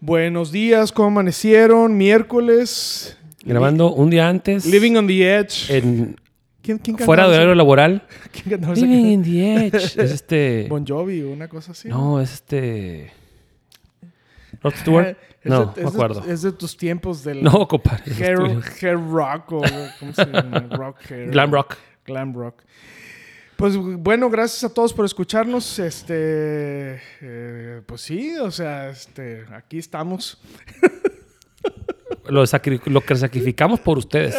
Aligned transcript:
Buenos 0.00 0.52
días, 0.52 0.92
¿cómo 0.92 1.08
amanecieron? 1.08 1.96
Miércoles. 1.96 3.16
Grabando 3.44 3.92
un 3.92 4.10
día 4.10 4.28
antes. 4.28 4.64
Living 4.66 4.96
on 4.96 5.06
the 5.06 5.38
Edge. 5.38 5.70
en- 5.76 6.16
¿Quién, 6.62 6.78
quién 6.78 6.98
fuera 6.98 7.26
de 7.28 7.34
horario 7.36 7.54
laboral. 7.54 8.06
¿Quién 8.32 8.60
Living 8.74 9.06
in 9.12 9.22
the 9.22 9.66
Edge. 9.66 9.74
Es 10.00 10.12
este. 10.12 10.66
Bon 10.68 10.84
Jovi 10.86 11.22
o 11.22 11.30
una 11.30 11.48
cosa 11.48 11.72
así. 11.72 11.88
No, 11.88 12.20
es 12.20 12.34
este. 12.34 13.10
Rod 14.62 14.74
Stewart. 14.74 15.16
Es 15.40 15.50
No, 15.50 15.66
de- 15.66 15.66
me 15.66 15.86
es 15.86 15.92
de- 15.92 15.96
acuerdo. 15.96 16.24
Es 16.28 16.42
de 16.42 16.50
tus 16.52 16.76
tiempos 16.76 17.22
del 17.22 17.42
No, 17.44 17.66
compadre. 17.68 18.12
hair, 18.18 18.38
hair 18.82 18.98
rock 19.00 19.52
o 19.52 19.62
¿cómo 20.00 20.12
se 20.12 20.24
llama? 20.26 20.66
Rock 20.70 20.96
hair. 21.10 21.30
Glam 21.30 21.52
rock. 21.52 21.76
Glam 22.04 22.34
rock. 22.34 22.62
Pues 23.58 23.76
bueno, 23.76 24.30
gracias 24.30 24.62
a 24.70 24.72
todos 24.72 24.94
por 24.94 25.04
escucharnos. 25.04 25.80
Este, 25.80 27.00
eh, 27.20 27.82
pues 27.84 28.02
sí, 28.02 28.36
o 28.38 28.52
sea, 28.52 28.88
este, 28.88 29.46
aquí 29.52 29.78
estamos. 29.78 30.38
Lo, 32.28 32.44
que 33.02 33.16
sacrificamos 33.16 33.80
por 33.80 33.98
ustedes. 33.98 34.36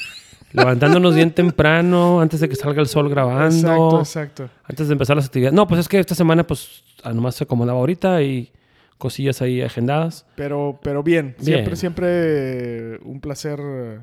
Levantándonos 0.54 1.14
bien 1.14 1.32
temprano, 1.32 2.22
antes 2.22 2.40
de 2.40 2.48
que 2.48 2.56
salga 2.56 2.80
el 2.80 2.88
sol 2.88 3.10
grabando. 3.10 3.98
Exacto, 3.98 3.98
exacto. 3.98 4.50
Antes 4.64 4.88
de 4.88 4.92
empezar 4.92 5.16
las 5.16 5.26
actividades. 5.26 5.54
No, 5.54 5.66
pues 5.68 5.80
es 5.80 5.88
que 5.88 5.98
esta 5.98 6.14
semana, 6.14 6.46
pues, 6.46 6.82
ah, 7.02 7.12
nomás 7.12 7.34
se 7.34 7.44
acomodaba 7.44 7.78
ahorita 7.78 8.22
y 8.22 8.50
cosillas 8.96 9.42
ahí 9.42 9.60
agendadas. 9.60 10.24
Pero, 10.34 10.80
pero 10.82 11.02
bien, 11.02 11.34
Bien. 11.40 11.44
siempre, 11.44 11.76
siempre 11.76 12.06
eh, 12.08 12.98
un 13.04 13.20
placer. 13.20 13.60
eh, 13.62 14.00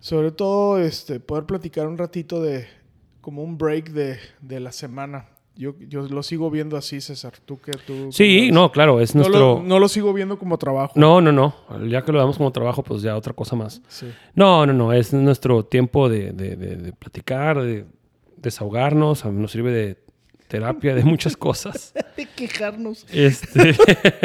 Sobre 0.00 0.32
todo, 0.32 0.80
este, 0.80 1.20
poder 1.20 1.44
platicar 1.44 1.86
un 1.86 1.98
ratito 1.98 2.42
de 2.42 2.79
como 3.20 3.42
un 3.42 3.56
break 3.58 3.90
de, 3.90 4.18
de 4.40 4.60
la 4.60 4.72
semana. 4.72 5.26
Yo, 5.56 5.74
yo 5.80 6.02
lo 6.02 6.22
sigo 6.22 6.50
viendo 6.50 6.76
así, 6.76 7.00
César. 7.02 7.34
Tú 7.44 7.60
que 7.60 7.72
tú. 7.72 8.10
Sí, 8.12 8.50
no, 8.50 8.72
claro, 8.72 9.00
es 9.00 9.14
No 9.14 9.20
nuestro. 9.22 9.56
lo, 9.58 9.62
no 9.62 9.78
lo 9.78 9.88
sigo 9.88 10.12
viendo 10.14 10.38
como 10.38 10.56
trabajo. 10.56 10.92
No, 10.96 11.20
no, 11.20 11.32
no. 11.32 11.54
Ya 11.88 12.02
que 12.02 12.12
lo 12.12 12.18
damos 12.18 12.38
como 12.38 12.50
trabajo, 12.50 12.82
pues 12.82 13.02
ya 13.02 13.16
otra 13.16 13.32
cosa 13.34 13.56
más. 13.56 13.82
Sí. 13.88 14.06
No, 14.34 14.64
no, 14.64 14.72
no. 14.72 14.92
Es 14.92 15.12
nuestro 15.12 15.64
tiempo 15.64 16.08
de, 16.08 16.32
de- 16.32 16.56
de- 16.56 16.76
de 16.76 16.92
platicar, 16.92 17.60
de 17.60 17.84
desahogarnos. 18.36 19.24
A 19.24 19.30
mí 19.30 19.40
Nos 19.42 19.50
sirve 19.52 19.70
de 19.72 19.96
terapia, 20.48 20.94
de 20.94 21.04
muchas 21.04 21.36
cosas. 21.36 21.92
De 22.16 22.26
quejarnos. 22.26 23.06
Este, 23.12 23.74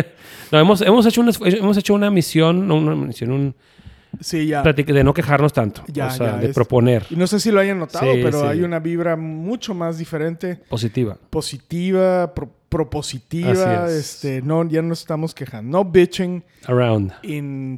no, 0.51 0.59
hemos, 0.59 0.81
hemos, 0.81 1.05
hecho 1.05 1.21
una, 1.21 1.31
hemos 1.43 1.77
hecho 1.77 1.93
una 1.93 2.09
misión, 2.09 2.67
no, 2.67 2.75
una 2.77 2.95
misión, 2.95 3.31
un 3.31 3.55
Sí, 4.19 4.47
ya. 4.47 4.63
platic- 4.63 4.93
de 4.93 5.03
no 5.03 5.13
quejarnos 5.13 5.53
tanto. 5.53 5.83
Ya, 5.87 6.07
o 6.07 6.11
sea, 6.11 6.31
ya, 6.33 6.37
de 6.37 6.47
es- 6.49 6.55
proponer 6.55 7.05
Y 7.09 7.15
no 7.15 7.27
sé 7.27 7.39
si 7.39 7.51
lo 7.51 7.59
hayan 7.59 7.79
notado, 7.79 8.11
Sí, 8.13 8.19
pero 8.23 8.41
sí. 8.41 8.47
hay 8.47 8.61
una 8.61 8.79
vibra 8.79 9.15
mucho 9.15 9.73
más 9.73 9.97
diferente, 9.97 10.55
positiva. 10.69 11.17
positiva, 11.29 12.33
pro- 12.33 12.51
propositiva. 12.69 13.87
Es. 13.87 13.93
Este, 13.93 14.41
no, 14.41 14.67
ya 14.67 14.81
no 14.81 14.93
estamos 14.93 15.33
quejando. 15.33 15.77
No 15.77 15.85
bitching. 15.85 16.43
Around. 16.67 17.13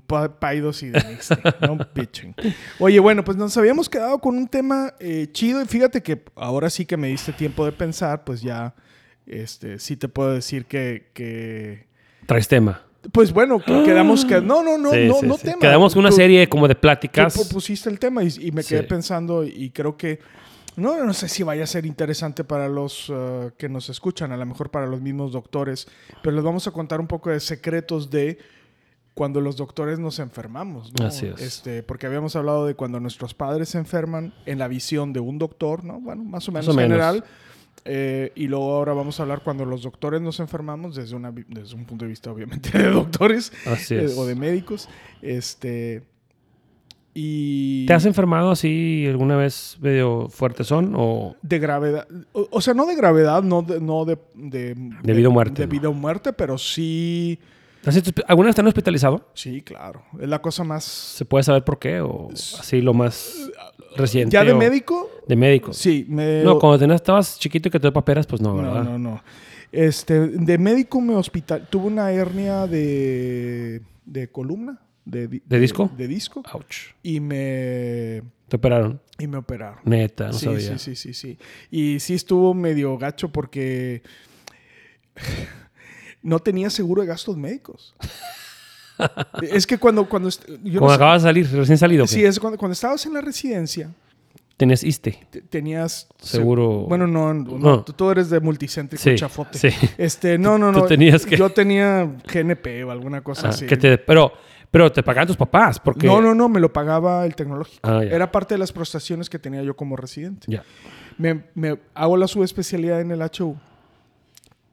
Pa- 0.07 0.39
Paidos 0.39 0.81
y 0.83 0.91
no 1.61 1.77
bitching. 1.93 2.33
Oye, 2.79 2.99
bueno, 2.99 3.23
pues 3.23 3.37
nos 3.37 3.55
habíamos 3.57 3.89
quedado 3.89 4.19
con 4.19 4.35
un 4.37 4.47
tema 4.47 4.93
eh, 4.99 5.27
chido 5.31 5.61
y 5.61 5.65
fíjate 5.65 6.01
que 6.01 6.23
ahora 6.35 6.69
sí 6.69 6.85
que 6.85 6.97
me 6.97 7.07
diste 7.09 7.31
tiempo 7.33 7.65
de 7.65 7.71
pensar, 7.73 8.23
pues 8.23 8.41
ya, 8.41 8.73
este, 9.25 9.77
sí 9.79 9.97
te 9.97 10.07
puedo 10.07 10.33
decir 10.33 10.65
que, 10.65 11.11
que 11.13 11.85
Traes 12.25 12.47
tema. 12.47 12.81
Pues 13.11 13.31
bueno, 13.33 13.59
que 13.59 13.83
quedamos 13.83 14.25
que 14.25 14.41
no, 14.41 14.63
no, 14.63 14.77
no, 14.77 14.91
Sí, 14.91 15.05
no, 15.07 15.13
sí, 15.19 15.25
no 15.27 15.35
sí. 15.37 15.43
tema. 15.43 15.59
Quedamos 15.59 15.95
una 15.95 16.09
Tú- 16.09 16.15
serie 16.15 16.47
como 16.49 16.67
de 16.67 16.75
Tú 16.75 16.81
pláticas. 16.81 17.33
propusiste 17.33 17.89
el 17.89 17.99
tema 17.99 18.23
y, 18.23 18.27
y 18.39 18.51
me 18.51 18.63
quedé 18.63 18.83
pensando 18.83 19.43
y 19.43 19.69
creo 19.71 19.95
que 19.97 20.19
no, 20.75 21.03
no 21.03 21.13
sé 21.13 21.27
si 21.27 21.41
vaya 21.43 21.63
a 21.63 21.67
ser 21.67 21.85
interesante 21.87 22.43
para 22.43 22.69
los 22.69 23.09
uh, 23.09 23.51
que 23.57 23.67
nos 23.67 23.89
escuchan, 23.89 24.31
a 24.31 24.37
lo 24.37 24.45
mejor 24.45 24.69
para 24.69 24.85
los 24.85 25.01
mismos 25.01 25.31
doctores, 25.31 25.87
pero 26.21 26.35
les 26.35 26.45
vamos 26.45 26.67
a 26.67 26.71
contar 26.71 26.99
un 26.99 27.07
poco 27.07 27.31
de 27.31 27.39
secretos 27.39 28.09
de 28.11 28.37
cuando 29.15 29.41
los 29.41 29.57
doctores 29.57 29.97
nos 29.97 30.19
enfermamos, 30.19 30.93
¿no? 30.99 31.07
Así 31.07 31.25
es. 31.25 31.41
Este, 31.41 31.81
porque 31.81 32.05
habíamos 32.05 32.35
hablado 32.35 32.67
de 32.67 32.75
cuando 32.75 32.99
nuestros 32.99 33.33
padres 33.33 33.69
se 33.69 33.79
enferman 33.79 34.35
en 34.45 34.59
la 34.59 34.67
visión 34.67 35.11
de 35.13 35.19
un 35.19 35.39
doctor, 35.39 35.83
¿no? 35.83 35.99
Bueno, 35.99 36.23
más 36.23 36.47
o 36.47 36.51
menos 36.51 36.67
o 36.67 36.73
menos. 36.75 36.91
general. 36.91 37.23
Eh, 37.89 38.33
y 38.35 38.47
luego 38.47 38.73
ahora 38.73 38.93
vamos 38.93 39.19
a 39.19 39.23
hablar 39.23 39.41
cuando 39.43 39.63
los 39.63 39.83
doctores 39.83 40.21
nos 40.21 40.41
enfermamos 40.41 40.95
desde, 40.95 41.15
una, 41.15 41.31
desde 41.31 41.73
un 41.73 41.85
punto 41.85 42.03
de 42.03 42.09
vista, 42.09 42.29
obviamente, 42.29 42.69
de 42.77 42.89
doctores 42.89 43.53
Así 43.65 43.95
eh, 43.95 44.07
o 44.17 44.25
de 44.25 44.35
médicos. 44.35 44.89
Este. 45.21 46.03
Y. 47.13 47.85
¿Te 47.85 47.93
has 47.93 48.05
enfermado 48.05 48.51
así 48.51 49.05
alguna 49.07 49.37
vez 49.37 49.77
medio 49.79 50.27
fuerte 50.27 50.65
son 50.65 50.93
o 50.97 51.35
De 51.41 51.59
gravedad. 51.59 52.07
O, 52.33 52.47
o 52.51 52.61
sea, 52.61 52.73
no 52.73 52.85
de 52.85 52.95
gravedad, 52.95 53.41
no 53.41 53.61
de. 53.61 53.79
No 53.79 54.03
de, 54.03 54.17
de, 54.35 54.75
De 55.01 55.13
vida 55.13 55.29
o 55.29 55.31
muerte, 55.31 55.61
De 55.61 55.67
vida 55.67 55.89
o 55.89 55.93
muerte, 55.93 56.33
pero 56.33 56.57
sí. 56.57 57.39
¿Has 57.87 57.95
sido- 57.95 58.11
alguna 58.27 58.47
vez 58.47 58.55
te 58.55 58.61
han 58.61 58.67
hospitalizado? 58.67 59.29
Sí, 59.33 59.61
claro. 59.61 60.03
Es 60.19 60.27
la 60.27 60.41
cosa 60.41 60.63
más. 60.63 60.83
¿Se 60.83 61.25
puede 61.25 61.43
saber 61.43 61.63
por 61.63 61.79
qué 61.79 62.01
o 62.01 62.29
así 62.31 62.81
lo 62.81 62.93
más 62.93 63.49
reciente? 63.95 64.33
¿Ya 64.33 64.43
de 64.43 64.51
o- 64.53 64.57
médico? 64.57 65.09
De 65.27 65.35
médico. 65.35 65.73
Sí, 65.73 66.05
me. 66.09 66.43
No, 66.43 66.59
cuando 66.59 66.77
tenías, 66.79 67.01
estabas 67.01 67.39
chiquito 67.39 67.69
y 67.69 67.71
que 67.71 67.79
te 67.79 67.91
paperas, 67.91 68.27
pues 68.27 68.41
no, 68.41 68.53
No, 68.53 68.61
¿verdad? 68.61 68.83
no, 68.83 68.99
no. 68.99 69.23
Este, 69.71 70.19
de 70.27 70.57
médico 70.57 71.01
me 71.01 71.15
hospital. 71.15 71.67
Tuve 71.69 71.87
una 71.87 72.11
hernia 72.11 72.67
de. 72.67 73.81
de 74.05 74.27
columna. 74.31 74.79
De, 75.05 75.27
di- 75.27 75.41
¿De 75.45 75.59
disco? 75.59 75.89
De, 75.95 76.07
disco. 76.07 76.43
Ouch. 76.53 76.93
Y 77.03 77.19
me. 77.21 78.21
Te 78.49 78.55
operaron. 78.57 79.01
Y 79.19 79.27
me 79.27 79.37
operaron. 79.37 79.79
Neta, 79.85 80.27
no 80.27 80.33
sí, 80.33 80.45
sabía. 80.45 80.77
sí, 80.77 80.95
sí, 80.95 80.95
sí, 80.95 81.13
sí. 81.13 81.37
Y 81.71 81.99
sí 81.99 82.13
estuvo 82.13 82.53
medio 82.53 82.97
gacho 82.97 83.29
porque 83.29 84.01
no 86.21 86.39
tenía 86.39 86.69
seguro 86.69 87.01
de 87.01 87.07
gastos 87.07 87.37
médicos. 87.37 87.95
es 89.41 89.67
que 89.67 89.77
cuando, 89.77 90.07
cuando 90.09 90.29
yo 90.63 90.79
no 90.81 90.89
sé- 90.89 90.95
acabas 90.95 91.21
de 91.23 91.29
salir, 91.29 91.49
recién 91.51 91.77
salido. 91.77 92.07
sí, 92.07 92.23
es 92.25 92.39
cuando, 92.39 92.57
cuando 92.57 92.73
estabas 92.73 93.05
en 93.05 93.13
la 93.13 93.21
residencia, 93.21 93.91
Tenías 94.57 94.83
ISTE. 94.83 95.19
te- 95.29 95.41
tenías 95.43 96.07
se- 96.19 96.37
Seguro. 96.37 96.85
Bueno, 96.87 97.05
no, 97.05 97.31
no, 97.31 97.57
No. 97.59 97.83
tú- 97.83 97.93
tú 97.93 98.09
eres 98.09 98.31
de 98.31 98.39
multicéntrico 98.39 99.03
Sí, 99.03 99.13
chafote. 99.15 99.59
sí. 99.59 99.69
Este, 99.99 100.37
no, 100.39 100.57
no, 100.57 100.71
Tú 100.71 100.79
no. 100.79 100.85
tenías 100.85 101.25
que- 101.27 101.37
Yo 101.37 101.51
tenía 101.51 102.11
GNP 102.25 102.83
o 102.83 102.89
alguna 102.91 103.21
cosa 103.21 103.47
Ah, 103.47 103.49
así. 103.51 103.67
que 103.67 103.77
te- 103.77 103.99
pero, 103.99 104.33
pero 104.71 104.91
te 104.91 105.03
pagaban 105.03 105.27
tus 105.27 105.37
papás, 105.37 105.79
porque... 105.79 106.07
No, 106.07 106.19
no, 106.21 106.33
no, 106.33 106.49
me 106.49 106.59
lo 106.59 106.73
pagaba 106.73 107.23
el 107.27 107.35
tecnológico. 107.35 107.87
Ah. 107.87 108.01
Era 108.03 108.31
parte 108.31 108.55
de 108.55 108.57
las 108.57 108.71
prestaciones 108.71 109.29
que 109.29 109.37
tenía 109.37 109.61
yo 109.61 109.75
como 109.75 109.95
residente. 109.95 110.47
Ya. 110.49 110.63
me, 111.19 111.43
me 111.53 111.77
hago 111.93 112.17
la 112.17 112.27
subespecialidad 112.27 112.99
en 113.01 113.11
el 113.11 113.21
HU. 113.21 113.55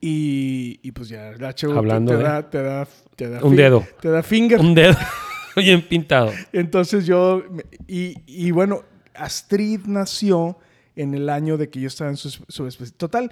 Y, 0.06 0.80
y 0.82 0.92
pues 0.92 1.08
ya, 1.08 1.30
el 1.30 1.42
HU 1.42 1.52
te- 1.54 1.78
Hablando 1.78 2.12
te, 2.12 2.18
de- 2.18 2.22
da, 2.24 2.50
te 2.50 2.62
da, 2.62 2.86
te 3.16 3.28
da 3.30 3.42
Un 3.42 3.56
dedo. 3.56 3.86
Te 4.02 4.10
da 4.10 4.22
finger. 4.22 4.60
Un 4.60 4.74
dedo 4.74 4.94
bien 5.56 5.80
pintado. 5.80 6.30
Entonces 6.52 7.06
yo, 7.06 7.42
y, 7.88 8.16
y 8.26 8.50
bueno, 8.50 8.82
Astrid 9.14 9.80
nació 9.86 10.58
en 10.94 11.14
el 11.14 11.30
año 11.30 11.56
de 11.56 11.70
que 11.70 11.80
yo 11.80 11.88
estaba 11.88 12.10
en 12.10 12.16
su 12.18 12.28
subespecialidad. 12.30 12.96
Total, 12.98 13.30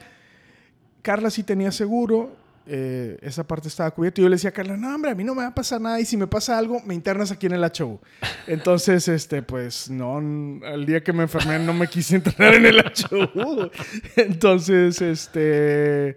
Carla 1.03 1.29
sí 1.31 1.43
tenía 1.43 1.73
seguro, 1.73 2.35
eh, 2.67 3.19
esa 3.21 3.47
parte 3.47 3.69
estaba 3.69 3.91
cubierta. 3.91 4.21
Y 4.21 4.25
yo 4.25 4.29
le 4.31 4.37
decía 4.37 4.51
a 4.51 4.53
Carla, 4.55 4.77
no, 4.77 4.95
hombre, 4.95 5.11
a 5.11 5.15
mí 5.15 5.25
no 5.25 5.35
me 5.35 5.43
va 5.43 5.49
a 5.49 5.55
pasar 5.55 5.81
nada. 5.81 6.01
Y 6.01 6.05
si 6.07 6.17
me 6.17 6.27
pasa 6.27 6.57
algo, 6.57 6.81
me 6.87 6.95
internas 6.95 7.31
aquí 7.33 7.47
en 7.47 7.53
el 7.53 7.65
HU. 7.65 8.01
Entonces, 8.47 9.09
este, 9.09 9.43
pues, 9.43 9.91
no, 9.91 10.17
al 10.65 10.87
día 10.87 11.03
que 11.03 11.13
me 11.13 11.25
enfermé 11.25 11.59
no 11.59 11.75
me 11.75 11.87
quise 11.89 12.17
internar 12.17 12.55
en 12.55 12.67
el 12.67 12.79
HU. 12.79 13.71
Entonces, 14.17 15.03
este, 15.03 16.17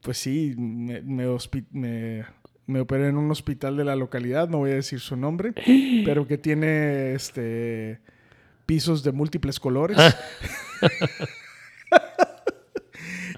pues 0.00 0.18
sí, 0.18 0.54
me, 0.56 1.00
me, 1.02 1.26
hospi- 1.28 1.66
me- 1.70 2.24
me 2.66 2.80
operé 2.80 3.08
en 3.08 3.16
un 3.18 3.30
hospital 3.30 3.76
de 3.76 3.84
la 3.84 3.94
localidad, 3.96 4.48
no 4.48 4.58
voy 4.58 4.70
a 4.70 4.74
decir 4.76 5.00
su 5.00 5.16
nombre, 5.16 5.52
pero 6.04 6.26
que 6.26 6.38
tiene, 6.38 7.12
este, 7.14 8.00
pisos 8.66 9.02
de 9.04 9.12
múltiples 9.12 9.58
colores. 9.60 9.98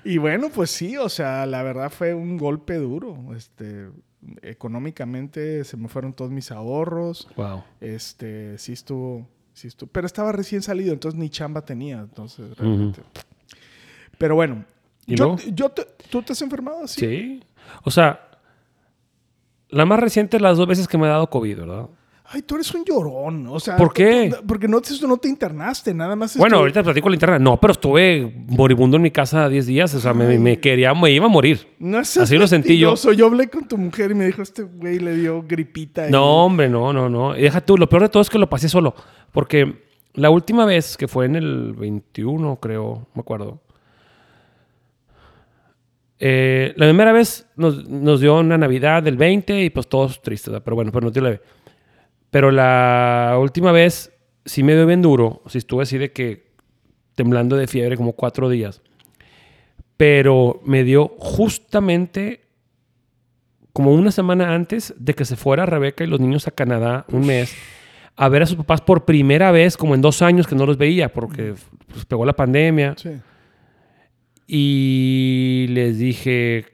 Y 0.04 0.18
bueno, 0.18 0.50
pues 0.54 0.70
sí, 0.70 0.96
o 0.96 1.08
sea, 1.08 1.46
la 1.46 1.64
verdad 1.64 1.90
fue 1.90 2.14
un 2.14 2.36
golpe 2.38 2.74
duro. 2.74 3.34
Este, 3.34 3.88
económicamente 4.42 5.64
se 5.64 5.76
me 5.76 5.88
fueron 5.88 6.12
todos 6.12 6.30
mis 6.30 6.52
ahorros. 6.52 7.28
Wow. 7.36 7.64
Este, 7.80 8.56
sí 8.58 8.72
estuvo, 8.72 9.26
sí 9.52 9.66
estuvo. 9.66 9.90
Pero 9.90 10.06
estaba 10.06 10.30
recién 10.30 10.62
salido, 10.62 10.92
entonces 10.92 11.18
ni 11.18 11.28
chamba 11.28 11.64
tenía. 11.64 11.98
Entonces, 11.98 12.56
realmente. 12.56 13.02
Pero 14.16 14.36
bueno. 14.36 14.64
¿Y 15.06 15.14
yo, 15.16 15.36
yo 15.52 15.68
te- 15.70 15.86
¿Tú 16.10 16.22
te 16.22 16.32
has 16.32 16.42
enfermado 16.42 16.84
así? 16.84 17.00
Sí. 17.00 17.44
O 17.84 17.90
sea, 17.90 18.20
La 19.68 19.84
más 19.84 19.98
reciente, 19.98 20.38
las 20.38 20.56
dos 20.56 20.66
veces 20.68 20.86
que 20.86 20.96
me 20.96 21.06
ha 21.06 21.10
dado 21.10 21.28
COVID, 21.28 21.58
¿verdad? 21.58 21.86
Ay, 22.28 22.42
tú 22.42 22.54
eres 22.56 22.72
un 22.74 22.84
llorón. 22.84 23.46
O 23.48 23.58
sea, 23.60 23.76
¿Por 23.76 23.92
qué? 23.92 24.32
porque 24.46 24.66
no 24.68 24.80
te, 24.80 24.90
no 25.06 25.16
te 25.16 25.28
internaste, 25.28 25.92
nada 25.94 26.16
más. 26.16 26.36
Bueno, 26.36 26.56
ahorita 26.58 26.82
platico 26.82 27.08
la 27.08 27.14
interna. 27.16 27.38
No, 27.38 27.56
pero 27.60 27.72
estuve 27.72 28.44
moribundo 28.48 28.96
en 28.96 29.02
mi 29.04 29.10
casa 29.12 29.48
10 29.48 29.66
días. 29.66 29.94
O 29.94 30.00
sea, 30.00 30.12
me, 30.14 30.38
me 30.38 30.58
quería, 30.58 30.92
me 30.94 31.10
iba 31.12 31.26
a 31.26 31.28
morir. 31.28 31.68
No 31.78 32.04
seas 32.04 32.24
Así 32.24 32.36
lo 32.36 32.46
sentí 32.48 32.78
yo. 32.78 32.94
Yo 33.12 33.26
hablé 33.26 33.48
con 33.48 33.66
tu 33.68 33.76
mujer 33.78 34.10
y 34.12 34.14
me 34.14 34.26
dijo, 34.26 34.42
este 34.42 34.62
güey 34.62 34.98
le 34.98 35.14
dio 35.16 35.42
gripita. 35.42 36.08
y- 36.08 36.10
No, 36.12 36.44
hombre, 36.46 36.68
no, 36.68 36.92
no, 36.92 37.08
no. 37.08 37.36
Y 37.36 37.42
deja 37.42 37.60
tú, 37.60 37.76
lo 37.76 37.88
peor 37.88 38.02
de 38.02 38.08
todo 38.08 38.22
es 38.22 38.30
que 38.30 38.38
lo 38.38 38.48
pasé 38.48 38.68
solo. 38.68 38.94
Porque 39.32 39.82
la 40.14 40.30
última 40.30 40.64
vez, 40.64 40.96
que 40.96 41.06
fue 41.08 41.26
en 41.26 41.36
el 41.36 41.74
21, 41.74 42.56
creo, 42.60 43.06
me 43.14 43.20
acuerdo. 43.20 43.60
Eh, 46.18 46.72
la 46.76 46.86
primera 46.86 47.12
vez 47.12 47.46
nos, 47.56 47.88
nos 47.88 48.20
dio 48.20 48.38
una 48.38 48.56
Navidad 48.56 49.02
del 49.02 49.16
20 49.16 49.64
y 49.64 49.70
pues 49.70 49.88
todos 49.88 50.22
tristes, 50.22 50.50
¿verdad? 50.50 50.64
pero 50.64 50.76
bueno, 50.76 50.92
pues 50.92 51.04
nos 51.04 51.12
dio 51.12 51.22
leve. 51.22 51.40
Pero 52.30 52.50
la 52.50 53.36
última 53.40 53.72
vez 53.72 54.12
sí 54.44 54.62
me 54.62 54.74
dio 54.74 54.86
bien 54.86 55.02
duro. 55.02 55.42
Sí 55.46 55.58
estuve 55.58 55.82
así 55.82 55.98
de 55.98 56.12
que 56.12 56.46
temblando 57.14 57.56
de 57.56 57.66
fiebre 57.66 57.96
como 57.96 58.12
cuatro 58.12 58.48
días. 58.48 58.82
Pero 59.96 60.60
me 60.64 60.84
dio 60.84 61.08
justamente 61.18 62.42
como 63.72 63.92
una 63.92 64.10
semana 64.10 64.54
antes 64.54 64.94
de 64.98 65.14
que 65.14 65.24
se 65.24 65.36
fuera 65.36 65.66
Rebeca 65.66 66.02
y 66.02 66.06
los 66.06 66.20
niños 66.20 66.46
a 66.48 66.50
Canadá, 66.50 67.04
un 67.12 67.26
mes, 67.26 67.54
a 68.16 68.28
ver 68.28 68.42
a 68.42 68.46
sus 68.46 68.56
papás 68.56 68.80
por 68.80 69.04
primera 69.04 69.50
vez, 69.50 69.76
como 69.76 69.94
en 69.94 70.00
dos 70.00 70.22
años 70.22 70.46
que 70.46 70.54
no 70.54 70.64
los 70.64 70.78
veía, 70.78 71.12
porque 71.12 71.54
pues, 71.86 72.04
pegó 72.06 72.24
la 72.24 72.32
pandemia. 72.32 72.94
Sí. 72.96 73.10
Y 74.46 75.66
les 75.70 75.98
dije, 75.98 76.66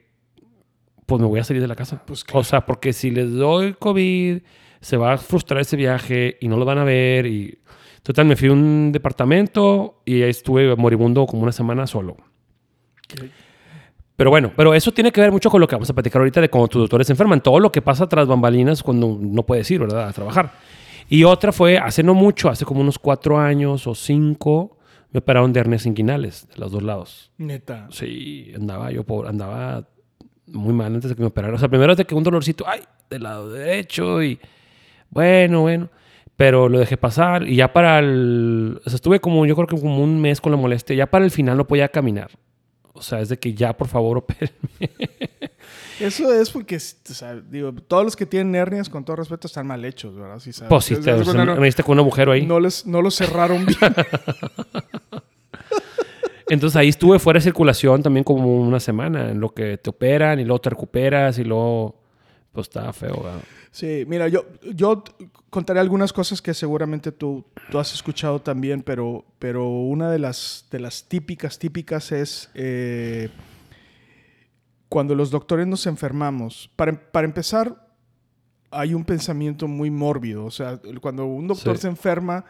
pues 1.05 1.21
me 1.21 1.27
voy 1.27 1.39
a 1.39 1.43
salir 1.43 1.61
de 1.61 1.67
la 1.67 1.75
casa. 1.75 2.03
Pues 2.05 2.23
claro. 2.23 2.39
O 2.39 2.43
sea, 2.43 2.65
porque 2.65 2.93
si 2.93 3.11
les 3.11 3.31
doy 3.33 3.73
COVID, 3.73 4.39
se 4.81 4.97
va 4.97 5.13
a 5.13 5.17
frustrar 5.17 5.61
ese 5.61 5.75
viaje 5.75 6.37
y 6.41 6.47
no 6.47 6.57
lo 6.57 6.65
van 6.65 6.77
a 6.77 6.83
ver. 6.83 7.25
Y 7.25 7.59
total, 8.03 8.25
me 8.25 8.35
fui 8.35 8.49
a 8.49 8.53
un 8.53 8.91
departamento 8.91 10.01
y 10.05 10.21
ahí 10.21 10.29
estuve 10.29 10.75
moribundo 10.75 11.25
como 11.25 11.43
una 11.43 11.51
semana 11.51 11.87
solo. 11.87 12.17
Pero 14.15 14.29
bueno, 14.29 14.51
pero 14.55 14.73
eso 14.73 14.91
tiene 14.91 15.11
que 15.11 15.21
ver 15.21 15.31
mucho 15.31 15.49
con 15.49 15.59
lo 15.59 15.67
que 15.67 15.75
vamos 15.75 15.89
a 15.89 15.93
platicar 15.93 16.21
ahorita 16.21 16.41
de 16.41 16.49
cuando 16.49 16.67
tus 16.67 16.81
doctores 16.81 17.07
se 17.07 17.13
enferman. 17.13 17.41
Todo 17.41 17.59
lo 17.59 17.71
que 17.71 17.81
pasa 17.81 18.07
tras 18.07 18.27
bambalinas 18.27 18.83
cuando 18.83 19.17
no 19.19 19.43
puedes 19.43 19.69
ir, 19.71 19.79
¿verdad? 19.79 20.07
A 20.07 20.13
trabajar. 20.13 20.53
Y 21.09 21.23
otra 21.23 21.51
fue 21.51 21.77
hace 21.77 22.03
no 22.03 22.13
mucho, 22.13 22.49
hace 22.49 22.65
como 22.65 22.81
unos 22.81 22.99
cuatro 22.99 23.39
años 23.39 23.87
o 23.87 23.95
cinco, 23.95 24.77
me 25.13 25.19
operaron 25.19 25.53
de 25.53 25.59
hernias 25.59 25.85
inguinales 25.85 26.47
de 26.49 26.57
los 26.57 26.71
dos 26.71 26.83
lados. 26.83 27.31
Neta. 27.37 27.87
Sí, 27.91 28.51
andaba 28.55 28.91
yo 28.91 29.03
pobre, 29.03 29.29
andaba 29.29 29.87
muy 30.47 30.73
mal 30.73 30.93
antes 30.93 31.09
de 31.09 31.15
que 31.15 31.21
me 31.21 31.27
operaran. 31.27 31.55
O 31.55 31.59
sea, 31.59 31.69
primero 31.69 31.95
de 31.95 32.03
que 32.03 32.15
un 32.15 32.23
dolorcito, 32.23 32.65
ay, 32.67 32.81
del 33.09 33.23
lado 33.23 33.51
derecho 33.51 34.23
y 34.23 34.39
bueno, 35.09 35.61
bueno. 35.61 35.89
Pero 36.35 36.67
lo 36.67 36.79
dejé 36.79 36.97
pasar 36.97 37.47
y 37.47 37.57
ya 37.57 37.71
para 37.71 37.99
el... 37.99 38.81
O 38.83 38.89
sea, 38.89 38.95
estuve 38.95 39.19
como, 39.19 39.45
yo 39.45 39.55
creo 39.55 39.67
que 39.67 39.79
como 39.79 40.03
un 40.03 40.19
mes 40.19 40.41
con 40.41 40.51
la 40.51 40.57
molestia. 40.57 40.95
Ya 40.95 41.05
para 41.05 41.23
el 41.23 41.31
final 41.31 41.57
no 41.57 41.67
podía 41.67 41.89
caminar. 41.89 42.31
O 42.93 43.01
sea, 43.01 43.19
es 43.21 43.29
de 43.29 43.37
que 43.39 43.53
ya, 43.53 43.75
por 43.75 43.87
favor, 43.87 44.17
opérenme. 44.19 44.89
Eso 45.99 46.33
es 46.33 46.49
porque, 46.49 46.75
o 46.77 46.79
sea, 47.13 47.35
digo, 47.35 47.71
todos 47.73 48.03
los 48.03 48.15
que 48.15 48.25
tienen 48.25 48.55
hernias, 48.55 48.89
con 48.89 49.03
todo 49.05 49.15
respeto, 49.17 49.47
están 49.47 49.67
mal 49.67 49.83
hechos, 49.85 50.15
¿verdad? 50.15 50.39
Sí, 50.39 50.51
sabes. 50.53 50.69
Pues 50.69 50.85
sí, 50.85 50.95
te, 50.95 51.11
es- 51.11 51.21
o 51.21 51.23
sea, 51.23 51.33
bueno, 51.33 51.53
no, 51.55 51.59
me 51.61 51.65
diste 51.67 51.83
con 51.83 51.93
un 51.93 51.99
agujero 51.99 52.31
ahí. 52.31 52.45
no 52.45 52.59
les, 52.59 52.85
no 52.85 53.01
los 53.01 53.15
cerraron 53.15 53.65
bien. 53.65 53.79
Entonces 56.49 56.75
ahí 56.75 56.89
estuve 56.89 57.19
fuera 57.19 57.37
de 57.39 57.43
circulación 57.43 58.03
también 58.03 58.23
como 58.23 58.45
una 58.61 58.79
semana, 58.79 59.31
en 59.31 59.39
lo 59.39 59.49
que 59.53 59.77
te 59.77 59.89
operan 59.89 60.39
y 60.39 60.43
luego 60.45 60.59
te 60.61 60.69
recuperas 60.69 61.39
y 61.39 61.43
luego... 61.43 62.02
Pues 62.53 62.67
estaba 62.67 62.93
feo, 62.93 63.21
¿verdad? 63.23 63.41
Sí, 63.71 64.05
mira, 64.07 64.27
yo, 64.27 64.45
yo 64.73 65.03
contaré 65.49 65.79
algunas 65.79 66.13
cosas 66.13 66.41
que 66.41 66.53
seguramente 66.53 67.11
tú, 67.11 67.43
tú 67.71 67.79
has 67.79 67.93
escuchado 67.93 68.39
también, 68.41 68.83
pero, 68.83 69.25
pero 69.39 69.67
una 69.67 70.09
de 70.11 70.19
las, 70.19 70.67
de 70.71 70.79
las 70.79 71.03
típicas, 71.09 71.57
típicas 71.59 72.11
es 72.11 72.49
eh, 72.53 73.29
cuando 74.87 75.15
los 75.15 75.31
doctores 75.31 75.65
nos 75.65 75.87
enfermamos. 75.87 76.69
Para, 76.75 77.11
para 77.11 77.25
empezar, 77.25 77.87
hay 78.69 78.93
un 78.93 79.03
pensamiento 79.03 79.67
muy 79.67 79.89
mórbido. 79.89 80.45
O 80.45 80.51
sea, 80.51 80.79
cuando 81.01 81.25
un 81.25 81.47
doctor 81.47 81.77
Sí. 81.77 81.81
se 81.83 81.87
enferma, 81.87 82.45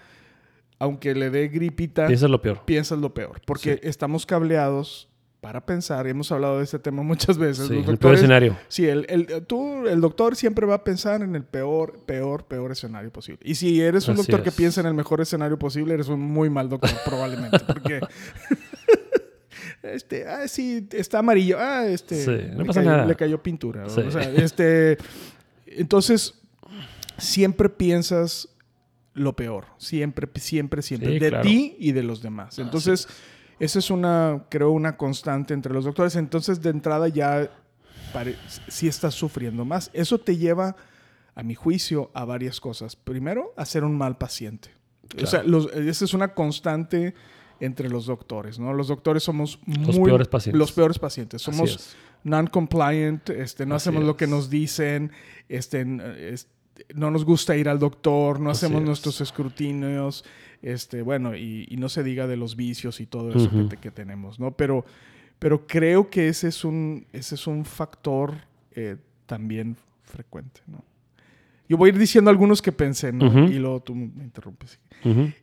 aunque 0.79 1.15
le 1.15 1.29
dé 1.29 1.47
gripita, 1.47 2.07
Piensa 2.07 2.27
lo 2.27 2.41
peor. 2.41 2.63
piensas 2.65 2.99
lo 2.99 3.13
peor. 3.13 3.39
Porque 3.45 3.79
estamos 3.83 4.25
cableados 4.25 5.07
para 5.43 5.63
pensar. 5.65 6.07
Hemos 6.07 6.31
hablado 6.31 6.57
de 6.57 6.63
este 6.63 6.79
tema 6.79 7.03
muchas 7.13 7.37
veces. 7.37 7.67
Sí, 7.67 7.73
Los 7.75 7.79
el 7.89 7.97
peor 7.97 8.13
doctores- 8.13 8.15
escenario. 8.19 8.57
Sí, 8.69 8.87
el, 8.87 9.05
el- 9.09 9.45
tú, 9.45 9.85
el 9.85 10.01
doctor 10.01 10.35
siempre 10.35 10.65
va 10.65 10.75
a 10.75 10.83
pensar 10.83 11.21
en 11.21 11.35
el 11.35 11.43
peor, 11.43 11.99
peor, 12.05 12.45
peor 12.47 12.71
escenario 12.71 13.11
posible. 13.11 13.41
Y 13.43 13.55
si 13.55 13.81
eres 13.81 14.07
un 14.07 14.13
Así 14.13 14.21
doctor 14.23 14.41
que 14.41 14.49
es. 14.49 14.55
piensa 14.55 14.81
en 14.81 14.87
el 14.87 14.93
mejor 14.95 15.19
escenario 15.21 15.59
posible, 15.59 15.93
eres 15.93 16.07
un 16.07 16.21
muy 16.21 16.49
mal 16.49 16.69
doctor, 16.69 16.89
probablemente. 17.05 17.59
Porque. 17.59 17.99
Este, 19.81 20.25
ah, 20.27 20.47
sí, 20.47 20.87
está 20.93 21.19
amarillo. 21.19 21.57
Ah, 21.59 21.85
este. 21.87 22.15
Sí, 22.23 22.31
no 22.53 22.59
le 22.61 22.65
pasa 22.65 22.79
cayó- 22.81 22.89
nada. 22.91 23.05
Le 23.05 23.15
cayó 23.15 23.43
pintura. 23.43 23.89
Sí. 23.89 23.99
O 23.99 24.11
sea, 24.11 24.21
este. 24.33 24.97
Entonces, 25.67 26.35
siempre 27.17 27.67
piensas 27.67 28.47
lo 29.13 29.35
peor. 29.35 29.65
Siempre, 29.77 30.27
siempre, 30.39 30.81
siempre. 30.81 31.11
Sí, 31.13 31.19
de 31.19 31.29
claro. 31.29 31.43
ti 31.43 31.75
y 31.79 31.91
de 31.91 32.01
los 32.03 32.21
demás. 32.21 32.59
Entonces, 32.59 33.07
esa 33.59 33.79
es 33.79 33.89
una, 33.89 34.45
creo, 34.49 34.71
una 34.71 34.97
constante 34.97 35.53
entre 35.53 35.73
los 35.73 35.85
doctores. 35.85 36.15
Entonces, 36.15 36.61
de 36.61 36.69
entrada 36.69 37.07
ya 37.07 37.49
sí 38.67 38.87
estás 38.87 39.13
sufriendo 39.15 39.65
más. 39.65 39.89
Eso 39.93 40.19
te 40.19 40.37
lleva, 40.37 40.75
a 41.35 41.41
mi 41.43 41.55
juicio, 41.55 42.11
a 42.13 42.25
varias 42.25 42.59
cosas. 42.59 42.95
Primero, 42.95 43.53
a 43.57 43.65
ser 43.65 43.83
un 43.83 43.97
mal 43.97 44.17
paciente. 44.17 44.69
O 45.21 45.25
sea, 45.25 45.41
los- 45.43 45.71
esa 45.73 46.05
es 46.05 46.13
una 46.13 46.33
constante 46.35 47.13
entre 47.59 47.89
los 47.89 48.05
doctores, 48.05 48.59
¿no? 48.59 48.73
Los 48.73 48.87
doctores 48.89 49.23
somos 49.23 49.59
Los 49.65 49.97
muy- 49.97 50.09
peores 50.09 50.27
pacientes. 50.27 50.59
Los 50.59 50.71
peores 50.71 50.99
pacientes. 50.99 51.41
Somos 51.41 51.95
non-compliant, 52.23 53.29
este, 53.31 53.65
no 53.65 53.75
Así 53.75 53.89
hacemos 53.89 54.05
lo 54.05 54.15
que 54.17 54.27
nos 54.27 54.49
dicen, 54.49 55.11
este, 55.49 55.85
no 55.85 57.11
nos 57.11 57.25
gusta 57.25 57.55
ir 57.57 57.67
al 57.69 57.79
doctor, 57.79 58.39
no 58.39 58.51
Así 58.51 58.65
hacemos 58.65 58.81
es. 58.81 58.87
nuestros 58.87 59.21
escrutinios, 59.21 60.23
este, 60.63 61.01
bueno, 61.03 61.35
y, 61.35 61.67
y 61.69 61.77
no 61.77 61.87
se 61.89 62.01
diga 62.03 62.25
de 62.25 62.37
los 62.37 62.55
vicios 62.55 62.99
y 62.99 63.05
todo 63.05 63.29
eso 63.29 63.49
que, 63.51 63.69
te- 63.69 63.77
que 63.77 63.91
tenemos, 63.91 64.39
¿no? 64.39 64.51
Pero, 64.51 64.85
pero 65.37 65.67
creo 65.67 66.09
que 66.09 66.29
ese 66.29 66.47
es 66.47 66.63
un, 66.65 67.05
ese 67.13 67.35
es 67.35 67.45
un 67.45 67.63
factor 67.65 68.33
eh, 68.71 68.95
también 69.27 69.75
frecuente, 70.03 70.61
¿no? 70.67 70.83
Yo 71.69 71.77
voy 71.77 71.89
a 71.89 71.93
ir 71.93 71.99
diciendo 71.99 72.29
algunos 72.29 72.61
que 72.61 72.71
pensé, 72.71 73.11
¿no? 73.13 73.25
Y 73.49 73.57
luego 73.59 73.81
tú 73.81 73.93
me 73.95 74.23
interrumpes. 74.23 74.79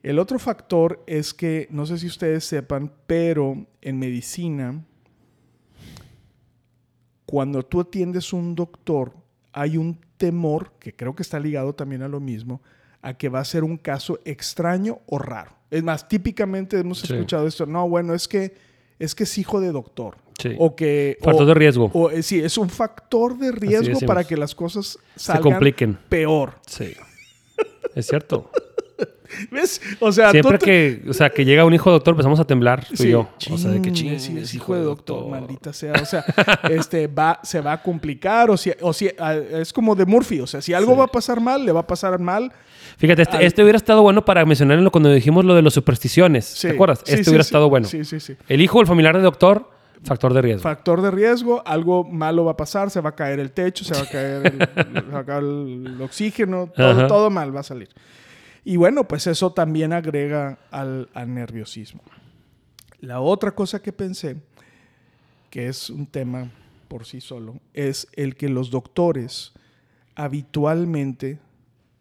El 0.02 0.18
otro 0.18 0.38
factor 0.38 1.02
es 1.06 1.32
que, 1.34 1.66
no 1.70 1.86
sé 1.86 1.98
si 1.98 2.06
ustedes 2.06 2.44
sepan, 2.44 2.92
pero 3.06 3.66
en 3.82 3.98
medicina, 3.98 4.82
cuando 7.26 7.62
tú 7.64 7.80
atiendes 7.80 8.32
un 8.32 8.54
doctor, 8.54 9.14
hay 9.52 9.76
un 9.76 9.98
temor, 10.16 10.72
que 10.78 10.94
creo 10.94 11.14
que 11.14 11.22
está 11.22 11.38
ligado 11.40 11.74
también 11.74 12.02
a 12.02 12.08
lo 12.08 12.20
mismo, 12.20 12.60
a 13.02 13.14
que 13.14 13.28
va 13.28 13.40
a 13.40 13.44
ser 13.44 13.64
un 13.64 13.76
caso 13.78 14.18
extraño 14.24 14.98
o 15.06 15.18
raro. 15.18 15.52
Es 15.70 15.82
más, 15.82 16.08
típicamente 16.08 16.78
hemos 16.78 17.00
Sí. 17.00 17.12
escuchado 17.12 17.46
esto, 17.46 17.66
no, 17.66 17.88
bueno, 17.88 18.14
es 18.14 18.26
que 18.28 18.54
es 18.98 19.14
que 19.14 19.24
es 19.24 19.38
hijo 19.38 19.60
de 19.60 19.72
doctor. 19.72 20.16
Sí. 20.38 20.54
O 20.58 20.74
que... 20.76 21.16
Factor 21.22 21.42
o- 21.44 21.46
de 21.46 21.54
riesgo. 21.54 21.90
o, 21.94 22.10
eh, 22.10 22.22
sí, 22.22 22.38
es 22.40 22.58
un 22.58 22.68
factor 22.68 23.38
de 23.38 23.50
riesgo 23.52 23.98
para 24.06 24.24
que 24.24 24.36
las 24.36 24.54
cosas 24.54 24.98
Se 25.16 25.24
salgan 25.26 25.42
compliquen. 25.52 25.98
peor. 26.08 26.54
Sí. 26.66 26.92
Es 27.94 28.06
cierto. 28.06 28.50
¿Ves? 29.50 29.80
O 30.00 30.10
sea, 30.10 30.26
tú 30.28 30.32
Siempre 30.32 30.58
te- 30.58 30.64
que, 30.64 31.02
o 31.08 31.12
sea, 31.12 31.30
que 31.30 31.44
llega 31.44 31.64
un 31.64 31.72
hijo 31.72 31.88
de 31.90 31.94
doctor, 31.94 32.12
empezamos 32.12 32.40
a 32.40 32.44
temblar, 32.44 32.84
tú 32.86 33.02
y 33.04 33.10
yo. 33.10 33.28
O 33.50 33.56
sea, 33.58 33.70
de 33.70 33.80
que 33.80 33.92
Chin, 33.92 34.18
ching, 34.18 34.20
sí, 34.20 34.38
es 34.38 34.54
hijo 34.54 34.74
de 34.74 34.82
doctor, 34.82 35.28
maldita 35.28 35.72
sea. 35.72 35.92
O 36.02 36.04
sea, 36.04 36.24
este 36.70 37.06
va, 37.06 37.38
se 37.42 37.60
va 37.60 37.72
a 37.74 37.82
complicar, 37.82 38.50
o 38.50 38.56
si, 38.56 38.72
o 38.80 38.92
si 38.92 39.08
es 39.52 39.72
como 39.72 39.94
de 39.94 40.04
Murphy. 40.06 40.40
O 40.40 40.46
sea, 40.46 40.60
si 40.60 40.74
algo 40.74 40.92
Sí. 40.92 40.98
va 40.98 41.04
a 41.04 41.08
pasar 41.08 41.40
mal, 41.40 41.64
le 41.64 41.72
va 41.72 41.80
a 41.80 41.86
pasar 41.86 42.18
mal. 42.18 42.52
Fíjate, 42.98 43.22
este, 43.22 43.36
Al- 43.36 43.42
este 43.44 43.62
hubiera 43.62 43.76
estado 43.76 44.02
bueno 44.02 44.24
para 44.24 44.44
mencionarlo 44.44 44.90
cuando 44.90 45.10
dijimos 45.12 45.44
lo 45.44 45.54
de 45.54 45.62
las 45.62 45.72
supersticiones. 45.74 46.44
Sí. 46.44 46.68
¿Te 46.68 46.74
acuerdas? 46.74 47.00
Este 47.06 47.22
sí, 47.24 47.30
hubiera 47.30 47.44
sí. 47.44 47.48
estado 47.48 47.68
bueno. 47.70 47.86
Sí, 47.86 48.04
sí, 48.04 48.18
sí. 48.20 48.36
El 48.48 48.60
hijo 48.60 48.78
o 48.78 48.80
el 48.80 48.86
familiar 48.88 49.14
del 49.14 49.22
doctor, 49.22 49.70
factor 50.02 50.34
de 50.34 50.42
riesgo. 50.42 50.62
Factor 50.62 51.02
de 51.02 51.10
riesgo, 51.10 51.62
algo 51.64 52.04
malo 52.04 52.44
va 52.44 52.52
a 52.52 52.56
pasar, 52.56 52.90
se 52.90 53.00
va 53.00 53.10
a 53.10 53.14
caer 53.14 53.38
el 53.38 53.52
techo, 53.52 53.84
se 53.84 53.94
va 53.94 54.00
a 54.00 54.06
caer 54.06 54.46
el, 54.46 55.24
caer 55.26 55.42
el 55.44 55.98
oxígeno, 56.02 56.70
todo, 56.74 57.06
todo 57.06 57.30
mal 57.30 57.54
va 57.54 57.60
a 57.60 57.64
salir. 57.64 57.88
Y 58.64 58.76
bueno, 58.76 59.08
pues 59.08 59.26
eso 59.26 59.52
también 59.52 59.92
agrega 59.92 60.58
al, 60.70 61.08
al 61.14 61.32
nerviosismo. 61.34 62.02
La 63.00 63.20
otra 63.20 63.52
cosa 63.54 63.80
que 63.80 63.92
pensé, 63.92 64.36
que 65.48 65.68
es 65.68 65.88
un 65.90 66.06
tema 66.06 66.50
por 66.88 67.06
sí 67.06 67.20
solo, 67.20 67.58
es 67.72 68.06
el 68.14 68.36
que 68.36 68.48
los 68.48 68.70
doctores 68.70 69.52
habitualmente 70.14 71.38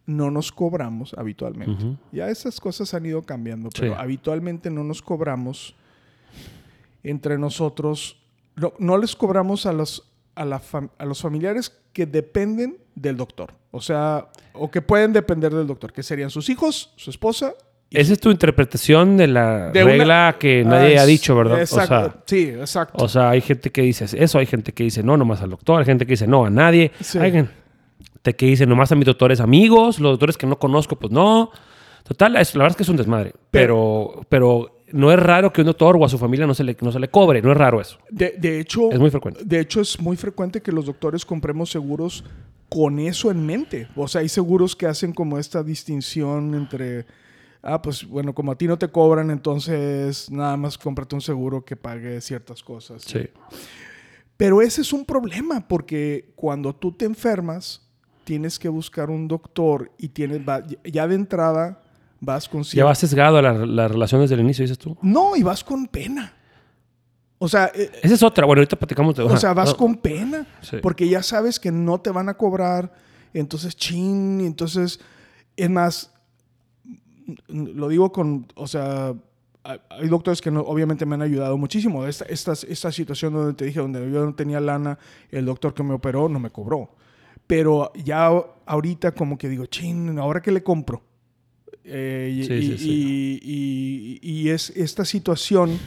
no 0.06 0.32
nos 0.32 0.52
cobramos, 0.52 1.14
habitualmente. 1.14 1.98
Ya 2.12 2.30
esas 2.30 2.60
cosas 2.60 2.94
han 2.94 3.06
ido 3.06 3.22
cambiando, 3.22 3.70
pero 3.70 3.94
Sí. 3.94 4.00
habitualmente 4.00 4.70
no 4.72 4.84
nos 4.84 5.02
cobramos 5.02 5.76
entre 7.04 7.38
nosotros, 7.38 8.18
no, 8.56 8.74
no 8.80 8.98
les 8.98 9.16
cobramos 9.16 9.66
a 9.66 9.72
los, 9.74 10.10
a, 10.36 10.46
la 10.46 10.60
fam- 10.60 10.90
a 10.98 11.06
los 11.06 11.22
familiares 11.22 11.70
que 11.94 12.06
dependen 12.06 12.78
del 13.02 13.18
doctor. 13.18 13.54
O 13.72 13.82
sea, 13.82 14.28
o 14.54 14.70
que 14.70 14.82
pueden 14.82 15.14
depender 15.14 15.54
del 15.54 15.68
doctor, 15.68 15.92
que 15.94 16.04
serían 16.04 16.30
sus 16.30 16.50
hijos, 16.50 16.92
su 16.96 17.10
esposa. 17.10 17.54
y 17.90 18.00
Esa 18.00 18.14
es 18.14 18.20
tu 18.20 18.30
interpretación 18.30 19.18
de 19.18 19.28
la 19.28 19.70
De 19.72 19.84
una- 19.84 19.92
regla 19.94 20.36
que 20.40 20.64
nadie 20.64 20.98
Ah, 20.98 21.02
ha 21.02 21.04
es- 21.04 21.08
dicho, 21.08 21.36
¿verdad? 21.36 21.60
Exacto. 21.60 21.96
O 21.96 22.02
sea, 22.02 22.16
sí, 22.26 22.50
exacto. 22.50 23.04
o 23.04 23.08
sea, 23.08 23.30
hay 23.32 23.42
gente 23.42 23.72
que 23.72 23.82
dice 23.82 24.06
eso, 24.16 24.38
hay 24.38 24.46
gente 24.46 24.74
que 24.74 24.84
dice 24.84 25.02
no, 25.02 25.18
nomás 25.18 25.42
al 25.42 25.50
doctor, 25.50 25.80
hay 25.80 25.86
gente 25.86 26.06
que 26.06 26.14
dice 26.14 26.28
no, 26.28 26.46
a 26.46 26.50
nadie. 26.52 26.92
Sí. 27.00 27.18
Hay 27.18 27.32
gente 27.32 28.34
que 28.38 28.46
dice 28.46 28.66
nomás 28.68 28.92
a 28.92 28.96
mis 28.96 29.06
doctores 29.06 29.40
amigos, 29.40 30.00
los 30.00 30.12
doctores 30.14 30.38
que 30.38 30.46
no 30.46 30.60
conozco, 30.60 30.98
pues 30.98 31.12
no. 31.12 31.50
Total, 32.04 32.36
es- 32.38 32.54
la 32.56 32.64
verdad 32.64 32.74
es 32.74 32.78
que 32.78 32.84
es 32.84 32.90
un 32.90 32.98
desmadre. 32.98 33.34
Pero, 33.52 34.22
pero 34.30 34.82
no 34.92 35.12
es 35.12 35.20
raro 35.20 35.52
que 35.54 35.62
un 35.62 35.68
doctor 35.68 35.96
o 36.00 36.06
a 36.06 36.10
su 36.10 36.18
familia 36.18 36.46
no 36.48 36.54
se 36.54 36.64
le, 36.64 36.76
no 36.82 36.92
se 36.92 37.00
le 37.00 37.08
cobre, 37.10 37.42
no 37.42 37.52
es 37.52 37.58
raro 37.58 37.80
eso. 37.82 37.98
de, 38.10 38.36
de 38.38 38.60
hecho, 38.60 38.92
Es 38.92 39.00
muy 39.00 39.10
frecuente. 39.10 39.42
De 39.46 39.60
hecho, 39.60 39.82
es 39.82 40.00
muy 40.00 40.16
frecuente 40.18 40.62
que 40.62 40.72
los 40.72 40.86
doctores 40.86 41.26
compremos 41.26 41.70
seguros 41.72 42.24
con 42.70 43.00
eso 43.00 43.32
en 43.32 43.46
mente. 43.46 43.88
O 43.96 44.08
sea, 44.08 44.22
hay 44.22 44.30
seguros 44.30 44.76
que 44.76 44.86
hacen 44.86 45.12
como 45.14 45.38
esta 45.40 45.64
distinción 45.64 46.54
entre, 46.54 47.06
ah, 47.64 47.82
pues 47.82 48.06
bueno, 48.08 48.34
como 48.36 48.52
a 48.52 48.58
ti 48.58 48.68
no 48.68 48.78
te 48.78 48.88
cobran, 48.90 49.32
entonces 49.32 50.30
nada 50.32 50.56
más 50.56 50.78
cómprate 50.78 51.16
un 51.16 51.22
seguro 51.22 51.66
que 51.66 51.76
pague 51.76 52.22
ciertas 52.22 52.62
cosas. 52.64 53.02
Sí. 53.04 53.28
Pero 54.38 54.62
ese 54.62 54.82
es 54.82 54.94
un 54.94 55.04
problema 55.06 55.68
porque 55.68 56.32
cuando 56.36 56.74
tú 56.74 56.92
te 56.94 57.06
enfermas, 57.06 57.82
tienes 58.24 58.58
que 58.60 58.70
buscar 58.70 59.10
un 59.10 59.28
doctor 59.28 59.92
y 59.98 60.10
tienes, 60.10 60.42
ya 60.86 61.08
de 61.08 61.16
entrada 61.16 61.82
vas 62.22 62.48
con 62.48 62.64
Ya 62.64 62.86
va 62.86 62.96
sesgado 62.96 63.38
a 63.38 63.42
la- 63.42 63.66
las 63.66 63.92
relaciones 63.92 64.30
del 64.30 64.42
inicio, 64.42 64.64
dices 64.64 64.78
tú. 64.78 64.98
No, 65.02 65.36
y 65.36 65.44
vas 65.44 65.64
con 65.64 65.88
pena. 65.88 66.34
O 67.42 67.48
sea, 67.48 67.72
eh, 67.74 67.90
Esa 68.04 68.14
es 68.16 68.24
otra. 68.24 68.46
Bueno, 68.46 68.60
ahorita 68.60 68.76
platicamos 68.78 69.16
de 69.16 69.24
O 69.24 69.38
sea, 69.38 69.54
vas 69.54 69.70
no, 69.70 69.78
con 69.78 69.96
pena. 69.96 70.46
Sí. 70.62 70.78
Porque 70.82 71.08
ya 71.08 71.24
sabes 71.24 71.60
que 71.60 71.72
no 71.72 72.00
te 72.00 72.12
van 72.12 72.30
a 72.30 72.34
cobrar. 72.36 72.94
Entonces, 73.34 73.76
chin. 73.76 74.42
Entonces, 74.42 75.00
es 75.56 75.70
más, 75.70 76.12
lo 77.48 77.88
digo 77.88 78.12
con, 78.12 78.48
o 78.56 78.68
sea, 78.68 79.14
hay- 79.64 80.08
doctores 80.10 80.42
que 80.42 80.52
no- 80.52 80.62
obviamente 80.62 81.06
me 81.06 81.16
han 81.16 81.22
ayudado 81.22 81.58
muchísimo. 81.58 82.06
Esta, 82.06 82.26
esta, 82.26 82.54
esta 82.54 82.92
situación 82.92 83.34
donde 83.34 83.54
te 83.54 83.66
dije, 83.66 83.80
donde 83.80 84.00
yo 84.12 84.26
no 84.26 84.34
tenía 84.36 84.60
lana, 84.60 84.98
el 85.32 85.46
doctor 85.46 85.74
que 85.74 85.84
me 85.84 85.94
operó 85.94 86.28
no 86.28 86.40
me 86.40 86.50
cobró. 86.50 86.96
Pero 87.48 87.92
ya 88.04 88.30
ahorita 88.66 89.14
como 89.14 89.38
que 89.38 89.48
digo, 89.50 89.66
chin, 89.66 90.18
¿ahora 90.20 90.42
qué 90.42 90.52
le 90.52 90.62
compro? 90.64 91.02
Eh, 91.84 92.44
Sí, 92.48 92.54
y- 92.54 92.62
sí, 92.64 92.78
sí. 92.78 93.40
y- 93.44 94.20
y- 94.22 94.42
y 94.42 94.50
es 94.50 94.70
esta 94.72 95.06
situación, 95.06 95.78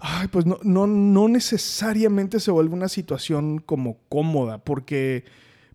ay, 0.00 0.28
pues 0.28 0.46
no, 0.46 0.58
no, 0.62 0.86
no 0.86 1.28
necesariamente 1.28 2.40
se 2.40 2.50
vuelve 2.50 2.74
una 2.74 2.88
situación 2.88 3.58
como 3.58 3.98
cómoda, 4.08 4.58
porque, 4.58 5.24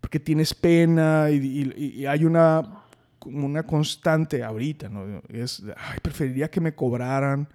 porque 0.00 0.20
tienes 0.20 0.54
pena 0.54 1.30
y, 1.30 1.36
y- 1.36 2.00
y 2.02 2.06
hay 2.06 2.24
una, 2.24 2.84
una 3.24 3.62
constante 3.64 4.42
ahorita, 4.42 4.88
¿no? 4.88 5.20
Es, 5.28 5.62
ay, 5.76 5.98
preferiría 6.02 6.50
que 6.50 6.60
me 6.60 6.74
cobraran, 6.74 7.48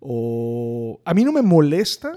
o 0.00 1.00
a 1.04 1.14
mí 1.14 1.24
no 1.24 1.32
me 1.32 1.42
molesta 1.42 2.12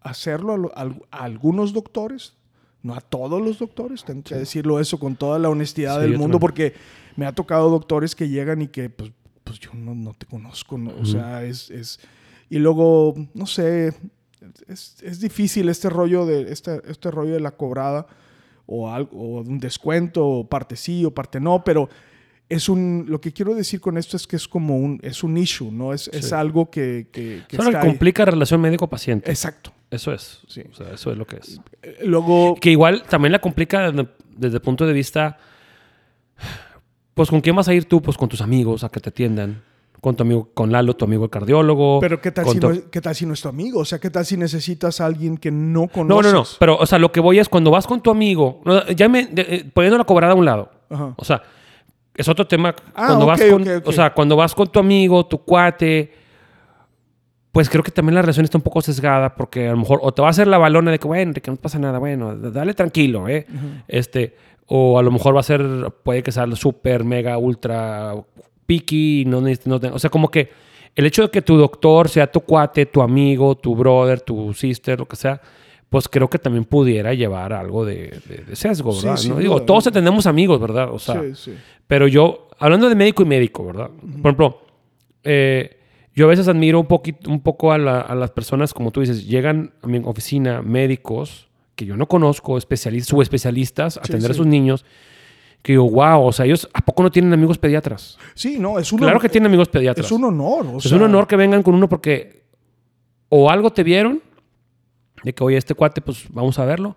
hacerlo 0.00 0.72
a, 0.74 0.80
al- 0.80 1.02
a 1.10 1.24
algunos 1.24 1.72
doctores, 1.72 2.34
no 2.82 2.94
a 2.94 3.00
todos 3.00 3.42
los 3.42 3.58
doctores, 3.58 4.04
tengo 4.04 4.22
que 4.22 4.34
decirlo 4.36 4.78
eso 4.78 4.98
con 4.98 5.16
toda 5.16 5.38
la 5.38 5.48
honestidad 5.48 5.96
Sí, 5.96 6.02
del 6.02 6.10
mundo, 6.18 6.38
también. 6.38 6.40
porque 6.40 6.74
me 7.16 7.26
ha 7.26 7.34
tocado 7.34 7.70
doctores 7.70 8.14
que 8.14 8.28
llegan 8.28 8.62
y 8.62 8.68
que, 8.68 8.90
pues, 8.90 9.10
pues 9.42 9.58
yo 9.58 9.70
no, 9.74 9.94
no 9.94 10.14
te 10.14 10.26
conozco, 10.26 10.78
¿no? 10.78 10.92
o 11.00 11.04
sea, 11.04 11.42
es, 11.44 11.70
es... 11.70 11.98
Y 12.48 12.58
luego, 12.58 13.14
no 13.34 13.46
sé, 13.46 13.92
es, 14.68 14.96
es 15.02 15.20
difícil 15.20 15.68
este 15.68 15.90
rollo 15.90 16.26
de, 16.26 16.52
este, 16.52 16.80
este 16.88 17.10
rollo 17.10 17.34
de 17.34 17.40
la 17.40 17.52
cobrada, 17.52 18.06
o, 18.66 18.90
algo, 18.90 19.38
o 19.38 19.44
de 19.44 19.50
un 19.50 19.58
descuento, 19.58 20.26
o 20.26 20.48
parte 20.48 20.76
sí 20.76 21.04
o 21.04 21.12
parte 21.12 21.40
no, 21.40 21.62
pero 21.64 21.88
es 22.48 22.68
un, 22.68 23.06
lo 23.08 23.20
que 23.20 23.32
quiero 23.32 23.54
decir 23.54 23.80
con 23.80 23.98
esto 23.98 24.16
es 24.16 24.26
que 24.26 24.36
es 24.36 24.46
como 24.46 24.76
un, 24.78 25.00
es 25.02 25.24
un 25.24 25.36
issue, 25.36 25.70
¿no? 25.72 25.92
Es, 25.92 26.08
es 26.08 26.32
algo 26.32 26.70
que, 26.70 27.08
que, 27.10 27.42
que 27.48 27.56
Solo 27.56 27.76
ahí. 27.78 27.84
complica 27.84 28.24
la 28.24 28.32
relación 28.32 28.60
médico-paciente. 28.60 29.30
Exacto. 29.30 29.72
Eso 29.90 30.12
es. 30.12 30.40
Sí. 30.48 30.62
O 30.70 30.74
sea, 30.74 30.92
eso 30.92 31.10
es 31.12 31.18
lo 31.18 31.26
que 31.26 31.36
es. 31.36 31.60
Eh, 31.82 31.98
Luego, 32.04 32.56
Que 32.60 32.70
igual 32.70 33.02
también 33.04 33.32
la 33.32 33.40
complica 33.40 33.90
desde, 33.90 34.08
desde 34.36 34.56
el 34.56 34.62
punto 34.62 34.86
de 34.86 34.92
vista. 34.92 35.38
Pues 37.14 37.30
con 37.30 37.40
quién 37.40 37.56
vas 37.56 37.68
a 37.68 37.74
ir 37.74 37.86
tú, 37.86 38.02
pues 38.02 38.16
con 38.16 38.28
tus 38.28 38.40
amigos 38.40 38.84
a 38.84 38.90
que 38.90 39.00
te 39.00 39.08
atiendan. 39.08 39.62
Con 40.00 40.14
tu 40.14 40.22
amigo, 40.22 40.50
con 40.54 40.70
Lalo, 40.70 40.94
tu 40.94 41.04
amigo 41.04 41.24
el 41.24 41.30
cardiólogo. 41.30 41.98
pero 42.00 42.20
¿qué 42.20 42.30
tal, 42.30 42.46
si 42.48 42.60
tu- 42.60 42.68
no, 42.70 42.80
¿qué 42.90 43.00
tal 43.00 43.14
si 43.14 43.26
no 43.26 43.32
es 43.32 43.40
tu 43.40 43.48
amigo? 43.48 43.80
O 43.80 43.84
sea, 43.84 43.98
¿qué 43.98 44.10
tal 44.10 44.24
si 44.26 44.36
necesitas 44.36 45.00
a 45.00 45.06
alguien 45.06 45.36
que 45.38 45.50
no 45.50 45.82
No, 45.82 45.88
conoces? 45.88 46.32
no, 46.32 46.38
no. 46.40 46.44
Pero, 46.60 46.76
o 46.76 46.86
sea, 46.86 46.98
lo 46.98 47.10
que 47.10 47.20
voy 47.20 47.38
es 47.38 47.48
cuando 47.48 47.70
vas 47.70 47.86
con 47.86 48.00
tu 48.02 48.10
amigo. 48.10 48.60
no, 48.64 48.86
ya 48.88 49.08
me. 49.08 49.26
de- 49.26 49.42
eh, 49.42 49.70
poniendo 49.72 49.98
la 49.98 50.04
cobrada 50.04 50.32
a 50.34 50.36
un 50.36 50.44
lado. 50.44 50.70
Ajá. 50.90 51.14
O 51.16 51.24
sea, 51.24 51.42
es 52.14 52.28
otro 52.28 52.46
tema. 52.46 52.74
Ah, 52.94 53.06
cuando 53.08 53.26
vas 53.26 53.40
ok, 53.40 53.50
con, 53.50 53.62
ok, 53.62 53.68
ok. 53.78 53.88
O 53.88 53.92
sea, 53.92 54.12
cuando 54.14 54.36
vas 54.36 54.54
con 54.54 54.68
tu 54.68 54.78
amigo, 54.78 55.26
tu 55.26 55.38
cuate, 55.38 56.12
pues 57.52 57.70
creo 57.70 57.82
que 57.82 57.90
también 57.90 58.14
la 58.14 58.20
relación 58.22 58.44
está 58.44 58.58
un 58.58 58.62
poco 58.62 58.82
sesgada 58.82 59.34
porque 59.34 59.66
a 59.68 59.70
lo 59.72 59.78
mejor 59.78 59.98
o 60.02 60.12
te 60.12 60.20
va 60.20 60.28
a 60.28 60.30
hacer 60.30 60.46
la 60.46 60.58
balona 60.58 60.90
de 60.90 60.98
que, 60.98 61.06
bueno, 61.08 61.32
que 61.32 61.50
no 61.50 61.56
pasa 61.56 61.78
nada, 61.78 61.98
bueno, 61.98 62.36
dale 62.36 62.74
tranquilo, 62.74 63.28
¿eh? 63.28 63.46
Este, 63.88 64.36
o 64.66 64.98
a 64.98 65.02
lo 65.02 65.10
mejor 65.10 65.34
va 65.34 65.40
a 65.40 65.42
ser, 65.42 65.64
puede 66.02 66.22
que 66.22 66.32
sea 66.32 66.46
súper, 66.54 67.04
mega, 67.04 67.38
ultra 67.38 68.14
picky, 68.66 69.22
y 69.22 69.24
no, 69.24 69.40
no, 69.40 69.78
o 69.94 69.98
sea, 69.98 70.10
como 70.10 70.28
que 70.30 70.50
el 70.94 71.06
hecho 71.06 71.22
de 71.22 71.30
que 71.30 71.42
tu 71.42 71.56
doctor 71.56 72.08
sea 72.08 72.26
tu 72.30 72.40
cuate, 72.40 72.86
tu 72.86 73.02
amigo, 73.02 73.54
tu 73.54 73.74
brother, 73.76 74.20
tu 74.20 74.52
sister, 74.54 74.98
lo 74.98 75.06
que 75.06 75.16
sea, 75.16 75.40
pues 75.88 76.08
creo 76.08 76.28
que 76.28 76.38
también 76.38 76.64
pudiera 76.64 77.14
llevar 77.14 77.52
algo 77.52 77.84
de, 77.84 78.18
de- 78.26 78.44
de 78.46 78.56
sesgo, 78.56 78.92
Sí, 78.92 79.04
¿verdad? 79.06 79.16
sin 79.20 79.32
¿no? 79.34 79.38
Digo, 79.38 79.54
duda. 79.56 79.66
todos 79.66 79.84
tenemos 79.92 80.26
amigos, 80.26 80.60
¿verdad? 80.60 80.90
O 80.92 80.98
sea, 80.98 81.22
sí, 81.22 81.34
sí. 81.34 81.54
pero 81.86 82.08
yo, 82.08 82.48
hablando 82.58 82.88
de 82.88 82.94
médico 82.94 83.22
y 83.22 83.26
médico, 83.26 83.64
¿verdad? 83.64 83.90
Por 83.90 84.20
ejemplo, 84.32 84.62
eh, 85.22 85.76
yo 86.14 86.24
a 86.24 86.28
veces 86.28 86.48
admiro 86.48 86.80
un, 86.80 86.86
poquito, 86.86 87.30
un 87.30 87.40
poco 87.40 87.72
a, 87.72 87.78
la- 87.78 88.00
a 88.00 88.14
las 88.14 88.30
personas, 88.30 88.72
como 88.72 88.90
tú 88.90 89.00
dices, 89.00 89.26
llegan 89.26 89.74
a 89.82 89.86
mi 89.86 89.98
oficina 90.04 90.62
médicos 90.62 91.46
que 91.74 91.84
yo 91.84 91.96
no 91.96 92.06
conozco, 92.08 92.56
especialistas, 92.56 93.10
subespecialistas, 93.10 93.98
a 93.98 94.04
Sí, 94.04 94.12
atender 94.12 94.30
a 94.30 94.34
sí. 94.34 94.38
sus 94.38 94.46
niños, 94.46 94.84
que 95.66 95.72
digo, 95.72 95.90
wow, 95.90 96.22
o 96.26 96.32
sea, 96.32 96.46
ellos, 96.46 96.68
¿a 96.72 96.80
poco 96.80 97.02
no 97.02 97.10
tienen 97.10 97.32
amigos 97.32 97.58
pediatras? 97.58 98.16
Sí, 98.34 98.56
no, 98.60 98.78
es 98.78 98.92
un 98.92 98.98
Claro 98.98 99.14
honor- 99.14 99.22
que 99.22 99.28
tienen 99.28 99.48
amigos 99.48 99.68
pediatras. 99.68 100.06
Es 100.06 100.12
un 100.12 100.22
honor. 100.22 100.64
o 100.74 100.78
es 100.78 100.84
sea, 100.84 100.96
un 100.96 101.02
honor 101.02 101.26
que 101.26 101.34
vengan 101.34 101.64
con 101.64 101.74
uno 101.74 101.88
porque 101.88 102.44
o 103.28 103.50
algo 103.50 103.72
te 103.72 103.82
vieron, 103.82 104.22
de 105.24 105.32
que, 105.34 105.42
oye, 105.42 105.56
este 105.56 105.74
cuate, 105.74 106.00
pues 106.00 106.26
vamos 106.30 106.56
a 106.60 106.64
verlo, 106.64 106.96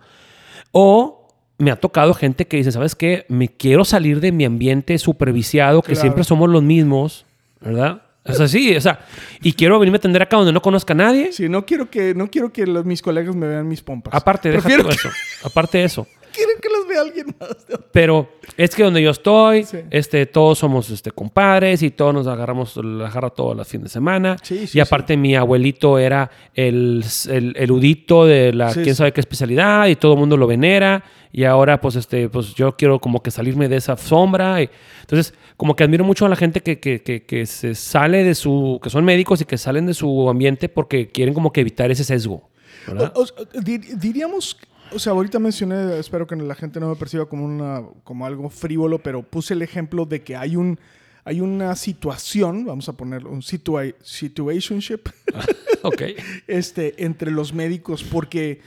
o 0.72 1.28
me 1.58 1.72
ha 1.72 1.78
tocado 1.78 2.14
gente 2.14 2.46
que 2.48 2.58
dice, 2.58 2.72
¿sabes 2.72 2.94
qué? 2.94 3.26
Me 3.28 3.48
quiero 3.48 3.84
salir 3.86 4.20
de 4.22 4.32
mi 4.32 4.46
ambiente 4.46 4.98
superviciado, 5.00 5.82
que 5.82 5.94
Claro. 5.94 6.02
siempre 6.02 6.24
somos 6.24 6.48
los 6.48 6.62
mismos, 6.62 7.26
¿verdad? 7.60 8.04
Es 8.24 8.40
así, 8.40 8.76
o 8.76 8.82
sea, 8.82 9.00
y 9.42 9.54
quiero 9.54 9.80
venirme 9.80 9.96
a 9.96 9.98
atender 9.98 10.22
acá 10.22 10.38
donde 10.38 10.52
no 10.54 10.62
conozca 10.62 10.94
a 10.94 10.96
nadie. 10.98 11.32
Sí, 11.34 11.50
no 11.50 11.66
quiero 11.66 11.90
que, 11.90 12.14
no 12.14 12.30
quiero 12.30 12.54
que 12.54 12.68
los- 12.68 12.86
mis 12.86 13.02
colegas 13.02 13.36
me 13.36 13.48
vean 13.48 13.68
mis 13.68 13.82
pompas. 13.82 14.14
Aparte, 14.14 14.50
deja 14.50 14.62
Prefiero 14.62 14.84
todo 14.84 14.92
que- 14.92 14.96
eso. 15.08 15.10
Aparte 15.44 15.80
de 15.80 15.86
eso. 15.86 16.06
Quieren 16.40 16.58
que 16.62 16.70
los 16.70 16.88
vea 16.88 17.02
alguien 17.02 17.36
más. 17.40 17.56
Pero 17.92 18.30
es 18.58 18.76
que 18.76 18.84
donde 18.84 19.02
yo 19.02 19.12
estoy, 19.12 19.64
Sí. 19.64 19.78
este, 19.92 20.26
todos 20.26 20.58
somos 20.60 20.90
este, 20.90 21.12
compadres 21.12 21.82
y 21.84 21.92
todos 21.92 22.14
nos 22.14 22.28
agarramos 22.28 22.76
la 22.78 23.10
jarra 23.10 23.30
todos 23.30 23.56
los 23.56 23.68
fines 23.68 23.86
de 23.86 23.90
semana. 23.90 24.38
Sí, 24.44 24.68
sí, 24.68 24.78
y 24.78 24.82
aparte 24.82 25.16
mi 25.18 25.36
abuelito 25.36 25.98
era 26.00 26.30
el, 26.56 27.04
el 27.30 27.54
erudito 27.58 28.26
de 28.26 28.54
la 28.54 28.74
quién 28.74 28.96
sabe 28.96 29.12
qué 29.14 29.20
especialidad 29.22 29.88
y 29.88 29.96
todo 29.96 30.14
el 30.14 30.20
mundo 30.20 30.38
lo 30.38 30.48
venera. 30.48 31.04
Y 31.32 31.44
ahora 31.44 31.80
pues 31.80 31.96
este, 31.96 32.28
pues 32.30 32.56
yo 32.56 32.76
quiero 32.76 33.00
como 33.00 33.22
que 33.22 33.30
salirme 33.32 33.68
de 33.70 33.76
esa 33.78 33.96
sombra. 33.98 34.62
y- 34.64 34.70
entonces, 35.02 35.34
como 35.58 35.76
que 35.76 35.84
admiro 35.84 36.04
mucho 36.04 36.26
a 36.26 36.30
la 36.30 36.36
gente 36.36 36.62
que, 36.62 36.80
que, 36.80 37.02
que, 37.04 37.24
que 37.26 37.46
se 37.46 37.76
sale 37.76 38.24
de 38.24 38.34
su, 38.34 38.80
que 38.82 38.90
son 38.90 39.04
médicos 39.06 39.42
y 39.42 39.46
que 39.46 39.58
salen 39.58 39.86
de 39.86 39.94
su 39.94 40.30
ambiente 40.30 40.70
porque 40.70 41.10
quieren 41.10 41.34
como 41.34 41.52
que 41.54 41.62
evitar 41.62 41.92
ese 41.92 42.04
sesgo. 42.04 42.50
O- 42.88 43.22
o- 43.22 43.26
dir- 43.62 43.98
diríamos, 44.00 44.58
o 44.92 45.00
sea, 45.00 45.14
ahorita 45.14 45.40
mencioné, 45.40 45.98
espero 46.00 46.26
que 46.28 46.36
la 46.36 46.56
gente 46.56 46.80
no 46.80 46.90
me 46.90 46.96
perciba 46.96 47.28
como, 47.28 47.46
una, 47.46 47.84
como 48.04 48.26
algo 48.26 48.50
frívolo, 48.50 49.00
pero 49.00 49.22
puse 49.24 49.54
el 49.54 49.62
ejemplo 49.62 50.06
de 50.06 50.22
que 50.24 50.36
hay 50.36 50.56
un 50.56 50.80
hay 51.26 51.42
una 51.42 51.76
situación, 51.76 52.66
vamos 52.66 52.90
a 52.90 52.94
ponerlo, 52.94 53.30
un 53.30 53.44
situa 53.44 53.84
situationship, 54.02 55.10
ok. 55.84 56.02
este, 56.48 57.04
entre 57.06 57.30
los 57.30 57.54
médicos, 57.54 58.04
porque 58.04 58.62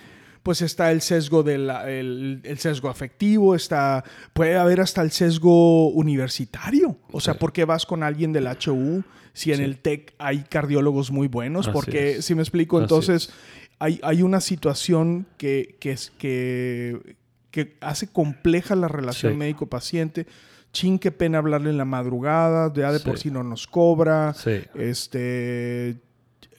pues 0.45 0.61
está 0.63 0.93
el 0.93 1.01
sesgo 1.01 1.43
del 1.43 1.69
el, 1.71 2.41
el 2.45 2.59
sesgo 2.59 2.89
afectivo, 2.89 3.55
está, 3.57 4.05
puede 4.33 4.57
haber 4.57 4.81
hasta 4.81 5.03
el 5.03 5.11
sesgo 5.11 5.89
universitario. 5.89 6.99
O 7.11 7.21
sea, 7.21 7.35
Sí. 7.35 7.39
¿por 7.41 7.53
qué 7.53 7.65
vas 7.65 7.87
con 7.87 8.03
alguien 8.03 8.33
del 8.33 8.47
HU 8.47 9.03
si 9.33 9.51
en 9.53 9.59
Sí. 9.59 9.63
el 9.65 9.79
TEC 9.79 10.15
hay 10.19 10.43
cardiólogos 10.49 11.11
muy 11.11 11.27
buenos? 11.29 11.67
Así 11.67 11.73
Porque, 11.73 12.11
es. 12.19 12.25
si 12.25 12.35
me 12.35 12.43
explico, 12.43 12.77
Así 12.79 12.85
entonces 12.85 13.31
hay, 13.83 14.01
hay 14.03 14.23
una 14.23 14.41
situación 14.41 15.27
que, 15.37 15.77
que, 15.81 15.93
es, 15.93 16.11
que, 16.19 17.17
que 17.51 17.77
hace 17.81 18.07
compleja 18.09 18.75
la 18.77 18.89
relación 18.89 19.33
Sí. 19.33 19.39
médico-paciente. 19.39 20.27
Chin, 20.73 20.99
qué 20.99 21.11
pena 21.11 21.39
hablarle 21.39 21.71
en 21.71 21.77
la 21.79 21.85
madrugada, 21.85 22.73
ya 22.75 22.93
de 22.93 23.01
por 23.01 23.17
Sí. 23.19 23.25
sí 23.25 23.31
no 23.31 23.43
nos 23.43 23.67
cobra. 23.67 24.33
Sí. 24.35 24.61
Este. 24.75 26.01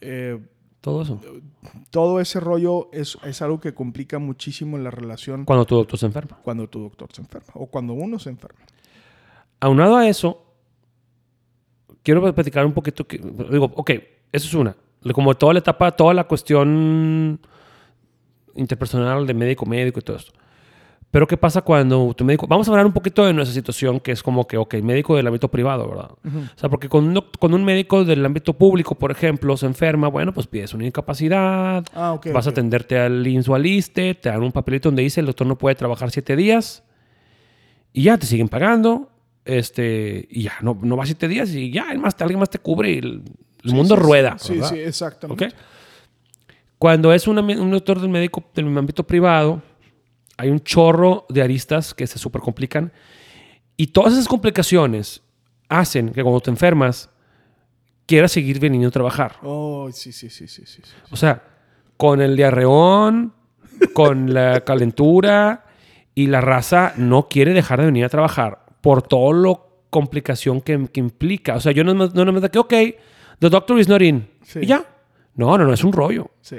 eh, 0.02 0.40
todo 0.82 1.02
eso. 1.02 1.22
Todo 1.92 2.20
ese 2.20 2.40
rollo 2.42 2.90
es, 2.92 3.18
es 3.24 3.42
algo 3.42 3.60
que 3.62 3.74
complica 3.74 4.20
muchísimo 4.20 4.78
la 4.78 4.92
relación 4.92 5.46
Cuando 5.46 5.66
tu 5.66 5.76
doctor 5.78 5.98
se 5.98 6.06
enferma. 6.08 6.38
cuando 6.44 6.68
tu 6.68 6.82
doctor 6.82 7.08
se 7.14 7.22
enferma 7.22 7.54
o 7.54 7.68
cuando 7.68 7.94
uno 7.94 8.20
se 8.20 8.30
enferma. 8.30 8.60
Aunado 9.62 9.96
a 9.96 10.10
eso, 10.10 10.44
quiero 12.04 12.22
platicar 12.36 12.66
un 12.66 12.74
poquito. 12.74 13.08
Que, 13.08 13.18
digo, 13.18 13.72
ok, 13.76 13.92
eso 14.32 14.48
es 14.48 14.54
una. 14.54 14.76
Como 15.14 15.34
toda 15.36 15.54
la 15.54 15.60
etapa, 15.60 15.92
toda 15.92 16.14
la 16.14 16.24
cuestión 16.26 17.40
interpersonal 18.56 19.26
de 19.28 19.34
médico-médico 19.34 20.00
y 20.00 20.04
todo 20.04 20.18
esto. 20.18 20.32
Pero 21.12 21.28
¿qué 21.28 21.38
pasa 21.38 21.62
cuando 21.62 22.12
tu 22.16 22.26
médico... 22.26 22.48
Vamos 22.48 22.68
a 22.68 22.72
hablar 22.72 22.88
un 22.88 22.94
poquito 22.94 23.24
de 23.24 23.34
nuestra 23.34 23.54
situación, 23.54 24.00
que 24.00 24.12
es 24.12 24.24
como 24.24 24.48
que, 24.48 24.58
ok, 24.58 24.76
médico 24.82 25.16
del 25.16 25.28
ámbito 25.28 25.48
privado, 25.50 25.88
¿verdad? 25.88 26.10
O 26.24 26.58
sea, 26.58 26.70
porque 26.70 26.90
con 26.90 27.04
un, 27.06 27.14
doc- 27.14 27.38
con 27.38 27.54
un 27.54 27.64
médico 27.64 28.04
del 28.04 28.26
ámbito 28.26 28.54
público, 28.54 28.96
por 28.96 29.12
ejemplo, 29.12 29.56
se 29.56 29.68
enferma, 29.68 30.08
bueno, 30.08 30.34
pues 30.34 30.48
pides 30.48 30.74
una 30.74 30.88
incapacidad, 30.88 31.86
Ah, 31.94 32.14
ok. 32.14 32.28
vas 32.34 32.48
a 32.48 32.50
ok. 32.50 32.54
atenderte 32.54 32.98
al 32.98 33.26
INS 33.28 33.48
o 33.48 33.54
al 33.54 33.64
ISSSTE, 33.66 34.16
te 34.16 34.30
dan 34.30 34.42
un 34.42 34.52
papelito 34.52 34.90
donde 34.90 35.04
dice 35.04 35.20
el 35.20 35.28
doctor 35.28 35.46
no 35.46 35.56
puede 35.58 35.76
trabajar 35.76 36.10
siete 36.10 36.36
días 36.36 36.84
y 37.92 38.04
ya 38.04 38.18
te 38.18 38.26
siguen 38.26 38.50
pagando, 38.50 39.12
este, 39.46 40.28
y 40.32 40.44
ya, 40.44 40.54
no, 40.62 40.80
no 40.82 40.96
vas 40.96 41.10
siete 41.10 41.28
días 41.28 41.54
y 41.54 41.70
ya, 41.72 41.94
más, 42.00 42.20
alguien 42.22 42.40
más 42.40 42.50
te 42.50 42.58
cubre 42.58 42.92
y 42.92 43.24
el, 43.64 43.70
Sí, 43.70 43.76
mundo 43.76 43.96
sí, 43.96 44.02
rueda. 44.02 44.38
Sí, 44.40 44.54
¿verdad? 44.56 44.70
sí, 44.70 44.80
exactamente. 44.80 45.46
¿Ok? 45.48 45.54
Cuando 46.78 47.14
es 47.14 47.28
una- 47.28 47.42
un 47.42 47.72
doctor 47.72 48.00
del 48.02 48.10
médico 48.10 48.44
del 48.54 48.78
ámbito 48.78 49.06
privado, 49.06 49.62
hay 50.38 50.50
un 50.50 50.60
chorro 50.60 51.26
de 51.30 51.42
aristas 51.42 51.94
que 51.94 52.08
se 52.08 52.20
super 52.20 52.42
complican 52.42 52.92
y 53.78 53.88
todas 53.88 54.14
esas 54.14 54.28
complicaciones 54.28 55.22
hacen 55.70 56.10
que 56.12 56.22
cuando 56.24 56.42
te 56.42 56.50
enfermas 56.52 57.10
quieras 58.06 58.32
seguir 58.34 58.60
viniendo 58.60 58.90
a 58.90 58.92
trabajar. 58.92 59.38
Oh, 59.44 59.90
sí, 59.94 60.12
sí, 60.12 60.30
sí, 60.30 60.48
sí, 60.48 60.64
sí. 60.66 60.82
sí. 60.84 60.92
O 61.12 61.16
sea, 61.16 61.42
con 61.96 62.22
el 62.22 62.36
diarreón, 62.36 63.34
con 63.94 64.34
la 64.34 64.62
calentura 64.62 65.66
y 66.14 66.28
la 66.28 66.42
raza 66.42 66.94
no 66.98 67.28
quiere 67.30 67.54
dejar 67.54 67.80
de 67.80 67.86
venir 67.86 68.04
a 68.06 68.10
trabajar 68.10 68.66
por 68.82 69.02
todo 69.04 69.32
lo 69.32 69.70
complicación 69.90 70.60
que, 70.60 70.88
que 70.92 71.00
implica. 71.00 71.56
O 71.56 71.60
sea, 71.62 71.72
yo 71.72 71.84
no 71.86 71.94
no 71.94 72.08
no 72.08 72.32
me 72.34 72.42
da 72.42 72.50
que, 72.50 72.60
ok, 72.60 72.74
the 73.40 73.50
doctor 73.50 73.80
is 73.80 73.88
not 73.88 74.02
in. 74.02 74.28
Sí. 74.44 74.60
Y 74.64 74.66
ya. 74.68 74.86
No, 75.36 75.58
no, 75.58 75.66
no, 75.66 75.74
es 75.74 75.84
un 75.84 75.94
rollo. 75.94 76.30
Sí. 76.42 76.58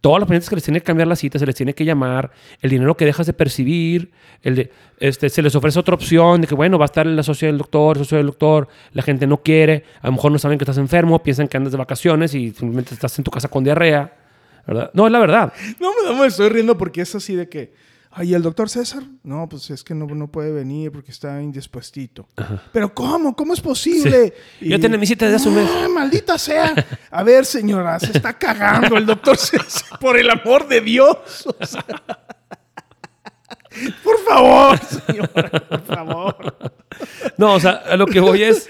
Todos 0.00 0.18
los 0.18 0.26
pacientes 0.26 0.50
que 0.50 0.56
les 0.56 0.64
tiene 0.64 0.80
que 0.80 0.84
cambiar 0.84 1.08
la 1.08 1.16
cita, 1.16 1.38
se 1.38 1.46
les 1.46 1.54
tiene 1.54 1.74
que 1.74 1.82
llamar, 1.82 2.30
el 2.60 2.68
dinero 2.68 2.94
que 2.94 3.06
dejas 3.06 3.26
de 3.26 3.32
percibir, 3.32 4.12
el 4.42 4.54
de, 4.54 4.70
este, 4.98 5.30
se 5.30 5.40
les 5.40 5.54
ofrece 5.54 5.78
otra 5.78 5.94
opción 5.94 6.42
de 6.42 6.46
que, 6.46 6.54
bueno, 6.54 6.78
va 6.78 6.84
a 6.84 6.92
estar 6.92 7.06
en 7.06 7.16
la 7.16 7.22
sociedad 7.22 7.50
del 7.52 7.58
doctor, 7.58 7.96
socio 7.96 8.18
del 8.18 8.26
doctor, 8.26 8.68
la 8.92 9.02
gente 9.02 9.26
no 9.26 9.38
quiere, 9.38 9.84
a 10.02 10.08
lo 10.08 10.12
mejor 10.12 10.30
no 10.30 10.38
saben 10.38 10.58
que 10.58 10.64
estás 10.64 10.76
enfermo, 10.76 11.22
piensan 11.22 11.48
que 11.48 11.56
andas 11.56 11.72
de 11.72 11.78
vacaciones 11.78 12.34
y 12.34 12.50
simplemente 12.50 12.92
estás 12.92 13.16
en 13.16 13.24
tu 13.24 13.30
casa 13.30 13.48
con 13.48 13.64
diarrea, 13.64 14.14
¿verdad? 14.66 14.90
No, 14.92 15.06
es 15.06 15.12
la 15.12 15.20
verdad. 15.20 15.52
No 15.80 16.14
me 16.14 16.26
estoy 16.26 16.50
riendo 16.50 16.76
porque 16.76 17.00
es 17.00 17.14
así 17.14 17.34
de 17.34 17.48
que, 17.48 17.72
ay, 18.14 18.32
¿el 18.34 18.42
doctor 18.42 18.68
César? 18.70 19.02
No, 19.22 19.48
pues 19.48 19.68
es 19.70 19.82
que 19.84 19.94
no, 19.94 20.06
no 20.06 20.28
puede 20.28 20.52
venir 20.52 20.90
porque 20.92 21.10
está 21.10 21.42
indispuestito. 21.42 22.28
Pero 22.72 22.94
¿cómo? 22.94 23.34
¿Cómo 23.34 23.52
es 23.54 23.60
posible? 23.60 24.32
Yo 24.60 24.78
tenía 24.80 24.96
mi 24.98 25.06
cita 25.06 25.24
desde 25.26 25.36
hace 25.36 25.48
un 25.48 25.56
mes. 25.56 25.68
"Ah, 25.70 25.88
maldita 25.88 26.38
sea! 26.38 26.74
A 27.10 27.22
ver, 27.22 27.44
señora, 27.44 27.98
se 28.00 28.12
está 28.12 28.32
cagando 28.38 28.96
el 28.96 29.06
doctor 29.06 29.36
César, 29.36 29.98
por 29.98 30.16
el 30.18 30.30
amor 30.30 30.66
de 30.68 30.80
Dios. 30.80 31.16
O 31.46 31.66
sea, 31.66 31.84
por 34.04 34.18
favor, 34.20 34.78
señora, 34.78 35.50
por 35.68 35.82
favor. 35.82 36.76
No, 37.36 37.54
o 37.54 37.60
sea, 37.60 37.72
a 37.90 37.96
lo 37.96 38.06
que 38.06 38.20
voy 38.20 38.42
es, 38.44 38.68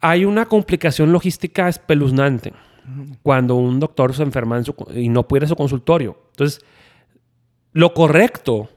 hay 0.00 0.24
una 0.24 0.46
complicación 0.46 1.12
logística 1.12 1.68
espeluznante 1.68 2.54
cuando 3.22 3.56
un 3.56 3.80
doctor 3.80 4.14
se 4.14 4.22
enferma 4.22 4.56
en 4.56 4.64
su- 4.64 4.74
y 4.94 5.08
no 5.10 5.28
puede 5.28 5.40
ir 5.40 5.44
a 5.44 5.48
su 5.48 5.56
consultorio. 5.56 6.18
Entonces, 6.30 6.62
lo 7.74 7.92
correcto, 7.92 8.70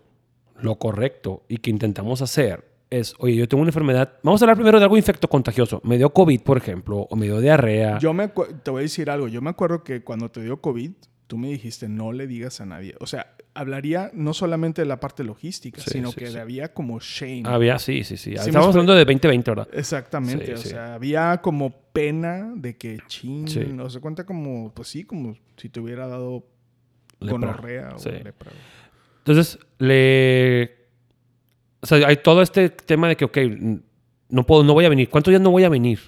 lo 0.59 0.75
correcto 0.77 1.43
y 1.47 1.57
que 1.57 1.69
intentamos 1.69 2.21
hacer 2.21 2.65
es, 2.89 3.15
oye, 3.19 3.35
yo 3.35 3.47
tengo 3.47 3.61
una 3.61 3.69
enfermedad, 3.69 4.13
vamos 4.23 4.41
a 4.41 4.45
hablar 4.45 4.57
primero 4.57 4.79
de 4.79 4.83
algo 4.85 4.97
infectocontagioso. 4.97 5.81
Me 5.83 5.97
dio 5.97 6.09
COVID, 6.11 6.41
por 6.41 6.57
ejemplo, 6.57 6.99
o 7.09 7.15
me 7.15 7.25
dio 7.27 7.39
diarrea. 7.39 7.99
Yo 7.99 8.13
me 8.13 8.27
te 8.29 8.71
voy 8.71 8.79
a 8.79 8.83
decir 8.83 9.09
algo. 9.09 9.27
Yo 9.27 9.41
me 9.41 9.49
acuerdo 9.49 9.83
que 9.83 10.03
cuando 10.03 10.29
te 10.29 10.41
dio 10.41 10.61
COVID, 10.61 10.91
tú 11.27 11.37
me 11.37 11.47
dijiste 11.49 11.89
no 11.89 12.11
le 12.13 12.27
digas 12.27 12.61
a 12.61 12.65
nadie. 12.65 12.95
O 13.01 13.05
sea, 13.05 13.35
hablaría 13.53 14.09
no 14.13 14.33
solamente 14.33 14.81
de 14.83 14.87
la 14.87 14.99
parte 15.01 15.23
logística, 15.25 15.81
Sí, 15.81 15.89
sino 15.91 16.11
sí, 16.11 16.15
que 16.15 16.27
sí. 16.27 16.37
había 16.37 16.73
como 16.73 16.99
shame. 17.01 17.43
Había, 17.45 17.77
sí, 17.79 18.03
sí, 18.05 18.15
sí. 18.15 18.35
fue- 18.37 18.55
hablando 18.63 18.93
de 18.95 19.03
2020, 19.03 19.51
¿verdad? 19.51 19.67
Exactamente. 19.73 20.53
O 20.53 20.57
sea, 20.57 20.93
había 20.93 21.37
como 21.41 21.71
pena 21.91 22.53
de 22.55 22.77
que 22.77 22.99
chin. 23.07 23.47
Sí. 23.49 23.65
No 23.73 23.89
se 23.89 23.99
cuenta 23.99 24.25
como, 24.25 24.71
pues 24.73 24.87
sí, 24.87 25.03
como 25.03 25.35
si 25.57 25.67
te 25.69 25.81
hubiera 25.81 26.07
dado 26.07 26.45
gonorrea 27.19 27.89
o 27.97 28.09
lepra. 28.09 28.51
Entonces, 29.27 29.59
le... 29.77 30.77
O 31.81 31.85
sea, 31.85 32.07
hay 32.07 32.17
todo 32.17 32.41
este 32.41 32.69
tema 32.69 33.09
de 33.09 33.17
que, 33.17 33.25
ok, 33.25 33.37
no 34.29 34.45
puedo, 34.45 34.63
no 34.63 34.73
voy 34.73 34.85
a 34.85 34.89
venir. 34.89 35.09
¿Cuántos 35.09 35.31
días 35.31 35.41
no 35.41 35.51
voy 35.51 35.65
a 35.65 35.69
venir? 35.69 35.99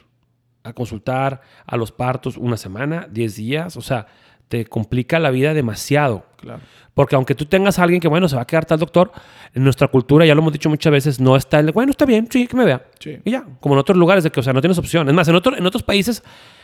A 0.63 0.71
consultar, 0.73 1.41
a 1.65 1.75
los 1.77 1.91
partos, 1.91 2.37
una 2.37 2.55
semana, 2.57 3.07
10 3.11 3.35
días. 3.35 3.75
O 3.77 3.81
sea, 3.81 4.07
te 4.47 4.65
complica 4.65 5.19
la 5.19 5.31
vida 5.31 5.53
demasiado. 5.53 6.25
Claro. 6.37 6.61
Porque 6.93 7.15
aunque 7.15 7.35
tú 7.35 7.45
tengas 7.45 7.77
a 7.77 7.83
alguien 7.83 7.99
que, 8.01 8.07
bueno, 8.07 8.27
se 8.29 8.35
va 8.37 8.41
a 8.43 8.47
quedar 8.47 8.65
tal 8.65 8.79
doctor, 8.79 9.11
en 9.53 9.63
nuestra 9.63 9.89
cultura, 9.89 10.25
ya 10.25 10.33
lo 10.33 10.41
hemos 10.41 10.53
dicho 10.53 10.69
muchas 10.69 10.91
veces, 10.91 11.19
no 11.19 11.35
está 11.35 11.59
el, 11.59 11.67
de, 11.67 11.71
bueno, 11.73 11.91
está 11.91 12.05
bien, 12.05 12.27
sí, 12.31 12.47
que 12.47 12.55
me 12.57 12.65
vea. 12.65 12.85
Sí. 12.99 13.19
Y 13.25 13.31
ya, 13.31 13.45
como 13.59 13.75
en 13.75 13.79
otros 13.79 13.97
lugares 13.97 14.23
de 14.23 14.31
que, 14.31 14.39
o 14.39 14.43
sea, 14.43 14.53
no 14.53 14.61
tienes 14.61 14.77
opción. 14.77 15.07
Es 15.09 15.13
más, 15.13 15.27
en, 15.27 15.35
otro- 15.35 15.55
en 15.57 15.65
otros 15.65 15.83
países 15.83 16.23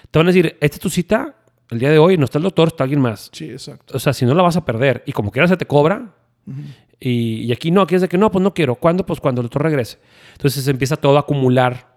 te 0.10 0.20
van 0.20 0.28
a 0.28 0.32
decir, 0.32 0.58
esta 0.62 0.76
es 0.78 0.80
tu 0.82 0.90
cita, 0.90 1.36
el 1.70 1.80
día 1.80 1.90
de 1.92 2.00
hoy, 2.00 2.18
no 2.18 2.26
está 2.26 2.38
el 2.38 2.44
doctor, 2.44 2.70
está 2.70 2.84
alguien 2.86 3.02
más. 3.02 3.30
Sí, 3.34 3.50
exacto. 3.52 3.96
O 3.96 4.00
sea, 4.00 4.14
si 4.14 4.26
no 4.26 4.34
la 4.34 4.42
vas 4.44 4.56
a 4.58 4.66
perder 4.66 5.04
y 5.06 5.12
como 5.12 5.32
quieras 5.32 5.50
se 5.50 5.58
te 5.58 5.66
cobra. 5.66 6.12
Y, 7.00 7.44
y 7.44 7.52
aquí 7.52 7.72
no, 7.72 7.82
aquí 7.82 7.96
es 7.96 8.02
de 8.02 8.08
que 8.08 8.18
no, 8.18 8.32
pues 8.32 8.42
no 8.42 8.54
quiero. 8.54 8.76
¿Cuándo? 8.76 9.06
Pues 9.06 9.20
cuando 9.20 9.42
el 9.42 9.46
doctor 9.46 9.64
regrese. 9.64 10.00
Entonces 10.34 10.64
se 10.64 10.72
empieza 10.72 10.96
todo 10.96 11.18
a 11.18 11.22
acumular 11.22 11.96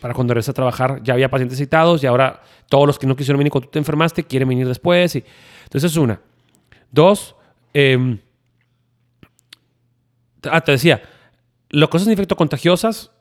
para 0.00 0.14
cuando 0.14 0.34
regrese 0.34 0.50
a 0.50 0.54
trabajar. 0.54 1.02
Ya 1.02 1.14
había 1.14 1.30
pacientes 1.30 1.58
citados 1.58 2.02
y 2.02 2.06
ahora 2.06 2.42
todos 2.68 2.86
los 2.86 2.98
que 2.98 3.06
no 3.06 3.16
quisieron 3.16 3.38
venir 3.38 3.50
cuando 3.50 3.68
tú 3.68 3.72
te 3.72 3.78
enfermaste 3.78 4.24
quieren 4.24 4.48
venir 4.48 4.66
después. 4.66 5.16
Y, 5.16 5.24
entonces 5.64 5.92
es 5.92 5.96
una. 5.96 6.20
Dos, 6.90 7.36
em, 7.72 8.18
ah, 10.50 10.60
te 10.60 10.72
decía, 10.72 11.02
las 11.68 11.88
cosas 11.88 12.08
infectocontagiosas, 12.08 13.12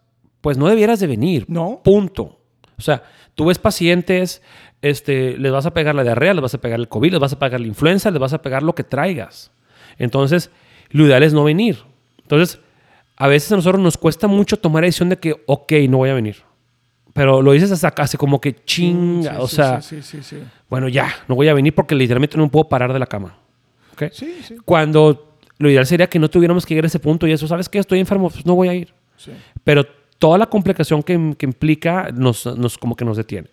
pues 0.41 0.57
no 0.57 0.67
debieras 0.67 0.99
de 0.99 1.07
venir. 1.07 1.45
No. 1.47 1.81
Punto. 1.83 2.39
O 2.77 2.81
sea, 2.81 3.03
tú 3.35 3.45
ves 3.45 3.59
pacientes, 3.59 4.41
este, 4.81 5.37
les 5.37 5.51
vas 5.51 5.65
a 5.65 5.73
pegar 5.73 5.95
la 5.95 6.03
diarrea, 6.03 6.33
les 6.33 6.41
vas 6.41 6.53
a 6.53 6.61
pegar 6.61 6.79
el 6.79 6.87
COVID, 6.87 7.11
les 7.11 7.19
vas 7.19 7.33
a 7.33 7.39
pegar 7.39 7.59
la 7.59 7.67
influenza, 7.67 8.09
les 8.09 8.19
vas 8.19 8.33
a 8.33 8.41
pegar 8.41 8.63
lo 8.63 8.73
que 8.73 8.83
traigas. 8.83 9.51
Entonces, 9.99 10.49
lo 10.89 11.05
ideal 11.05 11.21
es 11.21 11.33
no 11.33 11.43
venir. 11.43 11.77
Entonces, 12.23 12.59
a 13.15 13.27
veces 13.27 13.51
a 13.51 13.57
nosotros 13.57 13.81
nos 13.81 13.97
cuesta 13.97 14.27
mucho 14.27 14.57
tomar 14.57 14.81
la 14.81 14.87
decisión 14.87 15.09
de 15.09 15.17
que, 15.17 15.35
ok, 15.45 15.73
no 15.89 15.97
voy 15.97 16.09
a 16.09 16.13
venir. 16.13 16.37
Pero 17.13 17.41
lo 17.41 17.51
dices 17.51 17.71
hasta 17.71 17.91
casi 17.91 18.17
como 18.17 18.39
que 18.39 18.55
chinga. 18.63 19.33
Sí, 19.33 19.37
o 19.39 19.47
sí, 19.47 19.55
sea, 19.55 19.81
Sí, 19.81 20.37
bueno, 20.69 20.87
ya, 20.87 21.13
no 21.27 21.35
voy 21.35 21.47
a 21.49 21.53
venir 21.53 21.75
porque 21.75 21.95
literalmente 21.95 22.37
no 22.37 22.43
me 22.43 22.49
puedo 22.49 22.69
parar 22.69 22.93
de 22.93 22.99
la 22.99 23.07
cama. 23.07 23.37
¿Ok? 23.93 24.03
Sí, 24.13 24.39
sí, 24.43 24.55
Cuando 24.63 25.35
lo 25.57 25.69
ideal 25.69 25.85
sería 25.85 26.07
que 26.07 26.17
no 26.17 26.29
tuviéramos 26.29 26.65
que 26.65 26.73
llegar 26.73 26.85
a 26.85 26.87
ese 26.87 26.99
punto 26.99 27.27
y 27.27 27.33
eso, 27.33 27.47
¿sabes 27.47 27.67
qué? 27.67 27.79
Estoy 27.79 27.99
enfermo, 27.99 28.29
pues 28.29 28.45
no 28.45 28.55
voy 28.55 28.69
a 28.69 28.73
ir. 28.73 28.93
Pero 29.65 29.85
toda 30.17 30.37
la 30.37 30.45
complicación 30.45 31.03
que, 31.03 31.35
que 31.37 31.45
implica 31.45 32.09
nos, 32.13 32.45
nos 32.45 32.77
como 32.77 32.95
que 32.95 33.03
nos 33.03 33.17
detiene. 33.17 33.49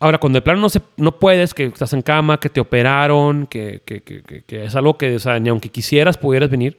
Ahora, 0.00 0.18
cuando 0.18 0.36
de 0.36 0.42
plano 0.42 0.60
no, 0.60 0.68
se, 0.68 0.80
no 0.96 1.18
puedes, 1.18 1.54
que 1.54 1.64
estás 1.64 1.92
en 1.92 2.02
cama, 2.02 2.38
que 2.38 2.48
te 2.48 2.60
operaron, 2.60 3.46
que, 3.46 3.82
que, 3.84 4.00
que- 4.02 4.22
que- 4.46 4.64
es 4.64 4.76
algo 4.76 4.96
que, 4.96 5.16
o 5.16 5.18
sea, 5.18 5.38
ni 5.40 5.48
aunque 5.48 5.70
quisieras 5.70 6.16
pudieras 6.16 6.50
venir, 6.50 6.78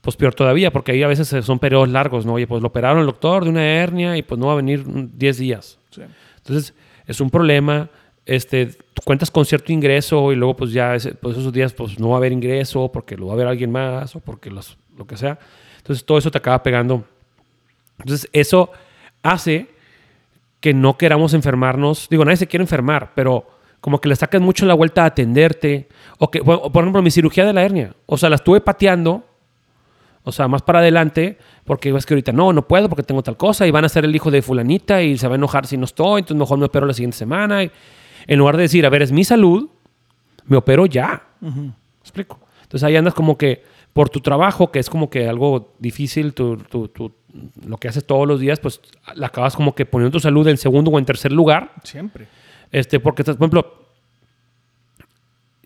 pues 0.00 0.16
peor 0.16 0.34
todavía, 0.34 0.70
porque 0.72 0.92
ahí 0.92 1.02
a 1.02 1.08
veces 1.08 1.44
son 1.44 1.58
periodos 1.58 1.88
largos, 1.88 2.24
¿no? 2.24 2.34
Oye, 2.34 2.46
pues 2.46 2.62
lo 2.62 2.68
operaron 2.68 3.00
el 3.00 3.06
doctor 3.06 3.44
de 3.44 3.50
una 3.50 3.64
hernia 3.66 4.16
y 4.16 4.22
pues 4.22 4.38
no 4.38 4.46
va 4.46 4.52
a 4.52 4.56
venir 4.56 4.86
mm, 4.86 5.10
10 5.18 5.38
días. 5.38 5.78
sí. 5.90 6.02
Entonces, 6.38 6.72
es 7.06 7.20
un 7.20 7.30
problema. 7.30 7.90
Este, 8.24 8.66
tú 8.66 9.02
cuentas 9.04 9.30
con 9.30 9.44
cierto 9.44 9.72
ingreso 9.72 10.30
y 10.32 10.36
luego 10.36 10.54
pues 10.56 10.72
ya 10.72 10.94
ese- 10.94 11.14
pues 11.14 11.36
esos 11.36 11.52
días 11.52 11.72
pues 11.72 11.98
no 11.98 12.10
va 12.10 12.14
a 12.14 12.18
haber 12.18 12.32
ingreso 12.32 12.90
porque 12.92 13.16
lo 13.16 13.26
va 13.26 13.32
a 13.34 13.36
ver 13.36 13.46
alguien 13.48 13.70
más 13.72 14.14
o 14.16 14.20
porque 14.20 14.50
los- 14.50 14.78
lo 14.96 15.06
que 15.06 15.16
sea. 15.16 15.38
Entonces, 15.78 16.04
todo 16.04 16.16
eso 16.18 16.30
te 16.30 16.38
acaba 16.38 16.62
pegando. 16.62 17.04
Entonces, 17.98 18.28
eso 18.32 18.70
hace 19.22 19.68
que 20.60 20.74
no 20.74 20.96
queramos 20.98 21.34
enfermarnos. 21.34 22.08
Digo, 22.10 22.24
nadie 22.24 22.36
se 22.36 22.46
quiere 22.46 22.62
enfermar, 22.62 23.12
pero 23.14 23.46
como 23.80 24.00
que 24.00 24.08
le 24.08 24.16
sacas 24.16 24.40
mucho 24.42 24.66
la 24.66 24.74
vuelta 24.74 25.02
a 25.04 25.06
atenderte. 25.06 25.88
O 26.18 26.30
que, 26.30 26.40
bueno, 26.40 26.70
por 26.70 26.82
ejemplo, 26.84 27.00
mi 27.02 27.10
cirugía 27.10 27.44
de 27.46 27.52
la 27.52 27.62
hernia. 27.62 27.94
O 28.06 28.16
sea, 28.18 28.28
la 28.28 28.36
estuve 28.36 28.60
pateando. 28.60 29.24
O 30.22 30.32
sea, 30.32 30.48
más 30.48 30.60
para 30.60 30.80
adelante, 30.80 31.38
porque 31.64 31.88
es 31.96 32.04
que 32.04 32.12
ahorita 32.12 32.30
no, 32.32 32.52
no 32.52 32.68
puedo 32.68 32.90
porque 32.90 33.02
tengo 33.02 33.22
tal 33.22 33.38
cosa 33.38 33.66
y 33.66 33.70
van 33.70 33.86
a 33.86 33.88
ser 33.88 34.04
el 34.04 34.14
hijo 34.14 34.30
de 34.30 34.42
fulanita 34.42 35.00
y 35.02 35.16
se 35.16 35.26
va 35.26 35.34
a 35.34 35.36
enojar 35.36 35.66
si 35.66 35.78
no 35.78 35.86
estoy, 35.86 36.18
entonces 36.20 36.38
mejor 36.38 36.58
me 36.58 36.66
opero 36.66 36.86
la 36.86 36.92
siguiente 36.92 37.16
semana. 37.16 37.64
Y 37.64 37.70
en 38.26 38.38
lugar 38.38 38.58
de 38.58 38.64
decir, 38.64 38.84
a 38.84 38.90
ver, 38.90 39.00
es 39.00 39.12
mi 39.12 39.24
salud, 39.24 39.70
me 40.44 40.58
opero 40.58 40.84
ya. 40.84 41.22
¿Me 41.40 41.72
explico? 42.02 42.38
Entonces 42.62 42.84
ahí 42.86 42.96
andas 42.96 43.14
como 43.14 43.38
que 43.38 43.64
por 43.94 44.10
tu 44.10 44.20
trabajo, 44.20 44.70
que 44.70 44.78
es 44.78 44.90
como 44.90 45.08
que 45.08 45.26
algo 45.26 45.72
difícil, 45.78 46.34
tu, 46.34 46.58
tu- 46.58 46.88
tu- 46.88 47.12
lo 47.66 47.76
que 47.76 47.88
haces 47.88 48.04
todos 48.06 48.26
los 48.26 48.40
días, 48.40 48.58
pues 48.60 48.80
la 49.14 49.28
acabas 49.28 49.56
como 49.56 49.74
que 49.74 49.86
poniendo 49.86 50.12
tu 50.12 50.20
salud 50.20 50.46
en 50.48 50.56
segundo 50.56 50.90
o 50.90 50.98
en 50.98 51.04
tercer 51.04 51.32
lugar. 51.32 51.72
Siempre. 51.84 52.26
Este, 52.72 53.00
porque, 53.00 53.24
por 53.24 53.34
ejemplo, 53.34 53.84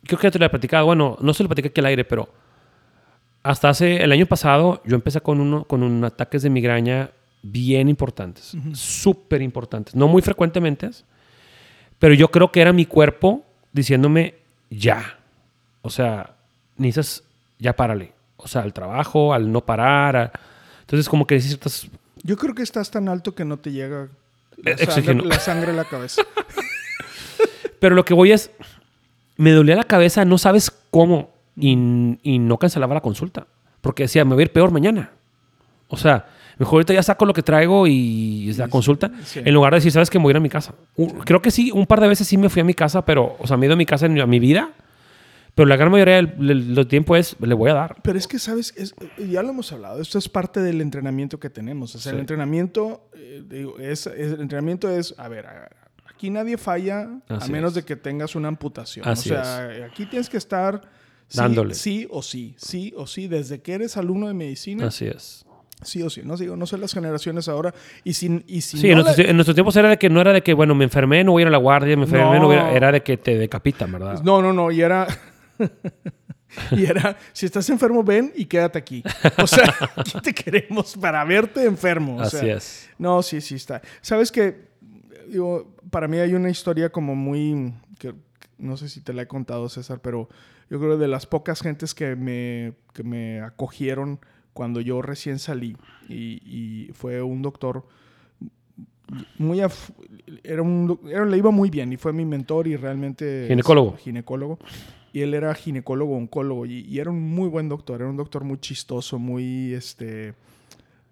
creo 0.05 0.18
que 0.18 0.27
ya 0.27 0.31
te 0.31 0.38
lo 0.38 0.46
he 0.46 0.50
platicado, 0.50 0.87
bueno, 0.87 1.16
no 1.20 1.35
se 1.35 1.42
lo 1.42 1.48
platicé 1.48 1.68
aquí 1.68 1.81
al 1.81 1.87
aire, 1.87 2.05
pero 2.05 2.29
hasta 3.42 3.68
hace 3.68 3.96
el 4.03 4.12
año 4.12 4.27
pasado 4.27 4.81
yo 4.85 4.94
empecé 4.94 5.20
con, 5.20 5.40
uno, 5.40 5.64
con 5.64 5.83
un 5.83 6.05
ataques 6.05 6.42
de 6.42 6.50
migraña 6.50 7.11
bien 7.42 7.88
importantes, 7.88 8.57
súper 8.72 9.42
importantes, 9.42 9.94
no 9.94 10.09
muy 10.09 10.22
frecuentemente, 10.22 10.90
pero 11.98 12.14
yo 12.14 12.31
creo 12.31 12.50
que 12.50 12.61
era 12.62 12.72
mi 12.72 12.87
cuerpo 12.87 13.44
diciéndome 13.72 14.35
ya, 14.70 15.18
o 15.83 15.90
sea, 15.90 16.35
necesitas, 16.79 17.22
ya 17.59 17.74
párale, 17.77 18.12
o 18.38 18.48
sea, 18.48 18.62
al 18.62 18.72
trabajo, 18.72 19.35
al 19.35 19.53
no 19.53 19.61
parar, 19.61 20.16
a- 20.16 20.33
entonces 20.85 21.09
como 21.09 21.27
que 21.27 21.40
ciertas... 21.40 21.88
Yo 22.23 22.37
creo 22.37 22.55
que 22.55 22.62
estás 22.62 22.90
tan 22.90 23.09
alto 23.09 23.35
que 23.35 23.44
no 23.44 23.57
te 23.57 23.73
llega 23.73 24.09
la, 24.62 24.70
Eh, 24.73 24.87
sangre, 24.87 25.14
la 25.25 25.40
sangre 25.40 25.70
a 25.73 25.75
la 25.75 25.85
cabeza. 25.85 26.23
Pero 27.81 27.94
lo 27.94 28.05
que 28.05 28.14
voy 28.14 28.33
es, 28.33 28.51
me 29.37 29.53
dolía 29.53 29.77
la 29.77 29.85
cabeza, 29.85 30.25
no 30.25 30.38
sabes 30.38 30.70
cómo, 30.90 31.31
y, 31.57 31.73
y 32.23 32.38
no 32.38 32.59
cancelaba 32.59 32.94
la 32.94 33.01
consulta, 33.01 33.47
porque 33.81 34.05
decía, 34.05 34.25
me 34.25 34.35
voy 34.35 34.42
a 34.42 34.47
ir 34.47 34.53
peor 34.53 34.70
mañana. 34.70 35.11
O 35.88 35.97
sea, 35.97 36.27
mejor 36.59 36.77
ahorita 36.77 36.94
ya 36.94 37.03
saco 37.03 37.27
lo 37.27 37.35
que 37.35 37.42
traigo 37.42 37.87
y 37.87 38.53
la 38.57 38.68
consulta, 38.68 39.11
sí. 39.25 39.40
en 39.44 39.53
lugar 39.53 39.73
de 39.73 39.79
decir, 39.79 39.92
¿sabes 39.92 40.09
que 40.11 40.18
Me 40.18 40.25
voy 40.25 40.31
a 40.31 40.33
ir 40.33 40.37
a 40.38 40.40
mi 40.40 40.49
casa. 40.49 40.75
Creo 41.25 41.42
que 41.42 41.51
sí, 41.51 41.70
un 41.73 41.87
par 41.87 42.01
de 42.01 42.09
veces 42.09 42.27
sí 42.27 42.37
me 42.38 42.49
fui 42.49 42.61
a 42.61 42.64
mi 42.64 42.75
casa, 42.75 43.05
pero, 43.05 43.37
o 43.38 43.47
sea, 43.47 43.57
me 43.57 43.64
he 43.64 43.68
ido 43.68 43.75
a 43.75 43.77
mi 43.77 43.87
casa 43.87 44.07
en 44.07 44.29
mi 44.29 44.38
vida, 44.38 44.70
pero 45.55 45.67
la 45.69 45.77
gran 45.77 45.90
mayoría 45.93 46.17
del, 46.17 46.75
del- 46.75 46.87
tiempo 46.88 47.14
es, 47.17 47.37
le 47.40 47.55
voy 47.55 47.71
a 47.71 47.75
dar. 47.75 47.97
Pero 48.03 48.19
es 48.19 48.27
que, 48.27 48.38
¿sabes? 48.38 48.73
Es- 48.77 48.95
ya 49.19 49.43
lo 49.43 49.51
hemos 49.51 49.73
hablado. 49.73 50.01
Esto 50.01 50.19
es 50.19 50.29
parte 50.29 50.61
del 50.61 50.81
entrenamiento 50.81 51.38
que 51.38 51.51
tenemos. 51.51 51.95
O 51.95 51.99
sea, 51.99 52.12
el 52.12 52.19
entrenamiento, 52.19 53.09
eh, 53.14 53.43
digo, 53.49 53.79
es, 53.79 54.07
es- 54.07 54.33
el 54.33 54.40
entrenamiento 54.40 54.90
es, 54.90 55.14
a 55.19 55.29
ver, 55.29 55.47
aquí 56.09 56.31
nadie 56.31 56.57
falla 56.59 57.09
Así 57.29 57.51
a 57.51 57.53
menos 57.53 57.71
es. 57.71 57.75
de 57.77 57.83
que 57.85 57.97
tengas 57.97 58.35
una 58.35 58.49
amputación. 58.49 59.07
Así 59.09 59.31
o 59.31 59.35
sea, 59.35 59.69
aquí 59.90 60.07
tienes 60.07 60.29
que 60.29 60.37
estar 60.38 60.81
sí, 61.29 61.38
Dándole. 61.38 61.75
sí 61.75 62.07
o 62.11 62.23
sí, 62.23 62.55
sí 62.59 62.93
o 62.97 63.07
sí, 63.07 63.29
desde 63.29 63.61
que 63.62 63.75
eres 63.75 63.97
alumno 63.97 64.29
de 64.29 64.35
medicina, 64.35 64.87
Así 64.88 65.07
es. 65.07 65.45
sí 65.83 66.03
o 66.03 66.11
sí. 66.11 66.23
No 66.25 66.37
digo, 66.37 66.57
no 66.57 66.67
sé 66.67 66.79
las 66.79 66.93
generaciones 66.95 67.49
ahora. 67.49 67.73
Y 68.05 68.14
si, 68.14 68.43
y 68.47 68.61
si 68.61 68.79
Sí, 68.79 68.87
no 68.88 68.93
en, 68.93 68.99
la- 68.99 69.05
nuestros, 69.05 69.29
en 69.29 69.37
nuestros 69.37 69.55
tiempos 69.55 69.77
era 69.77 69.88
de 69.88 69.99
que 69.99 70.09
no 70.11 70.21
era 70.21 70.33
de 70.33 70.43
que, 70.43 70.53
bueno, 70.55 70.75
me 70.75 70.85
enfermé, 70.85 71.23
no 71.25 71.33
voy 71.33 71.40
a 71.40 71.45
ir 71.45 71.49
a 71.49 71.51
la 71.53 71.59
guardia, 71.59 71.97
me 71.97 72.05
enfermé, 72.05 72.38
no, 72.40 72.47
voy 72.47 72.57
a- 72.57 72.64
No. 72.64 72.71
era 72.71 72.90
de 72.93 73.03
que 73.03 73.17
te 73.17 73.37
decapitan, 73.38 73.93
¿verdad? 73.93 74.21
No, 74.25 74.43
no, 74.43 74.53
no, 74.53 74.71
y 74.73 74.81
era. 74.81 75.07
y 76.71 76.85
era, 76.85 77.17
si 77.33 77.47
estás 77.47 77.69
enfermo, 77.71 78.03
ven 78.05 78.33
y 78.37 78.45
quédate 78.45 78.79
aquí. 78.79 79.03
O 79.43 79.47
sea, 79.47 79.73
aquí 79.97 80.21
te 80.23 80.33
queremos 80.35 80.97
para 80.97 81.25
verte 81.25 81.64
enfermo. 81.64 82.17
o 82.17 82.21
Así 82.21 82.38
sea. 82.38 82.57
es. 82.57 82.88
No, 82.99 83.23
sí, 83.23 83.40
sí 83.40 83.57
está. 83.57 83.83
Sabes 84.01 84.31
que, 84.31 84.69
digo, 85.29 85.75
para 85.90 86.09
mí 86.09 86.19
hay 86.19 86.35
una 86.35 86.51
historia 86.51 86.90
como 86.90 87.14
muy. 87.14 87.75
Que, 87.99 88.14
no 88.59 88.77
sé 88.77 88.88
si 88.88 89.01
te 89.01 89.12
la 89.12 89.23
he 89.23 89.27
contado, 89.27 89.69
César, 89.69 90.01
pero 90.01 90.29
yo 90.71 90.79
creo 90.79 90.97
de 90.97 91.09
las 91.09 91.27
pocas 91.27 91.61
gentes 91.61 91.95
que 91.95 92.14
me, 92.17 92.75
que 92.93 93.03
me 93.03 93.40
acogieron 93.40 94.21
cuando 94.53 94.81
yo 94.81 95.03
recién 95.03 95.38
salí. 95.40 95.77
Y, 96.09 96.40
y 96.88 96.93
fue 96.95 97.21
un 97.23 97.43
doctor 97.43 97.87
muy 99.38 99.59
af- 99.59 99.93
era 100.43 100.62
un 100.62 100.99
era- 101.11 101.27
le 101.27 101.37
iba 101.37 101.51
muy 101.51 101.69
bien 101.69 101.93
y 101.93 101.97
fue 101.97 102.12
mi 102.12 102.25
mentor 102.25 102.67
y 102.67 102.77
realmente 102.77 103.45
Ginecólogo. 103.49 103.97
ginecólogo 103.99 104.59
y 105.14 105.22
él 105.22 105.33
era 105.33 105.55
ginecólogo 105.55 106.16
oncólogo 106.16 106.66
y, 106.66 106.98
era 106.98 107.11
un 107.11 107.22
muy 107.22 107.48
buen 107.48 107.68
doctor 107.68 108.00
era 108.00 108.11
un 108.11 108.16
doctor 108.16 108.42
muy 108.42 108.59
chistoso 108.59 109.20
muy 109.20 109.72
este 109.72 110.35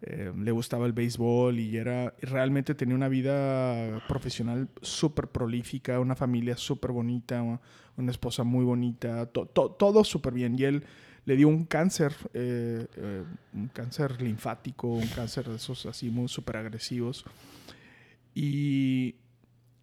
eh, 0.03 0.33
le 0.37 0.51
gustaba 0.51 0.87
el 0.87 0.93
béisbol 0.93 1.61
y 1.61 1.77
era 1.77 2.13
realmente 2.21 2.75
tenía 2.75 2.97
una 2.97 3.07
vida 3.07 4.05
profesional 4.09 4.69
súper 4.81 5.29
prolífica 5.29 6.01
una 6.01 6.17
familia 6.17 6.57
súper 6.57 6.91
bonita 6.91 7.41
una, 7.97 8.11
esposa 8.11 8.43
muy 8.43 8.65
bonita 8.65 9.27
to- 9.27 9.47
todo 9.47 10.03
súper 10.03 10.35
bien. 10.35 10.59
Y 10.59 10.65
él 10.65 10.85
le 11.25 11.37
dio 11.37 11.47
un 11.47 11.65
cáncer 11.65 12.13
eh, 12.35 12.85
eh, 12.97 13.23
un 13.55 13.69
cáncer 13.69 14.21
linfático 14.21 14.89
un 14.89 15.07
cáncer 15.07 15.49
de 15.49 15.55
esos 15.55 15.87
así 15.87 16.11
muy 16.11 16.27
súper 16.27 16.57
agresivos. 16.57 17.25
Y, 18.35 19.15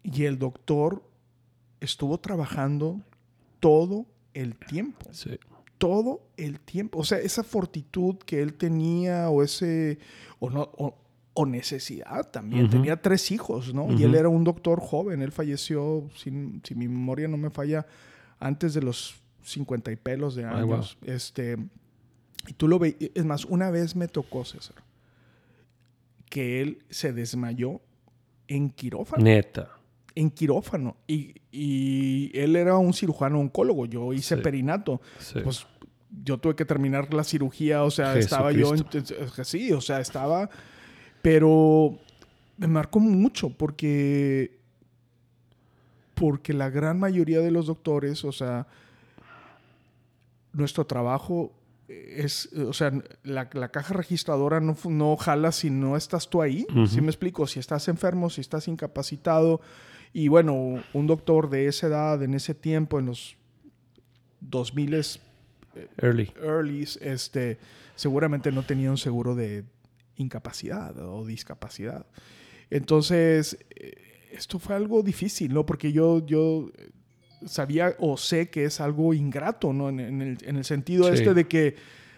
y 0.02 0.24
el 0.24 0.38
doctor 0.38 1.02
estuvo 1.80 2.18
trabajando 2.18 3.00
todo 3.60 4.06
el 4.34 4.56
tiempo. 4.56 5.06
Sí. 5.12 5.38
Todo 5.78 6.22
el 6.36 6.60
tiempo. 6.60 6.98
O 6.98 7.04
sea, 7.04 7.18
esa 7.18 7.42
fortitud 7.42 8.16
que 8.16 8.42
él 8.42 8.54
tenía 8.54 9.30
o 9.30 9.42
ese... 9.42 9.98
O, 10.38 10.50
no, 10.50 10.62
o, 10.76 10.96
o 11.34 11.46
necesidad 11.46 12.30
también. 12.30 12.68
Tenía 12.68 13.00
tres 13.00 13.30
hijos, 13.30 13.72
¿no? 13.72 13.90
Y 13.92 14.02
él 14.02 14.14
era 14.14 14.28
un 14.28 14.44
doctor 14.44 14.80
joven. 14.80 15.22
Él 15.22 15.32
falleció, 15.32 16.08
sin, 16.16 16.60
si 16.64 16.74
mi 16.74 16.88
memoria 16.88 17.28
no 17.28 17.36
me 17.36 17.50
falla, 17.50 17.86
antes 18.38 18.74
de 18.74 18.82
los 18.82 19.22
50 19.42 19.92
y 19.92 19.96
pelos 19.96 20.34
de 20.34 20.44
Ay, 20.44 20.64
wow. 20.64 20.74
años. 20.74 20.98
Este... 21.02 21.56
Y 22.46 22.54
tú 22.54 22.68
lo 22.68 22.78
veías... 22.78 22.96
Es 23.14 23.24
más, 23.24 23.44
una 23.44 23.70
vez 23.70 23.94
me 23.96 24.08
tocó, 24.08 24.44
César, 24.44 24.76
que 26.28 26.62
él 26.62 26.84
se 26.88 27.12
desmayó 27.12 27.80
en 28.48 28.70
quirófano 28.70 29.22
Neta. 29.22 29.70
En 30.20 30.30
quirófano. 30.30 30.96
Y, 31.06 31.34
y 31.50 32.30
él 32.38 32.56
era 32.56 32.76
un 32.76 32.92
cirujano 32.92 33.40
oncólogo. 33.40 33.86
Yo 33.86 34.12
hice 34.12 34.36
Sí. 34.36 34.42
perinato. 34.42 35.00
Sí. 35.18 35.40
Pues 35.42 35.66
yo 36.24 36.38
tuve 36.38 36.54
que 36.56 36.64
terminar 36.64 37.12
la 37.14 37.24
cirugía. 37.24 37.82
O 37.84 37.90
sea, 37.90 38.16
estaba 38.18 38.52
yo. 38.52 38.72
en- 38.74 39.44
sí, 39.44 39.72
o 39.72 39.80
sea, 39.80 40.00
estaba. 40.00 40.50
Pero 41.22 41.98
me 42.58 42.66
marcó 42.66 43.00
mucho 43.00 43.50
porque. 43.50 44.58
Porque 46.14 46.52
la 46.52 46.68
gran 46.68 46.98
mayoría 46.98 47.40
de 47.40 47.50
los 47.50 47.66
doctores, 47.66 48.24
o 48.26 48.32
sea, 48.32 48.66
nuestro 50.52 50.84
trabajo 50.86 51.52
es, 51.88 52.52
o 52.52 52.72
sea, 52.72 52.92
la, 53.24 53.48
la 53.52 53.68
caja 53.70 53.94
registradora 53.94 54.60
no, 54.60 54.76
no 54.88 55.16
jala 55.16 55.50
si 55.50 55.70
no 55.70 55.96
estás 55.96 56.28
tú 56.28 56.42
ahí. 56.42 56.66
Ujú. 56.70 56.86
¿Sí 56.86 57.00
me 57.00 57.08
explico? 57.08 57.46
Si 57.46 57.58
estás 57.58 57.88
enfermo, 57.88 58.28
si 58.30 58.40
estás 58.42 58.68
incapacitado. 58.68 59.60
Y 60.12 60.28
bueno, 60.28 60.82
un 60.92 61.06
doctor 61.06 61.48
de 61.50 61.66
esa 61.66 61.86
edad, 61.86 62.22
en 62.22 62.34
ese 62.34 62.54
tiempo, 62.54 62.98
en 62.98 63.06
los 63.06 63.36
2000 64.40 65.20
Early. 65.98 66.32
earlys, 66.42 66.96
este, 67.00 67.58
seguramente 67.94 68.50
no 68.50 68.64
tenía 68.64 68.90
un 68.90 68.98
seguro 68.98 69.34
de 69.34 69.64
incapacidad 70.16 70.96
o 70.98 71.24
discapacidad. 71.24 72.06
Entonces, 72.70 73.56
eh, 73.76 73.94
esto 74.32 74.58
fue 74.58 74.74
algo 74.74 75.02
difícil, 75.02 75.52
¿no? 75.54 75.64
Porque 75.64 75.92
yo, 75.92 76.24
yo 76.26 76.70
eh, 76.76 76.90
sabía 77.46 77.94
o 77.98 78.16
sé 78.16 78.50
que 78.50 78.64
es 78.64 78.80
algo 78.80 79.14
ingrato, 79.14 79.72
¿no? 79.72 79.88
En, 79.88 80.00
en 80.00 80.22
el, 80.22 80.38
en 80.42 80.56
el 80.56 80.64
sentido 80.64 81.04
Sí. 81.04 81.14
este 81.14 81.34
de 81.34 81.46
que 81.46 81.76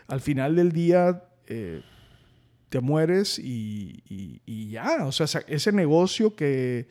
al 0.08 0.20
final 0.20 0.56
del 0.56 0.72
día 0.72 1.24
eh, 1.46 1.82
te 2.70 2.80
mueres 2.80 3.38
y, 3.38 4.02
y- 4.08 4.40
y 4.46 4.70
ya. 4.70 5.04
O 5.06 5.12
sea, 5.12 5.26
ese 5.46 5.72
negocio 5.72 6.34
que, 6.34 6.86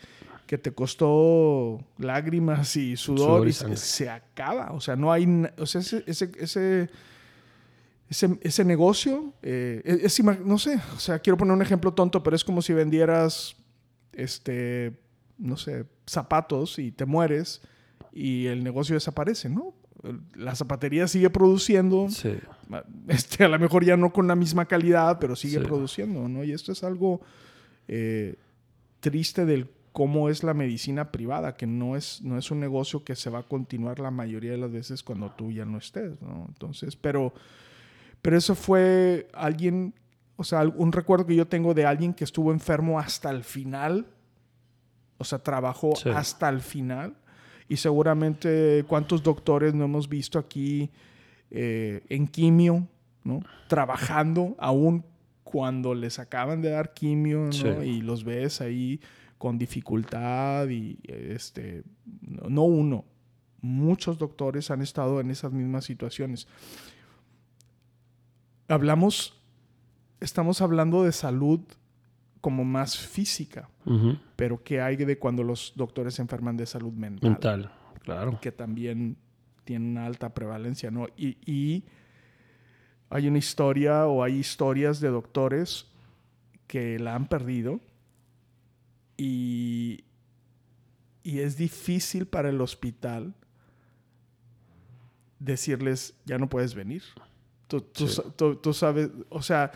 que 0.51 0.57
te 0.57 0.73
costó 0.73 1.79
lágrimas 1.97 2.75
y 2.75 2.97
sudor, 2.97 3.49
Sudor 3.53 3.71
y 3.71 3.77
se- 3.77 4.09
acaba. 4.09 4.73
O 4.73 4.81
sea, 4.81 4.97
no 4.97 5.09
hay... 5.13 5.25
O 5.57 5.65
sea, 5.65 5.79
ese... 5.79 6.03
ese, 6.05 6.29
ese 6.37 6.89
ese, 8.09 8.37
ese 8.41 8.65
negocio, 8.65 9.33
eh, 9.41 9.81
es, 9.85 10.19
es 10.19 10.25
no 10.43 10.57
sé, 10.57 10.81
o 10.93 10.99
sea, 10.99 11.19
quiero 11.19 11.37
poner 11.37 11.53
un 11.53 11.61
ejemplo 11.61 11.93
tonto, 11.93 12.21
pero 12.21 12.35
es 12.35 12.43
como 12.43 12.61
si 12.61 12.73
vendieras, 12.73 13.55
este, 14.11 14.99
no 15.37 15.55
sé, 15.55 15.85
zapatos 16.05 16.77
y 16.79 16.91
te 16.91 17.05
mueres 17.05 17.61
y 18.11 18.47
el 18.47 18.65
negocio 18.65 18.95
desaparece, 18.95 19.47
¿no? 19.47 19.73
La 20.35 20.55
zapatería 20.55 21.07
sigue 21.07 21.29
produciendo, 21.29 22.09
Sí. 22.09 22.33
este, 23.07 23.45
a 23.45 23.47
lo 23.47 23.57
mejor 23.57 23.85
ya 23.85 23.95
no 23.95 24.11
con 24.11 24.27
la 24.27 24.35
misma 24.35 24.65
calidad, 24.65 25.17
pero 25.17 25.37
sigue 25.37 25.59
Sí. 25.59 25.63
produciendo, 25.65 26.27
¿no? 26.27 26.43
Y 26.43 26.51
esto 26.51 26.73
es 26.73 26.83
algo 26.83 27.21
eh, 27.87 28.35
triste 28.99 29.45
del 29.45 29.69
cómo 29.91 30.29
es 30.29 30.43
la 30.43 30.53
medicina 30.53 31.11
privada, 31.11 31.57
que 31.57 31.67
no 31.67 31.95
es, 31.95 32.21
no 32.21 32.37
es 32.37 32.49
un 32.51 32.59
negocio 32.59 33.03
que 33.03 33.15
se 33.15 33.29
va 33.29 33.39
a 33.39 33.43
continuar 33.43 33.99
la 33.99 34.11
mayoría 34.11 34.51
de 34.51 34.57
las 34.57 34.71
veces 34.71 35.03
cuando 35.03 35.31
tú 35.31 35.51
ya 35.51 35.65
no 35.65 35.77
estés, 35.77 36.21
¿no? 36.21 36.45
Entonces, 36.47 36.95
pero, 36.95 37.33
pero 38.21 38.37
eso 38.37 38.55
fue 38.55 39.27
alguien, 39.33 39.93
o 40.37 40.43
sea, 40.45 40.61
un 40.63 40.91
recuerdo 40.93 41.25
que 41.25 41.35
yo 41.35 41.45
tengo 41.47 41.73
de 41.73 41.85
alguien 41.85 42.13
que 42.13 42.23
estuvo 42.23 42.51
enfermo 42.51 42.99
hasta 42.99 43.29
el 43.31 43.43
final, 43.43 44.05
o 45.17 45.23
sea, 45.23 45.39
trabajó 45.39 45.95
Sí. 45.95 46.09
hasta 46.09 46.47
el 46.49 46.61
final. 46.61 47.15
Y 47.67 47.77
seguramente 47.77 48.83
cuántos 48.87 49.23
doctores 49.23 49.73
no 49.73 49.85
hemos 49.85 50.09
visto 50.09 50.37
aquí 50.39 50.89
eh, 51.51 52.01
en 52.09 52.27
quimio, 52.27 52.87
¿no? 53.23 53.41
Trabajando 53.67 54.55
aún 54.57 55.05
cuando 55.43 55.93
les 55.93 56.17
acaban 56.19 56.61
de 56.61 56.69
dar 56.69 56.93
quimio, 56.93 57.39
¿no? 57.45 57.51
Sí. 57.51 57.67
Y 57.67 58.01
los 58.01 58.23
ves 58.23 58.61
ahí 58.61 58.99
con 59.41 59.57
dificultad 59.57 60.69
y 60.69 60.99
este, 61.07 61.83
no 62.21 62.47
no 62.47 62.61
uno, 62.61 63.05
muchos 63.59 64.19
doctores 64.19 64.69
han 64.69 64.83
estado 64.83 65.19
en 65.19 65.31
esas 65.31 65.51
mismas 65.51 65.83
situaciones. 65.83 66.47
Hablamos, 68.67 69.41
estamos 70.19 70.61
hablando 70.61 71.03
de 71.03 71.11
salud 71.11 71.59
como 72.39 72.63
más 72.65 72.99
física, 72.99 73.67
pero 74.35 74.63
¿qué 74.63 74.79
hay 74.79 74.95
de 74.95 75.17
cuando 75.17 75.41
los 75.41 75.73
doctores 75.75 76.13
se 76.13 76.21
enferman 76.21 76.55
de 76.55 76.67
salud 76.67 76.93
mental? 76.93 77.31
Mental. 77.31 77.71
Claro. 78.03 78.39
Que 78.41 78.51
también 78.51 79.17
tiene 79.63 79.89
una 79.89 80.05
alta 80.05 80.35
prevalencia, 80.35 80.91
¿no? 80.91 81.07
Y, 81.17 81.39
y 81.51 81.85
hay 83.09 83.27
una 83.27 83.39
historia 83.39 84.05
o 84.05 84.23
hay 84.23 84.35
historias 84.35 84.99
de 84.99 85.09
doctores 85.09 85.87
que 86.67 86.99
la 86.99 87.15
han 87.15 87.27
perdido 87.27 87.79
y, 89.17 90.03
y 91.23 91.39
es 91.39 91.57
difícil 91.57 92.25
para 92.25 92.49
el 92.49 92.59
hospital 92.61 93.33
decirles, 95.39 96.13
ya 96.25 96.37
no 96.37 96.47
puedes 96.49 96.75
venir. 96.75 97.03
Tú, 97.67 97.81
tú 97.81 98.07
Sí. 98.07 98.15
sa- 98.15 98.23
tú- 98.35 98.55
tú 98.55 98.73
sabes, 98.73 99.09
o 99.29 99.41
sea, 99.41 99.71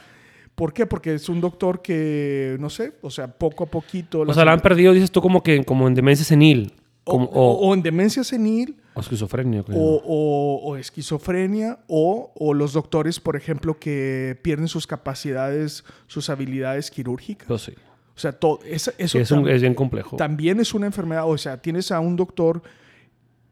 ¿por 0.53 0.73
qué? 0.73 0.85
Porque 0.85 1.13
es 1.15 1.27
un 1.29 1.41
doctor 1.41 1.81
que, 1.81 2.57
no 2.59 2.69
sé, 2.69 2.93
o 3.01 3.09
sea, 3.09 3.27
poco 3.27 3.63
a 3.63 3.67
poquito... 3.67 4.21
O 4.21 4.33
sea, 4.33 4.45
la 4.45 4.53
han 4.53 4.59
perdido, 4.59 4.93
dices 4.93 5.11
tú, 5.11 5.21
como 5.21 5.41
que 5.41 5.63
como 5.63 5.87
en 5.87 5.93
demencia 5.95 6.25
senil. 6.25 6.73
o, 7.07 7.11
Como, 7.11 7.25
o- 7.27 7.51
o, 7.51 7.67
o 7.69 7.73
en 7.73 7.81
demencia 7.83 8.23
senil, 8.23 8.77
o 8.95 8.99
esquizofrenia. 8.99 9.63
creo. 9.63 9.77
o, 9.79 10.55
o- 10.63 10.77
esquizofrenia, 10.77 11.79
o, 11.87 12.31
o 12.35 12.53
los 12.53 12.73
doctores, 12.73 13.19
por 13.19 13.35
ejemplo, 13.35 13.79
que 13.79 14.37
pierden 14.41 14.67
sus 14.67 14.87
capacidades, 14.87 15.83
sus 16.07 16.29
habilidades 16.29 16.89
quirúrgicas. 16.91 17.47
Pues 17.47 17.61
sí. 17.63 17.73
O 18.15 18.19
sea, 18.19 18.31
todo, 18.31 18.59
eso 18.65 18.91
es, 18.97 19.13
un- 19.13 19.23
tam- 19.45 19.49
es 19.49 19.61
bien 19.61 19.73
complejo. 19.73 20.15
también 20.15 20.59
es 20.59 20.73
una 20.73 20.85
enfermedad. 20.85 21.29
O 21.29 21.37
sea, 21.37 21.61
tienes 21.61 21.91
a 21.91 21.99
un 21.99 22.15
doctor 22.15 22.61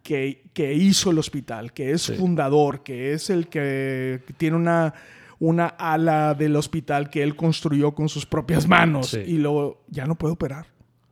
que, 0.03 0.43
que 0.53 0.73
hizo 0.73 1.11
el 1.11 1.19
hospital, 1.19 1.73
que 1.73 1.91
es 1.91 2.03
Sí. 2.03 2.13
fundador, 2.13 2.81
que 2.83 3.13
es 3.13 3.29
el 3.29 3.47
que 3.47 4.21
tiene 4.37 4.55
una, 4.57 4.93
una 5.39 5.67
ala 5.67 6.33
del 6.33 6.55
hospital 6.55 7.09
que 7.09 7.23
él 7.23 7.35
construyó 7.35 7.93
con 7.93 8.07
sus 8.09 8.25
propias 8.25 8.67
manos 8.67 9.07
Sí. 9.09 9.19
y 9.25 9.37
luego 9.37 9.83
ya 9.89 10.05
no 10.05 10.15
puede 10.15 10.33
operar. 10.33 10.67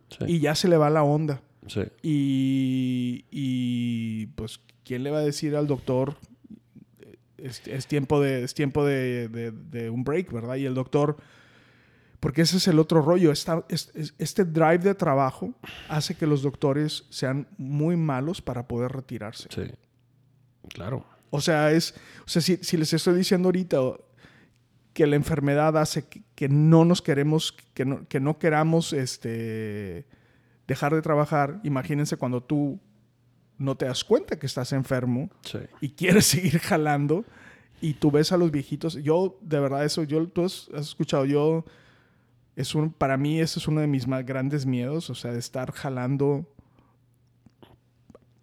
Sí, 0.10 0.26
Y 0.28 0.40
ya 0.40 0.56
se 0.56 0.68
le 0.68 0.78
va 0.78 0.90
la 0.90 1.04
onda. 1.04 1.42
Y, 2.04 3.26
y, 3.32 4.26
pues, 4.36 4.60
¿quién 4.84 5.04
le 5.04 5.12
va 5.12 5.20
a 5.20 5.24
decir 5.24 5.56
al 5.56 5.68
doctor? 5.68 6.16
Es, 7.38 7.62
es 7.68 7.88
tiempo, 7.88 8.20
de, 8.22 8.44
es 8.44 8.54
tiempo 8.54 8.86
de, 8.86 9.28
de- 9.30 9.52
de 9.52 9.90
un 9.90 10.04
break, 10.04 10.32
¿verdad? 10.32 10.56
Y 10.56 10.66
el 10.66 10.74
doctor, 10.76 11.18
porque 12.22 12.44
ese 12.44 12.56
es 12.58 12.68
el 12.70 12.80
otro 12.80 13.02
rollo, 13.02 13.32
esta- 13.34 13.66
este 13.68 14.46
drive 14.46 14.78
de 14.80 14.96
trabajo 14.96 15.54
hace 15.90 16.16
que 16.16 16.26
los 16.26 16.42
doctores 16.44 17.06
sean 17.10 17.48
muy 17.58 17.98
malos 17.98 18.42
para 18.42 18.66
poder 18.68 18.94
retirarse. 18.94 19.50
Sí. 19.54 19.64
Claro. 20.70 21.06
O 21.32 21.42
sea, 21.42 21.72
es, 21.72 21.94
o 22.26 22.30
sea 22.30 22.42
si, 22.42 22.58
si 22.58 22.78
les 22.78 22.94
estoy 22.94 23.16
diciendo 23.16 23.48
ahorita 23.50 23.78
que 24.94 25.08
la 25.08 25.16
enfermedad 25.16 25.78
hace 25.78 26.04
que, 26.08 26.24
que 26.36 26.48
no 26.50 26.86
nos 26.86 27.02
queremos, 27.02 27.54
que 27.74 27.86
no, 27.86 28.08
que 28.08 28.20
no 28.20 28.38
queramos 28.38 28.94
este, 28.94 30.06
dejar 30.68 30.94
de 30.94 31.02
trabajar, 31.02 31.60
imagínense 31.64 32.18
cuando 32.18 32.42
tú 32.44 32.80
no 33.58 33.76
te 33.78 33.86
das 33.86 34.04
cuenta 34.04 34.38
que 34.38 34.46
estás 34.46 34.74
enfermo 34.74 35.30
Sí. 35.44 35.60
y 35.80 35.90
quieres 35.92 36.26
seguir 36.28 36.60
jalando 36.60 37.26
y 37.80 37.94
tú 37.96 38.12
ves 38.12 38.32
a 38.32 38.38
los 38.38 38.52
viejitos. 38.52 38.96
Yo, 38.96 39.40
de 39.42 39.60
verdad, 39.60 39.86
eso, 39.86 40.04
yo, 40.04 40.28
tú 40.28 40.44
has, 40.46 40.70
has 40.76 40.90
escuchado, 40.90 41.26
yo, 41.26 41.66
es 42.62 42.76
un, 42.76 42.92
para 42.92 43.18
mí 43.18 43.40
ese 43.40 43.60
es 43.60 43.68
uno 43.68 43.82
de 43.82 43.88
mis 43.88 44.08
más 44.08 44.26
grandes 44.26 44.66
miedos, 44.66 45.10
o 45.10 45.16
sea, 45.16 45.32
de 45.32 45.40
estar 45.40 45.72
jalando 45.72 46.46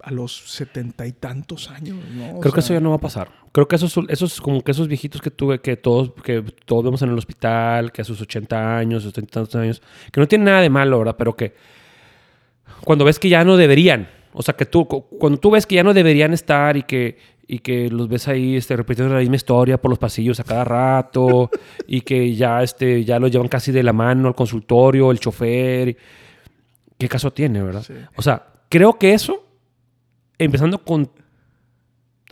a 0.03 0.11
los 0.13 0.51
setenta 0.53 1.07
y 1.07 1.13
tantos 1.13 1.71
años, 1.71 1.97
¿no? 2.15 2.37
O 2.37 2.41
Creo 2.41 2.53
que 2.53 2.61
eso 2.61 2.73
ya 2.73 2.81
no 2.81 2.91
va 2.91 2.97
a 2.97 3.01
pasar. 3.01 3.31
Creo 3.53 3.67
que 3.67 3.77
esos, 3.77 3.99
esos 4.09 4.41
como 4.41 4.63
que 4.63 4.71
esos 4.71 4.87
viejitos 4.87 5.21
que 5.21 5.31
tuve, 5.31 5.61
que 5.61 5.77
todos, 5.77 6.13
que 6.23 6.43
todos 6.65 6.85
vemos 6.85 7.03
en 7.03 7.09
el 7.11 7.19
hospital, 7.19 7.91
que 7.91 8.03
a 8.03 8.05
sus 8.05 8.21
80 8.21 8.79
años, 8.79 9.03
sus 9.03 9.13
30 9.13 9.29
y 9.29 9.33
tantos 9.33 9.55
años, 9.57 9.83
que 10.13 10.21
no 10.21 10.29
tienen 10.29 10.45
nada 10.47 10.61
de 10.61 10.71
malo, 10.71 10.99
¿verdad? 10.99 11.17
Pero 11.19 11.35
que 11.35 11.55
cuando 12.85 13.05
ves 13.05 13.19
que 13.19 13.29
ya 13.29 13.45
no 13.45 13.57
deberían, 13.57 14.09
o 14.33 14.43
sea, 14.43 14.55
que 14.55 14.67
tú, 14.67 14.87
cu- 14.87 15.07
cuando 15.19 15.39
tú 15.41 15.51
ves 15.51 15.67
que 15.67 15.75
ya 15.75 15.83
no 15.83 15.93
deberían 15.93 16.33
estar 16.33 16.77
y 16.77 16.85
que, 16.85 17.19
y 17.51 17.61
que 17.61 17.89
los 17.89 18.09
ves 18.09 18.29
ahí 18.29 18.57
este, 18.57 18.77
repitiendo 18.77 19.15
la 19.15 19.21
misma 19.21 19.37
historia 19.37 19.81
por 19.81 19.89
los 19.89 19.99
pasillos 19.99 20.39
a 20.39 20.45
cada 20.45 20.65
rato 20.65 21.51
y 21.87 22.03
que 22.03 22.35
ya, 22.35 22.63
este, 22.63 23.05
ya 23.05 23.19
los 23.19 23.31
llevan 23.33 23.49
casi 23.49 23.73
de 23.73 23.83
la 23.83 23.95
mano 23.95 24.29
al 24.29 24.35
consultorio, 24.35 25.11
el 25.11 25.19
chofer. 25.19 25.97
¿Qué 26.99 27.09
caso 27.09 27.33
tiene, 27.33 27.63
verdad? 27.63 27.83
Sí. 27.83 27.95
O 28.17 28.23
sea, 28.23 28.47
creo 28.69 28.99
que 28.99 29.15
eso, 29.15 29.47
empezando 30.37 30.79
con 30.85 31.11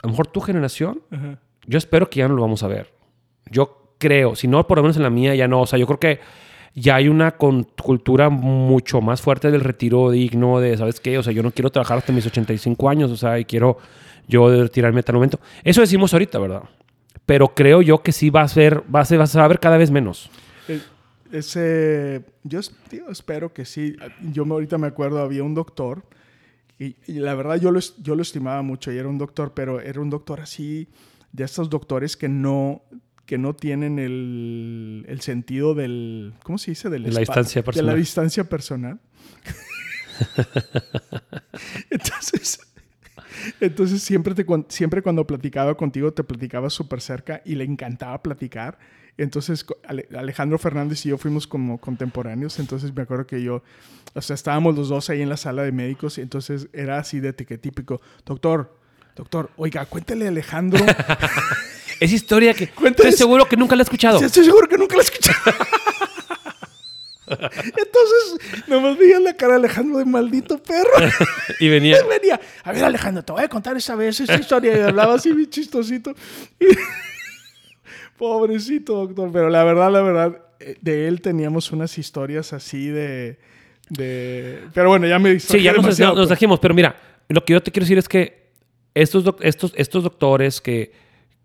a 0.03 0.07
lo 0.07 0.11
mejor 0.11 0.27
tu 0.27 0.41
generación, 0.41 1.01
Ajá. 1.11 1.39
yo 1.67 1.79
espero 1.79 2.11
que 2.11 2.19
ya 2.19 2.29
no 2.29 2.35
lo 2.35 2.43
vamos 2.43 2.63
a 2.63 2.69
ver. 2.69 2.93
Yo 3.51 3.95
creo, 3.99 4.37
si 4.37 4.49
no, 4.49 4.67
por 4.67 4.77
lo 4.77 4.83
menos 4.83 4.99
en 4.99 5.03
la 5.03 5.11
mía 5.11 5.35
ya 5.35 5.49
no. 5.49 5.63
O 5.63 5.67
sea, 5.67 5.79
yo 5.79 5.87
creo 5.87 5.99
que 5.99 6.21
ya 6.75 6.97
hay 6.97 7.09
una 7.09 7.37
cultura 7.37 8.29
mucho 8.29 9.01
más 9.01 9.23
fuerte 9.23 9.51
del 9.51 9.63
retiro 9.63 10.11
digno, 10.11 10.61
de, 10.61 10.77
¿sabes 10.77 11.01
qué? 11.01 11.17
O 11.17 11.23
sea, 11.23 11.33
yo 11.33 11.43
no 11.43 11.53
quiero 11.53 11.71
trabajar 11.71 11.97
hasta 11.97 12.13
mis 12.13 12.27
85 12.27 12.91
años, 12.91 13.11
o 13.11 13.17
sea, 13.17 13.39
y 13.39 13.47
quiero 13.47 13.79
yo 14.27 14.49
retirarme 14.63 15.01
a 15.01 15.03
tal 15.03 15.17
momento. 15.17 15.41
Eso 15.65 15.81
decimos 15.81 16.13
ahorita, 16.13 16.39
¿verdad? 16.39 16.63
Pero 17.25 17.55
creo 17.55 17.83
yo 17.83 18.03
que 18.03 18.13
sí 18.13 18.31
va 18.31 18.43
a 18.43 18.49
ser, 18.49 18.83
va 18.95 19.01
a 19.01 19.05
ser, 19.05 19.21
va 19.21 19.45
a 19.45 19.49
ver 19.49 19.59
cada 19.59 19.77
vez 19.77 19.91
menos. 19.91 20.31
Eh, 20.69 20.81
Ese, 21.33 22.25
yo 22.45 22.61
tío, 22.89 23.11
espero 23.11 23.53
que 23.53 23.65
sí. 23.65 23.97
Yo 24.33 24.45
me, 24.45 24.53
ahorita 24.53 24.79
me 24.79 24.87
acuerdo, 24.87 25.21
había 25.21 25.43
un 25.43 25.55
doctor 25.55 26.05
y, 26.79 26.97
y 27.07 27.15
la 27.15 27.35
verdad 27.35 27.57
yo 27.57 27.71
lo, 27.71 27.81
yo 27.99 28.15
lo 28.15 28.23
estimaba 28.23 28.63
mucho 28.63 28.93
y 28.93 28.99
era 28.99 29.09
un 29.09 29.19
doctor, 29.19 29.53
pero 29.55 29.81
era 29.81 30.01
un 30.01 30.11
doctor 30.11 30.41
así, 30.41 30.89
de 31.33 31.45
estos 31.45 31.71
doctores 31.71 32.17
que 32.17 32.29
no, 32.29 32.83
que 33.25 33.39
no 33.39 33.55
tienen 33.57 33.99
el, 33.99 35.05
el 35.09 35.21
sentido 35.21 35.75
del, 35.75 36.35
¿cómo 36.43 36.59
se 36.59 36.73
dice? 36.73 36.91
Del 36.91 37.05
De 37.05 37.13
la 37.13 37.21
distancia 37.21 37.61
De 37.61 37.65
personal. 37.65 37.87
la 37.87 37.95
distancia 37.99 38.45
personal. 38.49 39.01
entonces, 41.91 42.61
entonces 43.61 44.03
siempre, 44.03 44.35
te, 44.35 44.45
siempre 44.69 45.03
cuando 45.03 45.27
platicaba 45.27 45.77
contigo 45.77 46.13
te 46.13 46.25
platicaba 46.25 46.71
súper 46.71 47.01
cerca 47.01 47.43
y 47.45 47.55
le 47.55 47.65
encantaba 47.65 48.23
platicar. 48.23 48.79
Entonces 49.19 49.65
Alejandro 50.15 50.59
Fernández 50.59 51.07
y 51.07 51.09
yo 51.11 51.19
fuimos 51.19 51.47
como 51.47 51.79
contemporáneos. 51.79 52.59
Entonces 52.59 52.95
me 52.95 53.03
acuerdo 53.03 53.27
que 53.27 53.43
yo, 53.43 53.63
o 54.15 54.21
sea, 54.21 54.35
estábamos 54.35 54.77
los 54.77 54.89
dos 54.89 55.09
ahí 55.11 55.23
en 55.23 55.29
la 55.29 55.37
sala 55.39 55.63
de 55.63 55.73
médicos. 55.73 56.19
Y 56.19 56.21
entonces 56.21 56.69
era 56.73 56.99
así 56.99 57.21
de 57.21 57.35
que 57.35 57.57
típico, 57.59 58.01
doctor, 58.27 58.77
doctor, 59.15 59.51
oiga, 59.57 59.87
cuéntale 59.87 60.27
a 60.27 60.29
Alejandro. 60.29 60.85
Es 61.99 62.13
historia 62.13 62.53
que 62.53 62.69
Cuéntales- 62.69 63.15
estoy 63.15 63.27
seguro 63.27 63.47
que 63.47 63.57
nunca 63.57 63.75
la 63.75 63.81
he 63.81 63.85
escuchado. 63.85 64.21
Estoy 64.23 64.45
seguro 64.45 64.69
que 64.69 64.77
nunca 64.77 64.97
la 64.97 65.01
he 65.03 65.05
escuchado. 65.05 65.39
Entonces, 67.29 68.67
nomás 68.69 68.97
veía 68.99 69.19
la 69.21 69.35
cara 69.35 69.55
de 69.55 69.59
Alejandro 69.67 69.99
de 69.99 70.05
maldito 70.05 70.63
perro. 70.63 70.91
y 71.61 71.69
venía. 71.69 71.97
Venía, 72.09 72.41
a 72.63 72.73
ver 72.73 72.85
Alejandro, 72.85 73.25
te 73.25 73.33
voy 73.33 73.43
a 73.43 73.49
contar 73.49 73.77
esta 73.77 73.95
vez 73.97 74.21
esta 74.21 74.37
historia. 74.37 74.77
Y 74.77 74.81
hablaba 74.81 75.15
así 75.15 75.33
bien 75.33 75.51
chistosito. 75.51 76.15
Y- 76.61 76.67
Pobrecito 78.19 78.95
doctor, 78.95 79.31
pero 79.33 79.51
la 79.51 79.63
verdad, 79.65 79.91
la 79.91 80.01
verdad, 80.03 80.39
eh, 80.61 80.77
de 80.81 81.07
él 81.09 81.21
teníamos 81.21 81.71
unas 81.73 81.99
historias 81.99 82.53
así 82.53 82.89
de... 82.89 83.39
de... 83.91 84.63
Pero 84.73 84.89
bueno, 84.89 85.07
ya 85.07 85.19
me 85.19 85.33
distraje 85.35 85.59
Sí, 85.59 85.65
ya 85.65 85.73
nos, 85.75 85.99
nos 86.17 86.27
trajimos, 86.29 86.59
pero 86.61 86.73
mira, 86.75 86.97
lo 87.29 87.45
que 87.45 87.53
yo 87.53 87.63
te 87.63 87.71
quiero 87.71 87.85
decir 87.85 87.99
es 87.99 88.09
que 88.09 88.47
estos, 88.95 89.23
doc- 89.25 89.41
estos, 89.43 89.73
estos 89.77 90.03
doctores 90.03 90.61
que, 90.63 90.93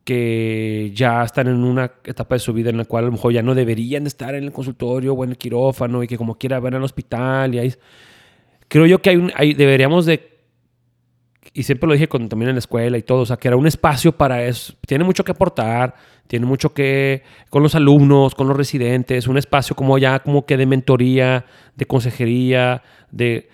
que 0.04 0.92
ya 0.96 1.24
están 1.24 1.48
en 1.48 1.64
una 1.64 1.92
etapa 2.04 2.36
de 2.36 2.40
su 2.40 2.54
vida 2.54 2.70
en 2.70 2.78
la 2.78 2.86
cual 2.86 3.04
a 3.04 3.08
lo 3.08 3.14
mejor 3.14 3.34
ya 3.34 3.44
no 3.44 3.54
deberían 3.54 4.04
de 4.04 4.08
estar 4.08 4.34
en 4.34 4.44
el 4.44 4.52
consultorio 4.52 5.14
o 5.14 5.24
en 5.24 5.32
el 5.32 5.38
quirófano 5.38 6.02
y 6.04 6.08
que 6.08 6.18
como 6.18 6.36
quiera 6.36 6.60
van 6.60 6.74
al 6.74 6.84
hospital 6.84 7.56
y 7.56 7.60
ahí... 7.60 7.74
Creo 8.68 8.86
yo 8.86 9.02
que 9.02 9.32
hay 9.36 9.54
deberíamos 9.54 10.06
de... 10.06 10.32
Y 11.54 11.64
siempre 11.64 11.88
lo 11.88 11.94
dije 11.94 12.08
con, 12.08 12.30
también 12.30 12.50
en 12.50 12.56
la 12.56 12.60
escuela 12.60 12.98
y 12.98 13.04
todo, 13.04 13.22
o 13.22 13.26
sea, 13.26 13.36
que 13.36 13.50
era 13.50 13.58
un 13.58 13.68
espacio 13.68 14.14
para 14.14 14.46
eso. 14.46 14.74
Tiene 14.88 15.04
mucho 15.04 15.26
que 15.26 15.32
aportar, 15.32 15.94
tiene 16.28 16.46
mucho 16.46 16.74
que... 16.74 17.24
con 17.50 17.64
los 17.64 17.76
alumnos, 17.76 18.34
con 18.34 18.48
los 18.48 18.56
residentes, 18.56 19.28
un 19.28 19.38
espacio 19.38 19.76
como 19.76 19.98
ya 19.98 20.20
como 20.20 20.46
que 20.46 20.56
de 20.56 20.66
mentoría, 20.66 21.46
de 21.76 21.86
consejería, 21.86 22.82
de 23.12 23.50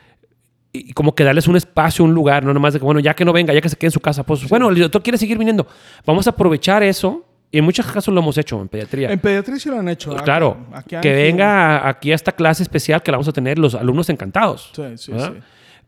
y 0.74 0.94
como 0.94 1.16
que 1.16 1.24
darles 1.24 1.48
un 1.48 1.56
espacio, 1.56 2.04
un 2.06 2.14
lugar, 2.14 2.44
no 2.44 2.54
nomás 2.54 2.74
de 2.74 2.80
que, 2.80 2.86
bueno, 2.86 3.00
ya 3.00 3.14
que 3.16 3.26
no 3.26 3.34
venga, 3.34 3.54
ya 3.54 3.62
que 3.62 3.70
se 3.70 3.76
quede 3.76 3.88
en 3.88 3.92
su 3.94 4.00
casa, 4.00 4.24
pues 4.24 4.48
bueno, 4.50 4.70
el 4.70 4.78
doctor 4.80 5.02
quiere 5.02 5.18
seguir 5.18 5.38
viniendo. 5.38 5.66
Vamos 6.06 6.28
a 6.28 6.32
aprovechar 6.32 6.84
eso, 6.84 7.26
y 7.50 7.60
en 7.60 7.64
muchos 7.64 7.86
casos 7.86 8.14
lo 8.14 8.20
hemos 8.20 8.38
hecho 8.38 8.62
en 8.62 8.68
pediatría. 8.68 9.12
En 9.12 9.20
pediatría 9.20 9.58
sí 9.58 9.70
lo 9.70 9.80
han 9.80 9.88
hecho. 9.90 10.10
Pues 10.12 10.22
¿ah? 10.22 10.26
claro, 10.26 10.58
Aquí 10.74 10.98
que 11.02 11.10
han- 11.10 11.16
venga 11.16 11.88
aquí 11.88 12.12
a 12.12 12.16
esta 12.16 12.34
clase 12.34 12.62
especial 12.64 13.02
que 13.02 13.12
la 13.12 13.18
vamos 13.18 13.28
a 13.30 13.34
tener 13.34 13.58
los 13.58 13.74
alumnos 13.74 14.10
encantados. 14.10 14.72
Sí, 14.76 14.84
sí, 14.98 15.12
¿verdad? 15.14 15.34
sí. 15.36 15.40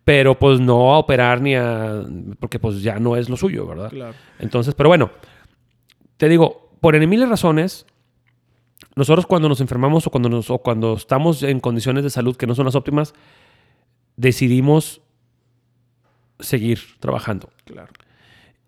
Pero 0.05 0.39
pues 0.39 0.59
no 0.59 0.93
a 0.93 0.97
operar 0.97 1.41
ni 1.41 1.55
a... 1.55 2.01
porque 2.39 2.57
pues 2.57 2.81
ya 2.81 2.97
no 2.97 3.15
es 3.17 3.29
lo 3.29 3.35
suyo, 3.37 3.67
¿verdad? 3.67 3.89
Claro. 3.89 4.13
Entonces, 4.39 4.73
pero 4.73 4.89
bueno, 4.89 5.11
te 6.17 6.27
digo, 6.29 6.71
por 6.79 6.95
en 6.95 7.07
miles 7.07 7.29
razones, 7.29 7.85
nosotros 8.95 9.25
cuando 9.27 9.49
nos 9.49 9.61
enfermamos 9.61 10.07
o 10.07 10.09
cuando, 10.09 10.29
nos, 10.29 10.49
o 10.49 10.57
cuando 10.59 10.93
estamos 10.93 11.43
en 11.43 11.59
condiciones 11.59 12.03
de 12.03 12.09
salud 12.09 12.35
que 12.35 12.47
no 12.47 12.55
son 12.55 12.65
las 12.65 12.75
óptimas, 12.75 13.13
decidimos 14.19 15.01
seguir 16.39 16.79
trabajando. 16.99 17.49
Claro. 17.63 17.91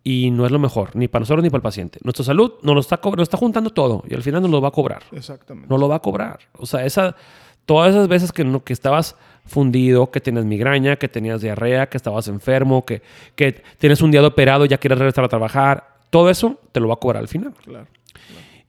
Y 0.04 0.32
no 0.32 0.46
es 0.46 0.52
lo 0.52 0.60
mejor, 0.60 0.96
ni 0.96 1.08
para 1.08 1.22
nosotros 1.22 1.44
ni 1.44 1.50
para 1.50 1.60
el 1.60 1.64
paciente. 1.64 2.00
Nuestra 2.04 2.26
salud 2.26 2.54
nos 2.64 2.74
lo 2.74 2.80
está, 2.82 3.00
nos 3.04 3.22
está 3.22 3.38
juntando 3.38 3.70
todo 3.70 4.04
y 4.10 4.16
al 4.16 4.24
final 4.24 4.42
nos 4.42 4.50
lo 4.50 4.62
va 4.62 4.70
a 4.70 4.72
cobrar. 4.72 5.04
Exactamente. 5.12 5.68
No 5.70 5.78
lo 5.78 5.88
va 5.88 5.98
a 5.98 6.00
cobrar. 6.00 6.40
O 6.58 6.66
sea, 6.66 6.86
esa 6.86 7.16
todas 7.66 7.92
esas 7.92 8.08
veces 8.08 8.32
que, 8.32 8.44
no, 8.44 8.64
que 8.64 8.74
estabas 8.74 9.16
fundido, 9.46 10.10
que 10.10 10.22
tenías 10.22 10.46
migraña, 10.46 10.96
que 10.96 11.08
tenías 11.08 11.42
diarrea, 11.42 11.90
que 11.90 11.98
estabas 11.98 12.28
enfermo, 12.28 12.86
que, 12.86 13.02
que 13.36 13.62
tienes 13.78 14.02
un 14.02 14.12
día 14.12 14.22
de 14.22 14.28
operado, 14.28 14.66
ya 14.66 14.78
quieres 14.78 14.98
regresar 14.98 15.26
a 15.26 15.28
trabajar, 15.28 15.98
todo 16.10 16.30
eso 16.30 16.60
te 16.72 16.80
lo 16.80 16.88
va 16.88 16.96
a 16.96 16.98
cobrar 16.98 17.22
al 17.22 17.28
final. 17.28 17.54
Claro. 17.64 17.88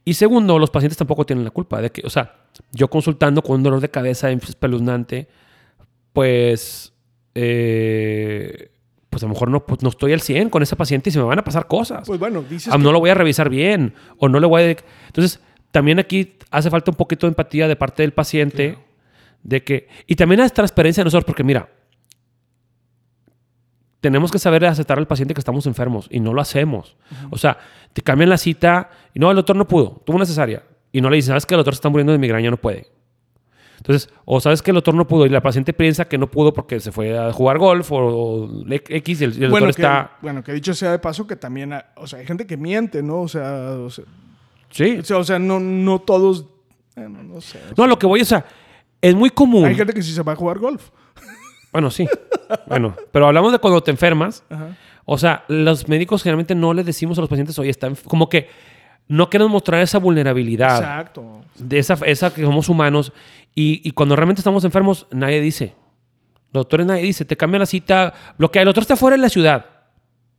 Y 0.05 0.15
segundo, 0.15 0.59
los 0.59 0.69
pacientes 0.69 0.97
tampoco 0.97 1.25
tienen 1.25 1.45
la 1.45 1.51
culpa 1.51 1.81
de 1.81 1.89
que, 1.91 2.05
o 2.05 2.09
sea, 2.09 2.35
yo 2.71 2.89
consultando 2.89 3.41
con 3.41 3.55
un 3.55 3.63
dolor 3.63 3.79
de 3.79 3.89
cabeza 3.89 4.29
espeluznante, 4.29 5.27
pues, 6.13 6.93
eh, 7.35 8.71
pues 9.09 9.21
a 9.23 9.25
lo 9.27 9.33
mejor 9.33 9.49
no, 9.49 9.65
pues 9.65 9.81
no 9.83 9.89
estoy 9.89 10.13
al 10.13 10.21
100 10.21 10.49
con 10.49 10.63
ese 10.63 10.75
paciente 10.75 11.09
y 11.09 11.13
se 11.13 11.19
me 11.19 11.25
van 11.25 11.39
a 11.39 11.43
pasar 11.43 11.67
cosas. 11.67 12.07
Pues 12.07 12.19
bueno, 12.19 12.41
dices 12.43 12.71
Ah, 12.73 12.77
que- 12.77 12.83
No 12.83 12.91
lo 12.91 12.99
voy 12.99 13.09
a 13.09 13.13
revisar 13.15 13.49
bien 13.49 13.93
o 14.17 14.29
no 14.29 14.39
le 14.39 14.47
voy 14.47 14.61
a... 14.61 14.75
Entonces, 15.07 15.39
también 15.71 15.99
aquí 15.99 16.37
hace 16.51 16.69
falta 16.69 16.91
un 16.91 16.97
poquito 16.97 17.25
de 17.27 17.29
empatía 17.29 17.67
de 17.67 17.75
parte 17.75 18.03
del 18.03 18.13
paciente 18.13 18.77
de 19.43 19.63
que... 19.63 19.87
Y 20.07 20.15
también 20.15 20.41
hay 20.41 20.49
transparencia 20.49 21.01
de 21.01 21.05
nosotros 21.05 21.25
porque 21.25 21.43
mira, 21.43 21.69
tenemos 24.01 24.31
que 24.31 24.39
saber 24.39 24.65
aceptar 24.65 24.97
al 24.97 25.07
paciente 25.07 25.33
que 25.33 25.39
estamos 25.39 25.65
enfermos 25.65 26.07
y 26.11 26.19
no 26.19 26.33
lo 26.33 26.41
hacemos. 26.41 26.97
O 27.29 27.37
sea, 27.37 27.57
te 27.93 28.01
cambian 28.01 28.29
la 28.29 28.37
cita 28.37 28.89
y 29.13 29.19
no, 29.19 29.29
el 29.29 29.35
doctor 29.37 29.55
no 29.55 29.67
pudo, 29.67 30.01
tuvo 30.05 30.17
una 30.17 30.25
cesárea. 30.25 30.63
Y 30.91 31.01
no 31.01 31.09
le 31.09 31.15
dicen, 31.15 31.29
¿sabes 31.29 31.45
que 31.45 31.53
el 31.55 31.59
doctor 31.59 31.73
se 31.73 31.77
está 31.77 31.89
muriendo 31.89 32.11
de 32.11 32.19
migraña? 32.19 32.51
No 32.51 32.57
puede. 32.57 32.87
Entonces, 33.77 34.09
o 34.25 34.39
sabes 34.39 34.61
que 34.61 34.71
el 34.71 34.75
doctor 34.75 34.93
no 34.95 35.07
pudo 35.07 35.25
y 35.25 35.29
la 35.29 35.41
paciente 35.41 35.73
piensa 35.73 36.05
que 36.05 36.17
no 36.17 36.27
pudo 36.31 36.53
porque 36.53 36.79
se 36.79 36.91
fue 36.91 37.17
a 37.17 37.31
jugar 37.33 37.57
golf 37.57 37.91
o, 37.91 37.97
o 37.97 38.49
X 38.69 39.21
y 39.21 39.23
el, 39.25 39.33
y 39.39 39.43
el 39.43 39.49
bueno, 39.51 39.65
doctor 39.67 39.75
que, 39.75 39.81
está... 39.81 40.11
bueno, 40.21 40.43
que 40.43 40.53
dicho 40.53 40.73
sea 40.73 40.91
de 40.91 40.99
paso 40.99 41.27
que 41.27 41.35
también, 41.35 41.73
ha- 41.73 41.85
o 41.95 42.07
sea, 42.07 42.19
hay 42.19 42.25
gente 42.25 42.45
que 42.47 42.55
miente, 42.57 43.03
¿no? 43.03 43.21
O 43.21 43.27
sea, 43.27 43.71
o 43.79 43.89
sea, 43.89 44.05
Sí. 44.69 44.97
o 44.99 45.03
sea, 45.03 45.17
o 45.17 45.23
sea, 45.23 45.37
no, 45.39 45.59
no 45.59 45.99
todos, 45.99 46.45
bueno, 46.95 47.21
no 47.23 47.41
sé. 47.41 47.59
No, 47.77 47.85
lo 47.87 47.99
que 47.99 48.07
voy, 48.07 48.21
o 48.21 48.25
sea, 48.25 48.45
es 49.01 49.13
muy 49.15 49.29
común. 49.29 49.65
Hay 49.65 49.75
gente 49.75 49.93
que 49.93 50.01
sí 50.01 50.13
se 50.13 50.23
va 50.23 50.33
a 50.33 50.35
jugar 50.35 50.59
golf. 50.59 50.89
Bueno, 51.73 51.89
sí. 51.89 52.07
bueno, 52.67 52.95
pero 53.11 53.25
hablamos 53.25 53.51
de 53.51 53.57
cuando 53.57 53.81
te 53.81 53.89
enfermas. 53.89 54.43
Ajá. 54.49 54.77
O 55.05 55.17
sea, 55.17 55.43
los 55.47 55.87
médicos 55.89 56.21
generalmente 56.21 56.53
no 56.55 56.71
les 56.73 56.85
decimos 56.85 57.17
a 57.17 57.21
los 57.21 57.29
pacientes, 57.29 57.57
oye, 57.57 57.71
está 57.71 57.89
enf-", 57.89 58.03
como 58.03 58.29
que 58.29 58.47
no 59.07 59.27
queremos 59.29 59.51
mostrar 59.51 59.81
esa 59.81 59.97
vulnerabilidad, 59.97 60.77
Exacto. 60.77 61.41
de 61.57 61.79
esa, 61.79 61.95
esa 62.05 62.31
que 62.33 62.43
somos 62.43 62.69
humanos. 62.69 63.11
Y, 63.55 63.81
y 63.87 63.91
cuando 63.91 64.15
realmente 64.15 64.39
estamos 64.41 64.63
enfermos, 64.65 65.07
nadie 65.11 65.39
dice. 65.41 65.75
Los 66.51 66.61
doctores 66.61 66.85
nadie 66.85 67.03
dice, 67.03 67.25
te 67.25 67.35
cambia 67.37 67.59
la 67.59 67.65
cita, 67.65 68.13
bloquea. 68.37 68.61
El 68.61 68.67
doctor 68.67 68.81
está 68.83 68.95
fuera 68.95 69.15
de 69.17 69.21
la 69.21 69.29
ciudad. 69.29 69.65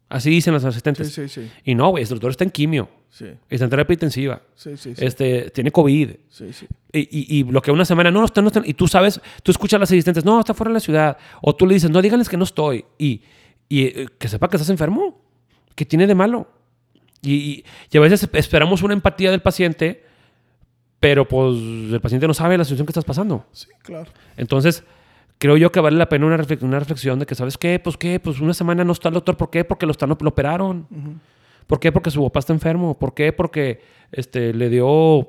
Así 0.09 0.31
dicen 0.31 0.53
los 0.53 0.63
Sí, 0.63 0.69
asistentes. 0.69 1.13
sí, 1.13 1.29
sí. 1.29 1.51
Y 1.65 1.75
no, 1.75 1.91
güey, 1.91 2.03
el 2.05 2.09
doctor 2.09 2.31
está 2.31 2.45
en 2.45 2.51
quimio, 2.51 2.89
Sí, 3.09 3.27
está 3.49 3.65
en 3.65 3.71
terapia 3.71 3.95
intensiva, 3.95 4.43
sí, 4.55 4.77
sí. 4.77 4.95
sí. 4.95 5.05
este, 5.05 5.51
tiene 5.51 5.71
COVID. 5.73 6.11
Sí, 6.29 6.53
sí. 6.53 6.67
Y, 6.93 7.01
y, 7.01 7.39
y 7.39 7.43
bloquea 7.43 7.73
una 7.75 7.85
semana, 7.85 8.11
no, 8.11 8.21
no 8.21 8.27
está, 8.27 8.41
no 8.43 8.49
está. 8.49 8.63
Y 8.65 8.75
tú 8.75 8.87
sabes, 8.87 9.21
tú 9.43 9.51
escuchas 9.51 9.79
a 9.79 9.81
las 9.81 9.91
asistentes, 9.91 10.25
no, 10.25 10.39
está 10.39 10.53
fuera 10.55 10.69
de 10.71 10.75
la 10.75 10.81
ciudad. 10.81 11.17
O 11.41 11.57
tú 11.57 11.67
le 11.67 11.75
dices, 11.75 11.91
no, 11.91 12.01
díganles 12.03 12.29
que 12.29 12.37
no 12.37 12.45
estoy. 12.45 12.85
Y, 12.99 13.23
y 13.69 13.85
eh, 13.87 14.07
que 14.19 14.29
sepa 14.29 14.49
que 14.49 14.57
estás 14.57 14.71
enfermo. 14.71 15.21
¿Qué 15.75 15.85
tiene 15.85 16.07
de 16.07 16.15
malo? 16.15 16.49
Y- 17.23 17.65
y 17.91 17.97
a 17.97 18.01
veces 18.01 18.29
esperamos 18.35 18.83
una 18.83 18.93
empatía 18.95 19.31
del 19.33 19.41
paciente, 19.43 20.05
pero 21.05 21.29
pues 21.29 21.55
el 21.59 22.01
paciente 22.01 22.27
no 22.27 22.33
sabe 22.33 22.57
la 22.57 22.65
situación 22.65 22.87
que 22.87 22.93
estás 22.93 23.05
pasando. 23.05 23.45
Sí, 23.53 23.67
claro. 23.83 24.11
Entonces, 24.39 24.85
creo 25.37 25.59
yo 25.59 25.71
que 25.71 25.79
vale 25.79 25.99
la 25.99 26.09
pena 26.09 26.25
una, 26.25 26.43
una 26.63 26.79
reflexión 26.79 27.19
de 27.19 27.27
que, 27.27 27.35
¿sabes 27.35 27.59
qué? 27.59 27.79
Pues 27.79 27.99
qué, 27.99 28.19
pues 28.19 28.41
una 28.41 28.55
semana 28.55 28.85
no 28.85 28.93
está 28.93 29.09
el 29.09 29.15
doctor. 29.15 29.37
¿Por 29.37 29.51
qué? 29.51 29.65
Porque 29.65 29.85
lo, 29.85 29.93
están, 29.93 30.09
lo 30.09 30.31
operaron. 30.31 30.89
¿Por 31.67 31.79
qué? 31.79 31.93
Porque 31.93 32.11
su 32.11 32.23
papá 32.23 32.39
está 32.39 32.55
enfermo. 32.55 32.99
¿Por 32.99 33.13
qué? 33.13 33.35
Porque 33.35 33.83
este, 34.13 34.55
le 34.55 34.71
dio, 34.71 35.29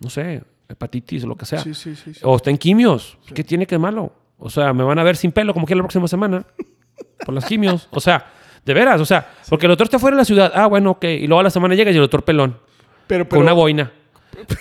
no 0.00 0.08
sé, 0.08 0.44
hepatitis 0.68 1.24
o 1.24 1.26
lo 1.26 1.36
que 1.36 1.46
sea. 1.46 1.58
Sí, 1.58 1.74
sí, 1.74 1.96
sí. 1.96 2.12
O 2.22 2.36
está 2.36 2.50
en 2.50 2.58
quimios. 2.58 3.18
¿Qué 3.34 3.42
tiene 3.42 3.66
que 3.66 3.74
de 3.74 3.80
malo? 3.80 4.12
O 4.38 4.50
sea, 4.50 4.72
me 4.72 4.84
van 4.84 5.00
a 5.00 5.02
ver 5.02 5.16
sin 5.16 5.32
pelo 5.32 5.52
como 5.52 5.66
que 5.66 5.74
la 5.74 5.82
próxima 5.82 6.06
semana. 6.06 6.46
Por 7.26 7.34
las 7.34 7.44
quimios. 7.44 7.88
O 7.90 7.98
sea, 7.98 8.24
de 8.64 8.72
veras. 8.72 9.00
O 9.00 9.04
sea, 9.04 9.28
porque 9.48 9.66
el 9.66 9.70
doctor 9.70 9.86
está 9.86 9.98
fuera 9.98 10.16
de 10.16 10.20
la 10.20 10.24
ciudad. 10.24 10.52
Ah, 10.54 10.68
bueno, 10.68 10.92
ok. 10.92 11.04
Y 11.06 11.26
luego 11.26 11.40
a 11.40 11.42
la 11.42 11.50
semana 11.50 11.74
llega 11.74 11.90
y 11.90 11.94
el 11.94 12.02
doctor 12.02 12.24
pelón. 12.24 12.56
Pero, 13.08 13.24
Con 13.24 13.30
pero, 13.30 13.42
una 13.42 13.52
boina. 13.52 13.92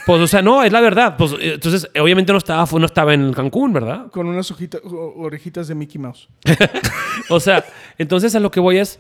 Pues, 0.06 0.22
o 0.22 0.28
sea, 0.28 0.42
no, 0.42 0.64
es 0.64 0.72
la 0.72 0.82
verdad. 0.82 1.16
Pues, 1.18 1.34
eh, 1.34 1.54
entonces, 1.56 1.90
obviamente 2.00 2.32
no 2.32 2.38
estaba, 2.38 2.68
no 2.80 2.86
estaba 2.86 3.14
en 3.14 3.34
Cancún, 3.34 3.74
¿verdad? 3.74 4.08
con 4.12 4.28
unas 4.28 4.50
hojitas, 4.52 4.82
o- 4.84 5.14
orejitas 5.18 5.68
de 5.68 5.76
Mickey 5.76 6.00
Mouse. 6.00 6.28
O 7.30 7.40
sea, 7.40 7.64
entonces 7.98 8.34
a 8.36 8.40
lo 8.40 8.52
que 8.52 8.60
voy 8.60 8.78
es, 8.78 9.00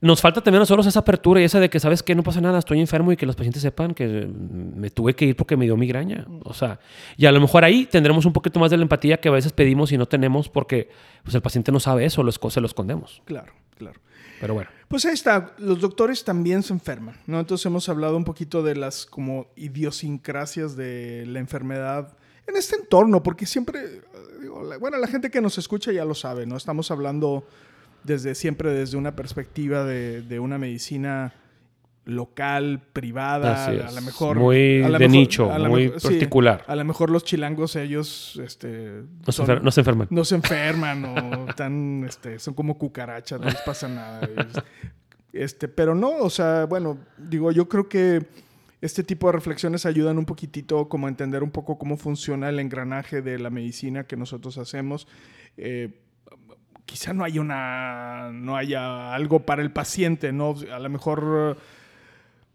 nos 0.00 0.20
falta 0.20 0.40
también 0.40 0.58
a 0.58 0.62
nosotros 0.62 0.86
esa 0.86 1.00
apertura 1.00 1.40
y 1.40 1.44
esa 1.44 1.58
de 1.60 1.70
que, 1.70 1.80
¿sabes 1.80 2.02
qué? 2.02 2.14
No 2.14 2.22
pasa 2.22 2.40
nada, 2.40 2.58
estoy 2.58 2.80
enfermo 2.80 3.12
y 3.12 3.16
que 3.16 3.26
los 3.26 3.36
pacientes 3.36 3.62
sepan 3.62 3.94
que 3.94 4.06
mm, 4.26 4.78
me 4.78 4.90
tuve 4.90 5.14
que 5.14 5.26
ir 5.26 5.36
porque 5.36 5.56
me 5.56 5.64
dio 5.64 5.76
migraña. 5.76 6.26
O 6.44 6.54
sea, 6.54 6.78
y 7.16 7.26
a 7.26 7.32
lo 7.32 7.40
mejor 7.40 7.64
ahí 7.64 7.86
tendremos 7.86 8.24
un 8.26 8.32
poquito 8.32 8.58
más 8.60 8.70
de 8.70 8.76
la 8.76 8.82
empatía 8.82 9.18
que 9.18 9.28
a 9.28 9.32
veces 9.32 9.52
pedimos 9.52 9.92
y 9.92 9.98
no 9.98 10.06
tenemos 10.06 10.48
porque 10.48 10.90
pues, 11.22 11.34
el 11.34 11.42
paciente 11.42 11.72
no 11.72 11.80
sabe 11.80 12.04
eso, 12.04 12.22
lo 12.22 12.32
se 12.32 12.60
lo 12.60 12.66
escondemos. 12.66 13.22
Claro, 13.24 13.52
claro. 13.76 14.00
Pero 14.40 14.54
bueno. 14.54 14.70
Pues 14.88 15.04
ahí 15.06 15.14
está, 15.14 15.54
los 15.58 15.80
doctores 15.80 16.22
también 16.24 16.62
se 16.62 16.72
enferman, 16.72 17.16
¿no? 17.26 17.40
Entonces 17.40 17.66
hemos 17.66 17.88
hablado 17.88 18.16
un 18.16 18.24
poquito 18.24 18.62
de 18.62 18.76
las 18.76 19.04
como 19.06 19.48
idiosincrasias 19.56 20.76
de 20.76 21.24
la 21.26 21.38
enfermedad 21.40 22.16
en 22.46 22.56
este 22.56 22.76
entorno, 22.76 23.22
porque 23.22 23.46
siempre, 23.46 23.80
eh, 23.84 24.00
digo, 24.40 24.62
la- 24.62 24.78
bueno, 24.78 24.96
la 24.98 25.08
gente 25.08 25.30
que 25.30 25.40
nos 25.40 25.58
escucha 25.58 25.90
ya 25.90 26.04
lo 26.04 26.14
sabe, 26.14 26.46
¿no? 26.46 26.56
Estamos 26.56 26.90
hablando 26.90 27.46
desde 28.04 28.34
siempre 28.36 28.70
desde 28.70 28.96
una 28.96 29.16
perspectiva 29.16 29.84
de, 29.84 30.22
de 30.22 30.38
una 30.38 30.58
medicina 30.58 31.34
local, 32.06 32.80
privada, 32.92 33.66
a 33.66 33.90
lo 33.92 34.00
mejor... 34.00 34.38
Muy 34.38 34.82
a 34.82 34.86
de 34.90 34.98
mejor- 35.00 35.10
nicho, 35.10 35.52
a 35.52 35.58
muy 35.58 35.86
mejor- 35.86 36.00
sí, 36.00 36.08
particular. 36.08 36.64
a 36.66 36.76
lo 36.76 36.84
mejor 36.84 37.10
los 37.10 37.24
chilangos, 37.24 37.74
ellos, 37.76 38.40
este... 38.42 39.02
No 39.26 39.32
se, 39.32 39.42
enfer- 39.42 39.60
no 39.60 39.70
se 39.72 39.80
enferman. 39.80 40.06
no 40.10 40.24
se 40.24 40.34
enferman 40.36 41.04
o 41.04 41.48
están, 41.50 42.04
este, 42.06 42.38
son 42.38 42.54
como 42.54 42.78
cucarachas, 42.78 43.40
no 43.40 43.46
les 43.46 43.60
pasa 43.62 43.88
nada. 43.88 44.20
Este, 45.32 45.68
pero 45.68 45.94
no, 45.94 46.10
o 46.18 46.30
sea, 46.30 46.64
bueno, 46.66 46.96
digo, 47.18 47.50
yo 47.52 47.68
creo 47.68 47.88
que 47.88 48.24
este 48.80 49.02
tipo 49.02 49.26
de 49.26 49.32
reflexiones 49.32 49.84
ayudan 49.84 50.16
un 50.16 50.26
poquitito 50.26 50.88
como 50.88 51.08
a 51.08 51.10
entender 51.10 51.42
un 51.42 51.50
poco 51.50 51.76
cómo 51.76 51.96
funciona 51.96 52.48
el 52.48 52.60
engranaje 52.60 53.20
de 53.20 53.38
la 53.38 53.50
medicina 53.50 54.04
que 54.04 54.16
nosotros 54.16 54.58
hacemos. 54.58 55.08
Eh, 55.56 56.02
quizá 56.84 57.12
no 57.12 57.24
haya 57.24 57.40
una, 57.40 58.30
no 58.32 58.56
haya 58.56 59.12
algo 59.12 59.40
para 59.40 59.60
el 59.62 59.72
paciente, 59.72 60.32
¿no? 60.32 60.54
A 60.72 60.78
lo 60.78 60.88
mejor... 60.88 61.58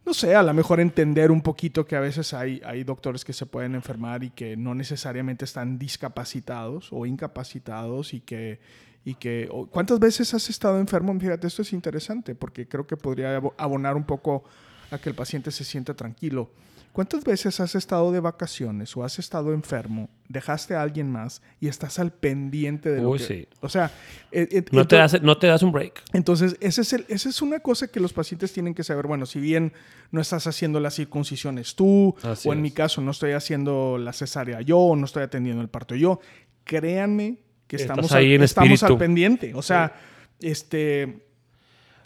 No 0.05 0.13
sé, 0.13 0.35
a 0.35 0.43
lo 0.43 0.53
mejor 0.53 0.79
entender 0.79 1.31
un 1.31 1.41
poquito 1.41 1.85
que 1.85 1.95
a 1.95 1.99
veces 1.99 2.33
hay, 2.33 2.59
hay 2.65 2.83
doctores 2.83 3.23
que 3.23 3.33
se 3.33 3.45
pueden 3.45 3.75
enfermar 3.75 4.23
y 4.23 4.31
que 4.31 4.57
no 4.57 4.73
necesariamente 4.73 5.45
están 5.45 5.77
discapacitados 5.77 6.89
o 6.91 7.05
incapacitados 7.05 8.13
y 8.13 8.21
que... 8.21 8.59
Y 9.03 9.15
que 9.15 9.49
¿Cuántas 9.71 9.97
veces 9.99 10.31
has 10.35 10.47
estado 10.51 10.79
enfermo? 10.79 11.11
Fíjate, 11.19 11.47
esto 11.47 11.63
es 11.63 11.73
interesante 11.73 12.35
porque 12.35 12.67
creo 12.67 12.85
que 12.85 12.95
podría 12.95 13.35
abo- 13.39 13.55
abonar 13.57 13.95
un 13.95 14.03
poco 14.03 14.43
a 14.91 14.99
que 14.99 15.09
el 15.09 15.15
paciente 15.15 15.49
se 15.49 15.63
sienta 15.63 15.95
tranquilo. 15.95 16.51
¿Cuántas 16.93 17.23
veces 17.23 17.59
has 17.61 17.73
estado 17.75 18.11
de 18.11 18.19
vacaciones 18.19 18.97
o 18.97 19.03
has 19.05 19.17
estado 19.17 19.53
enfermo, 19.53 20.09
dejaste 20.27 20.75
a 20.75 20.81
alguien 20.81 21.09
más 21.09 21.41
y 21.61 21.67
estás 21.69 21.99
al 21.99 22.11
pendiente 22.11 22.89
de 22.91 23.01
lo 23.01 23.11
Uy, 23.11 23.17
que... 23.19 23.23
sí. 23.23 23.47
O 23.61 23.69
sea... 23.69 23.91
eh, 24.31 24.47
eh, 24.51 24.65
No 24.73 24.85
te, 24.85 24.97
das, 24.97 25.21
no 25.21 25.37
te 25.37 25.47
das 25.47 25.63
un 25.63 25.71
break. 25.71 26.03
entonces, 26.11 26.57
ese 26.59 26.81
es 26.81 26.91
el- 26.93 27.05
esa 27.07 27.29
es 27.29 27.41
una 27.41 27.61
cosa 27.61 27.87
que 27.87 27.99
los 28.01 28.11
pacientes 28.11 28.51
tienen 28.51 28.73
que 28.73 28.83
saber. 28.83 29.07
Bueno, 29.07 29.25
si 29.25 29.39
bien 29.39 29.71
no 30.11 30.19
estás 30.19 30.47
haciendo 30.47 30.81
las 30.81 30.95
circuncisiones 30.95 31.75
tú, 31.75 32.13
Así 32.23 32.49
o 32.49 32.51
en 32.51 32.59
es. 32.59 32.63
mi 32.63 32.71
caso 32.71 32.99
no 33.01 33.11
estoy 33.11 33.31
haciendo 33.31 33.97
la 33.97 34.11
cesárea 34.11 34.59
yo, 34.61 34.77
o 34.77 34.95
no 34.97 35.05
estoy 35.05 35.23
atendiendo 35.23 35.61
el 35.61 35.69
parto 35.69 35.95
yo, 35.95 36.19
créanme 36.65 37.37
que 37.67 37.77
Estás 37.77 37.91
estamos, 37.97 38.11
ahí 38.11 38.27
al, 38.31 38.33
en 38.33 38.43
estamos 38.43 38.83
al 38.83 38.97
pendiente. 38.97 39.53
O 39.55 39.61
sea, 39.61 39.93
este... 40.41 41.25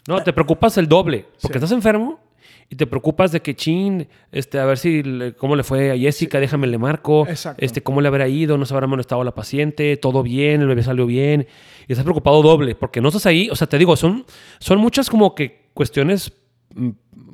No, 0.06 0.22
te 0.22 0.32
preocupas 0.32 0.78
el 0.78 0.86
doble. 0.86 1.26
Porque 1.42 1.58
Sí. 1.58 1.64
estás 1.64 1.72
enfermo 1.72 2.20
y 2.68 2.76
te 2.76 2.86
preocupas 2.86 3.30
de 3.32 3.40
que, 3.42 3.54
chin, 3.54 4.08
este, 4.32 4.58
a 4.58 4.64
ver 4.64 4.78
si, 4.78 5.02
le- 5.02 5.34
cómo 5.34 5.54
le 5.56 5.62
fue 5.62 5.92
a 5.92 5.96
Jessica, 5.96 6.40
déjame 6.40 6.66
le 6.66 6.78
marco. 6.78 7.26
Exacto. 7.28 7.64
Este, 7.64 7.82
cómo 7.82 8.00
le 8.00 8.08
habrá 8.08 8.26
ido, 8.28 8.58
no 8.58 8.66
se 8.66 8.74
habrá 8.74 8.86
molestado 8.88 9.20
a 9.20 9.24
la 9.24 9.34
paciente, 9.34 9.96
todo 9.96 10.22
bien, 10.22 10.62
el 10.62 10.66
bebé 10.68 10.82
salió 10.82 11.06
bien. 11.06 11.46
Y 11.86 11.92
estás 11.92 12.04
preocupado 12.04 12.42
doble, 12.42 12.74
porque 12.74 13.00
no 13.00 13.08
estás 13.08 13.26
ahí. 13.26 13.48
O 13.50 13.56
sea, 13.56 13.68
te 13.68 13.78
digo, 13.78 13.94
son, 13.96 14.24
son 14.58 14.78
muchas 14.80 15.08
como 15.08 15.34
que 15.34 15.68
cuestiones 15.74 16.32
mm, 16.74 16.90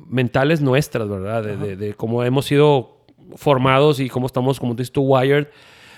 mentales 0.07 0.61
nuestras, 0.61 1.09
¿verdad? 1.09 1.43
De, 1.43 1.57
de- 1.57 1.75
de 1.77 1.93
cómo 1.95 2.23
hemos 2.23 2.45
sido 2.45 3.05
formados 3.35 3.99
y 3.99 4.09
cómo 4.09 4.27
estamos, 4.27 4.59
como 4.59 4.75
dices 4.75 4.91
tú, 4.91 5.01
wired. 5.01 5.47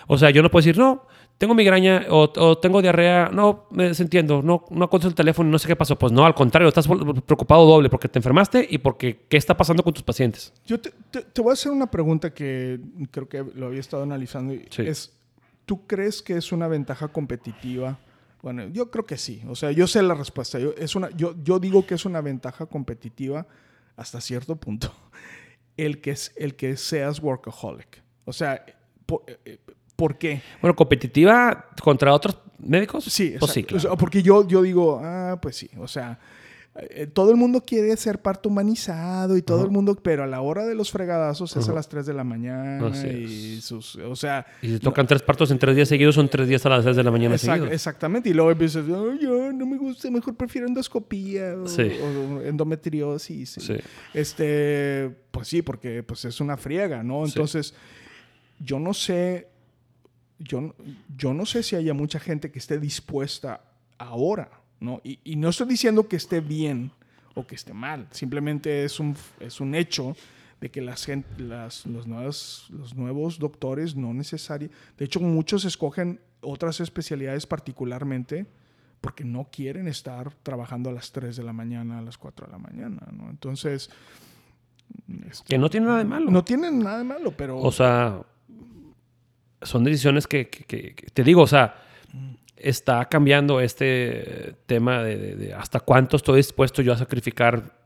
O 0.08 0.18
sea, 0.18 0.30
yo 0.30 0.42
no 0.44 0.50
puedo 0.50 0.62
decir, 0.66 0.78
no, 0.78 1.08
tengo 1.38 1.54
migraña 1.54 2.06
o, 2.10 2.32
o 2.38 2.58
tengo 2.58 2.82
diarrea, 2.82 3.30
no, 3.32 3.66
me 3.72 3.88
entiendo, 3.88 4.42
no, 4.42 4.66
no 4.70 4.90
contesto 4.90 5.10
el 5.10 5.16
teléfono 5.16 5.50
y 5.50 5.52
no 5.52 5.60
sé 5.60 5.68
qué 5.68 5.76
pasó. 5.76 5.98
Pues 5.98 6.12
no, 6.14 6.26
al 6.26 6.34
contrario, 6.34 6.68
estás 6.70 6.88
preocupado 7.26 7.66
doble 7.66 7.90
porque 7.90 8.08
te 8.08 8.20
enfermaste 8.20 8.66
y 8.70 8.78
porque 8.78 9.26
qué 9.28 9.38
está 9.38 9.56
pasando 9.58 9.84
con 9.84 9.94
tus 9.94 10.04
pacientes. 10.04 10.54
Yo 10.66 10.80
te, 10.80 10.92
te- 11.12 11.22
te 11.24 11.42
voy 11.42 11.52
a 11.52 11.54
hacer 11.54 11.72
una 11.72 11.92
pregunta 11.92 12.34
que 12.34 12.80
creo 13.12 13.28
que 13.28 13.44
lo 13.56 13.68
había 13.68 13.80
estado 13.82 14.04
analizando. 14.04 14.54
y 14.54 14.66
Sí. 14.70 14.84
Es, 14.84 15.12
¿Tú 15.66 15.86
crees 15.88 16.22
que 16.22 16.38
es 16.38 16.52
una 16.52 16.68
ventaja 16.68 17.08
competitiva? 17.08 17.98
Bueno, 18.44 18.68
yo 18.68 18.92
creo 18.92 19.06
que 19.06 19.18
sí. 19.18 19.42
O 19.50 19.56
sea, 19.56 19.72
yo 19.72 19.88
sé 19.88 20.04
la 20.04 20.14
respuesta. 20.14 20.60
Yo, 20.60 20.74
es 20.78 20.96
una, 20.96 21.10
yo, 21.18 21.34
yo 21.44 21.58
digo 21.60 21.86
que 21.88 21.96
es 21.96 22.06
una 22.06 22.22
ventaja 22.22 22.68
competitiva 22.68 23.48
hasta 23.98 24.22
cierto 24.22 24.56
punto. 24.58 24.94
El 25.78 26.00
que, 26.00 26.16
el 26.38 26.56
que 26.56 26.78
seas 26.78 27.20
workaholic. 27.22 28.02
O 28.26 28.32
sea, 28.32 28.64
po- 29.06 29.24
eh, 29.28 29.38
eh, 29.46 29.58
¿Por 29.96 30.18
qué? 30.18 30.41
Bueno, 30.62 30.76
competitiva 30.76 31.68
contra 31.82 32.14
otros 32.14 32.38
médicos. 32.60 33.04
Sí, 33.06 33.36
Pues 33.39 33.52
sí, 33.52 33.60
exacto. 33.62 33.76
O 33.76 33.80
claro. 33.80 33.89
sea, 33.96 33.98
porque 33.98 34.22
yo, 34.24 34.48
yo 34.48 34.62
digo, 34.62 35.00
ah, 35.04 35.38
pues 35.41 35.56
sí, 35.56 35.70
o 35.78 35.88
sea, 35.88 36.20
eh, 36.78 37.08
todo 37.08 37.32
el 37.32 37.38
mundo 37.38 37.62
quiere 37.62 37.96
ser 37.96 38.22
parto 38.22 38.50
humanizado 38.50 39.38
y 39.38 39.41
todo 39.41 39.60
Ajá. 39.60 39.66
el 39.68 39.72
mundo, 39.72 39.96
pero 39.96 40.24
a 40.24 40.28
la 40.28 40.41
hora 40.41 40.66
de 40.66 40.76
los 40.76 40.91
fregadazos 40.91 41.56
es 41.56 41.70
a 41.70 41.74
las 41.74 41.88
3 41.88 42.06
de 42.06 42.14
la 42.14 42.26
mañana 42.26 42.88
Así 42.88 43.08
y 43.08 43.62
sus, 43.62 43.96
o 43.96 44.14
sea, 44.18 44.46
Y 44.62 44.68
si 44.68 44.80
tocan 44.80 45.08
tres 45.08 45.22
partos 45.22 45.50
en 45.52 45.60
tres 45.60 45.74
días 45.78 45.88
seguidos, 45.88 46.16
son 46.16 46.28
tres 46.28 46.50
días 46.50 46.66
a 46.66 46.70
las 46.70 46.84
6 46.84 46.98
de 46.98 47.04
la 47.04 47.12
mañana 47.12 47.36
exact- 47.36 47.54
seguidos. 47.54 47.72
exactamente, 47.72 48.28
y 48.30 48.34
luego 48.34 48.52
empiezas, 48.52 48.84
"Ay, 48.88 49.20
yo 49.22 49.54
no 49.54 49.66
me 49.66 49.78
gusta, 49.78 50.12
mejor 50.12 50.36
prefiero 50.36 50.68
endoscopía 50.68 51.56
o, 51.56 51.66
Sí. 51.70 51.84
o 52.04 52.41
endometriosis. 52.41 53.52
Sí. 53.52 53.76
Este, 54.14 55.16
pues 55.32 55.48
sí, 55.48 55.62
porque 55.62 56.04
pues 56.04 56.26
es 56.26 56.41
una 56.41 56.58
friega, 56.58 57.04
¿no? 57.04 57.26
Sí. 57.26 57.32
Entonces, 57.36 57.74
yo 58.60 58.80
no 58.80 58.93
sé, 58.93 59.48
yo, 60.40 60.62
no- 60.62 60.76
yo 61.18 61.34
no 61.34 61.46
sé 61.46 61.64
si 61.64 61.76
haya 61.76 61.94
mucha 61.94 62.20
gente 62.20 62.52
que 62.52 62.60
esté 62.60 62.80
dispuesta 62.80 63.62
ahora, 63.98 64.50
¿no? 64.80 65.02
Y, 65.04 65.20
y 65.24 65.36
no 65.36 65.50
estoy 65.50 65.68
diciendo 65.68 66.08
que 66.08 66.16
esté 66.18 66.40
bien 66.42 66.92
o 67.34 67.46
que 67.48 67.56
esté 67.56 67.74
mal, 67.74 68.08
simplemente 68.12 68.84
es 68.86 69.00
un, 69.00 69.16
es 69.40 69.60
un 69.60 69.76
hecho 69.76 70.16
de 70.62 70.72
que 70.72 70.82
las 70.82 71.08
las, 71.38 71.86
los, 71.86 72.08
nuevos, 72.08 72.68
los 72.72 72.96
nuevos 72.96 73.40
doctores 73.40 73.96
no 73.96 74.14
necesariamente, 74.14 74.76
de 74.98 75.06
hecho 75.06 75.20
muchos 75.20 75.66
escogen 75.66 76.20
otras 76.42 76.80
especialidades 76.80 77.46
particularmente 77.46 78.46
porque 79.02 79.24
no 79.26 79.50
quieren 79.52 79.88
estar 79.88 80.34
trabajando 80.44 80.90
a 80.90 80.94
las 80.94 81.12
3 81.12 81.36
de 81.36 81.44
la 81.44 81.54
mañana, 81.54 82.00
a 82.00 82.02
las 82.02 82.18
4 82.18 82.46
de 82.48 82.52
la 82.54 82.58
mañana, 82.58 83.06
¿no? 83.12 83.30
Entonces, 83.30 83.90
este, 85.30 85.46
Que 85.50 85.58
no 85.58 85.70
tiene 85.70 85.88
nada 85.88 86.00
de 86.00 86.06
malo. 86.06 86.32
no 86.32 86.44
tienen 86.44 86.80
nada 86.80 87.00
de 87.00 87.04
malo, 87.04 87.32
pero... 87.36 87.58
O 87.60 87.72
sea, 87.72 88.22
son 89.62 89.84
decisiones 89.84 90.28
que, 90.28 90.47
que- 90.49 90.64
que- 90.66 90.95
que- 90.95 91.08
te 91.08 91.24
digo, 91.24 91.41
o 91.41 91.47
sea, 91.47 91.76
está 92.58 93.06
cambiando 93.06 93.60
este 93.62 94.56
tema 94.66 95.03
de, 95.03 95.18
de- 95.18 95.36
de 95.36 95.53
hasta 95.53 95.80
cuánto 95.80 96.16
estoy 96.18 96.38
dispuesto 96.38 96.82
yo 96.82 96.93
a 96.93 96.97
sacrificar 96.97 97.78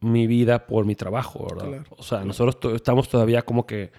mi 0.00 0.26
vida 0.26 0.66
por 0.66 0.84
mi 0.84 0.94
trabajo, 0.94 1.46
¿verdad? 1.50 1.68
Claro, 1.68 1.84
o 1.96 2.02
sea, 2.02 2.24
nosotros 2.24 2.60
to- 2.60 2.74
estamos 2.74 3.08
todavía 3.08 3.42
como 3.42 3.66
que 3.66 3.90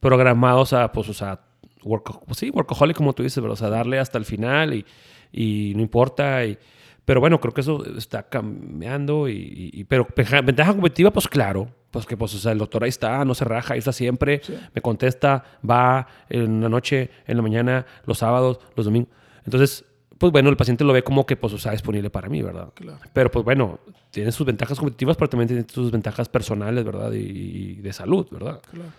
programados 0.00 0.72
a, 0.72 0.92
pues, 0.92 1.08
o 1.08 1.14
sea, 1.14 1.40
worko- 1.82 2.22
pues 2.26 2.38
sí, 2.38 2.50
workaholic 2.50 2.96
como 2.96 3.12
tú 3.12 3.22
dices, 3.22 3.40
¿verdad? 3.42 3.54
O 3.54 3.56
sea, 3.56 3.68
darle 3.70 3.98
hasta 3.98 4.18
el 4.18 4.24
final 4.24 4.74
y, 4.74 4.84
y 5.32 5.72
no 5.76 5.82
importa. 5.82 6.44
Y, 6.44 6.58
pero 7.04 7.20
bueno, 7.20 7.40
creo 7.40 7.52
que 7.52 7.60
eso 7.60 7.84
está 7.96 8.24
cambiando. 8.24 9.28
Y, 9.28 9.84
pero 9.88 10.06
ventaja 10.44 10.72
competitiva, 10.72 11.10
pues 11.10 11.28
claro. 11.28 11.68
Pues 11.90 12.06
que, 12.06 12.16
pues, 12.16 12.34
o 12.34 12.38
sea, 12.38 12.52
el 12.52 12.58
doctor 12.58 12.82
ahí 12.82 12.88
está, 12.88 13.24
no 13.24 13.34
se 13.34 13.44
raja, 13.44 13.74
ahí 13.74 13.78
está 13.78 13.92
siempre. 13.92 14.40
Sí. 14.42 14.58
Me 14.74 14.82
contesta, 14.82 15.44
va 15.68 16.08
en 16.28 16.60
la 16.60 16.68
noche, 16.68 17.10
en 17.26 17.36
la 17.36 17.42
mañana, 17.42 17.86
los 18.04 18.18
sábados, 18.18 18.58
los 18.74 18.86
domingos. 18.86 19.10
Entonces, 19.44 19.84
pues 20.18 20.32
bueno, 20.32 20.48
el 20.48 20.56
paciente 20.56 20.82
lo 20.82 20.92
ve 20.92 21.04
como 21.04 21.24
que, 21.24 21.36
pues, 21.36 21.52
o 21.52 21.58
sea, 21.58 21.72
disponible 21.72 22.10
para 22.10 22.28
mí, 22.28 22.42
¿verdad? 22.42 22.70
Claro. 22.74 22.98
Pero, 23.12 23.30
pues 23.30 23.44
bueno, 23.44 23.78
tiene 24.10 24.32
sus 24.32 24.46
ventajas 24.46 24.78
competitivas, 24.78 25.16
pero 25.16 25.28
también 25.28 25.48
tiene 25.48 25.66
sus 25.72 25.92
ventajas 25.92 26.28
personales, 26.28 26.84
¿verdad? 26.84 27.12
Y, 27.12 27.18
y 27.18 27.74
de 27.76 27.92
salud, 27.92 28.26
¿verdad? 28.30 28.60
Claro. 28.70 28.90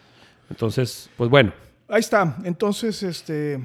Entonces, 0.49 1.09
pues 1.17 1.29
bueno. 1.29 1.51
Ahí 1.89 1.99
está. 1.99 2.37
Entonces, 2.45 3.03
este, 3.03 3.59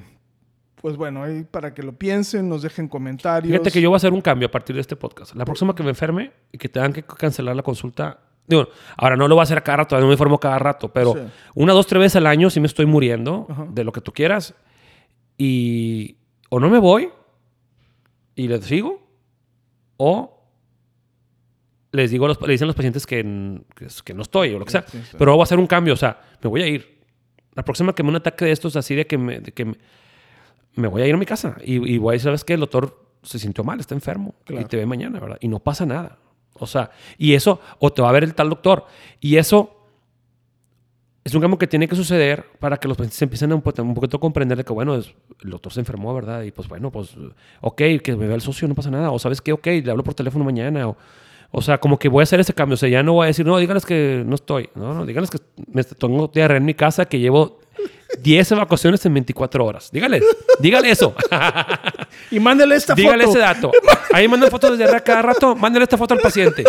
pues 0.80 0.96
bueno, 0.96 1.22
ahí 1.22 1.44
para 1.44 1.74
que 1.74 1.82
lo 1.82 1.92
piensen, 1.92 2.48
nos 2.48 2.62
dejen 2.62 2.88
comentarios. 2.88 3.50
Fíjate 3.52 3.70
que 3.70 3.80
yo 3.80 3.90
voy 3.90 3.96
a 3.96 3.98
hacer 3.98 4.12
un 4.12 4.20
cambio 4.20 4.48
a 4.48 4.50
partir 4.50 4.74
de 4.74 4.80
este 4.80 4.96
podcast. 4.96 5.34
La 5.34 5.44
próxima 5.44 5.74
que 5.74 5.82
me 5.82 5.90
enferme 5.90 6.32
y 6.52 6.58
que 6.58 6.68
tengan 6.68 6.92
que 6.92 7.02
cancelar 7.02 7.54
la 7.56 7.62
consulta. 7.62 8.20
Digo, 8.46 8.68
ahora 8.96 9.16
no 9.16 9.28
lo 9.28 9.34
voy 9.36 9.40
a 9.40 9.44
hacer 9.44 9.62
cada 9.62 9.76
rato, 9.78 9.98
no 10.00 10.06
me 10.06 10.12
informo 10.12 10.38
cada 10.40 10.58
rato, 10.58 10.88
pero 10.92 11.12
Sí. 11.14 11.20
una, 11.54 11.72
dos, 11.72 11.86
tres 11.86 12.00
veces 12.00 12.16
al 12.16 12.26
año 12.26 12.50
sí 12.50 12.58
me 12.60 12.66
estoy 12.66 12.86
muriendo 12.86 13.46
Ajá. 13.48 13.66
de 13.70 13.84
lo 13.84 13.92
que 13.92 14.00
tú 14.00 14.12
quieras. 14.12 14.54
Y 15.38 16.16
o 16.48 16.58
no 16.58 16.68
me 16.68 16.78
voy 16.78 17.10
y 18.34 18.48
les 18.48 18.64
sigo, 18.64 19.06
o 19.98 20.36
les 21.92 22.10
digo 22.10 22.24
a 22.24 22.28
los, 22.28 22.40
le 22.40 22.52
dicen 22.52 22.64
a 22.64 22.68
los 22.68 22.76
pacientes 22.76 23.06
que, 23.06 23.18
que 24.04 24.14
no 24.14 24.22
estoy 24.22 24.54
o 24.54 24.58
lo 24.58 24.64
que 24.64 24.70
sea. 24.72 24.84
Sí, 24.88 24.98
sí. 25.10 25.16
Pero 25.18 25.32
voy 25.32 25.40
a 25.40 25.44
hacer 25.44 25.58
un 25.58 25.66
cambio, 25.66 25.94
o 25.94 25.96
sea, 25.96 26.20
me 26.42 26.48
voy 26.48 26.62
a 26.62 26.66
ir. 26.66 27.00
La 27.54 27.64
próxima 27.64 27.92
que 27.94 28.02
me 28.02 28.08
un 28.10 28.16
ataque 28.16 28.44
de 28.46 28.52
estos 28.52 28.76
así 28.76 28.94
de 28.94 29.06
que 29.06 29.18
me, 29.18 29.40
de 29.40 29.52
que 29.52 29.64
me, 29.64 29.74
me 30.74 30.88
voy 30.88 31.02
a 31.02 31.06
ir 31.06 31.14
a 31.14 31.18
mi 31.18 31.26
casa 31.26 31.56
y, 31.64 31.74
y 31.94 31.98
voy 31.98 32.12
a 32.12 32.14
decir, 32.14 32.24
¿sabes 32.28 32.44
qué? 32.44 32.54
El 32.54 32.60
doctor 32.60 32.98
se 33.22 33.38
sintió 33.38 33.64
mal, 33.64 33.80
está 33.80 33.94
enfermo 33.94 34.34
Claro. 34.44 34.62
y 34.62 34.64
te 34.66 34.76
ve 34.76 34.86
mañana, 34.86 35.20
¿verdad? 35.20 35.38
Y 35.40 35.48
no 35.48 35.58
pasa 35.58 35.84
nada. 35.86 36.18
O 36.54 36.66
sea, 36.66 36.90
y 37.18 37.34
eso, 37.34 37.60
o 37.78 37.92
te 37.92 38.02
va 38.02 38.08
a 38.08 38.12
ver 38.12 38.24
el 38.24 38.34
tal 38.34 38.48
doctor. 38.50 38.84
Y 39.20 39.36
eso 39.36 39.76
es 41.22 41.34
un 41.34 41.40
cambio 41.42 41.58
que 41.58 41.66
tiene 41.66 41.86
que 41.86 41.94
suceder 41.96 42.46
para 42.58 42.78
que 42.78 42.88
los 42.88 42.96
pacientes 42.96 43.20
empiecen 43.20 43.52
a 43.52 43.54
un, 43.56 43.62
un 43.64 43.94
poquito 43.94 44.16
a 44.16 44.20
comprender 44.20 44.56
de 44.56 44.64
que, 44.64 44.72
bueno, 44.72 44.94
es- 44.96 45.14
el 45.44 45.50
doctor 45.50 45.72
se 45.72 45.80
enfermó, 45.80 46.14
¿verdad? 46.14 46.42
Y 46.42 46.50
pues 46.50 46.66
bueno, 46.68 46.90
pues, 46.90 47.14
ok, 47.60 47.76
que 48.02 48.16
me 48.16 48.26
vea 48.26 48.34
el 48.36 48.40
socio, 48.40 48.66
no 48.68 48.74
pasa 48.74 48.90
nada. 48.90 49.10
O 49.10 49.18
sabes 49.18 49.40
qué, 49.42 49.52
ok, 49.52 49.66
le 49.66 49.90
hablo 49.90 50.02
por 50.02 50.14
teléfono 50.14 50.44
mañana. 50.44 50.88
O, 50.88 50.96
o 51.52 51.62
sea, 51.62 51.78
como 51.78 51.98
que 51.98 52.08
voy 52.08 52.20
a 52.20 52.24
hacer 52.24 52.40
ese 52.40 52.54
cambio. 52.54 52.74
O 52.74 52.76
sea, 52.78 52.88
ya 52.88 53.02
no 53.02 53.12
voy 53.14 53.24
a 53.24 53.26
decir, 53.28 53.44
no, 53.44 53.58
díganles 53.58 53.84
que 53.84 54.22
no 54.26 54.34
estoy. 54.34 54.70
No, 54.74 54.94
no, 54.94 55.04
díganles 55.04 55.30
que 55.30 55.38
me 55.72 55.84
tengo 55.84 56.28
diarrea 56.28 56.56
en 56.56 56.64
mi 56.64 56.74
casa, 56.74 57.04
que 57.04 57.18
llevo 57.18 57.58
10 58.22 58.52
evacuaciones 58.52 59.04
en 59.06 59.14
24 59.14 59.64
horas. 59.64 59.90
Díganles, 59.92 60.24
díganle 60.58 60.90
eso. 60.90 61.14
Y 62.30 62.38
mándale 62.40 62.76
esta 62.76 62.94
Dígale 62.94 63.24
foto. 63.24 63.38
ese 63.38 63.46
dato. 63.46 63.72
Ahí 64.12 64.26
mandan 64.28 64.50
fotos 64.50 64.72
de 64.72 64.76
diarrea 64.78 65.00
cada 65.00 65.22
rato. 65.22 65.54
Mándale 65.56 65.84
esta 65.84 65.96
foto 65.96 66.14
al 66.14 66.20
paciente. 66.20 66.64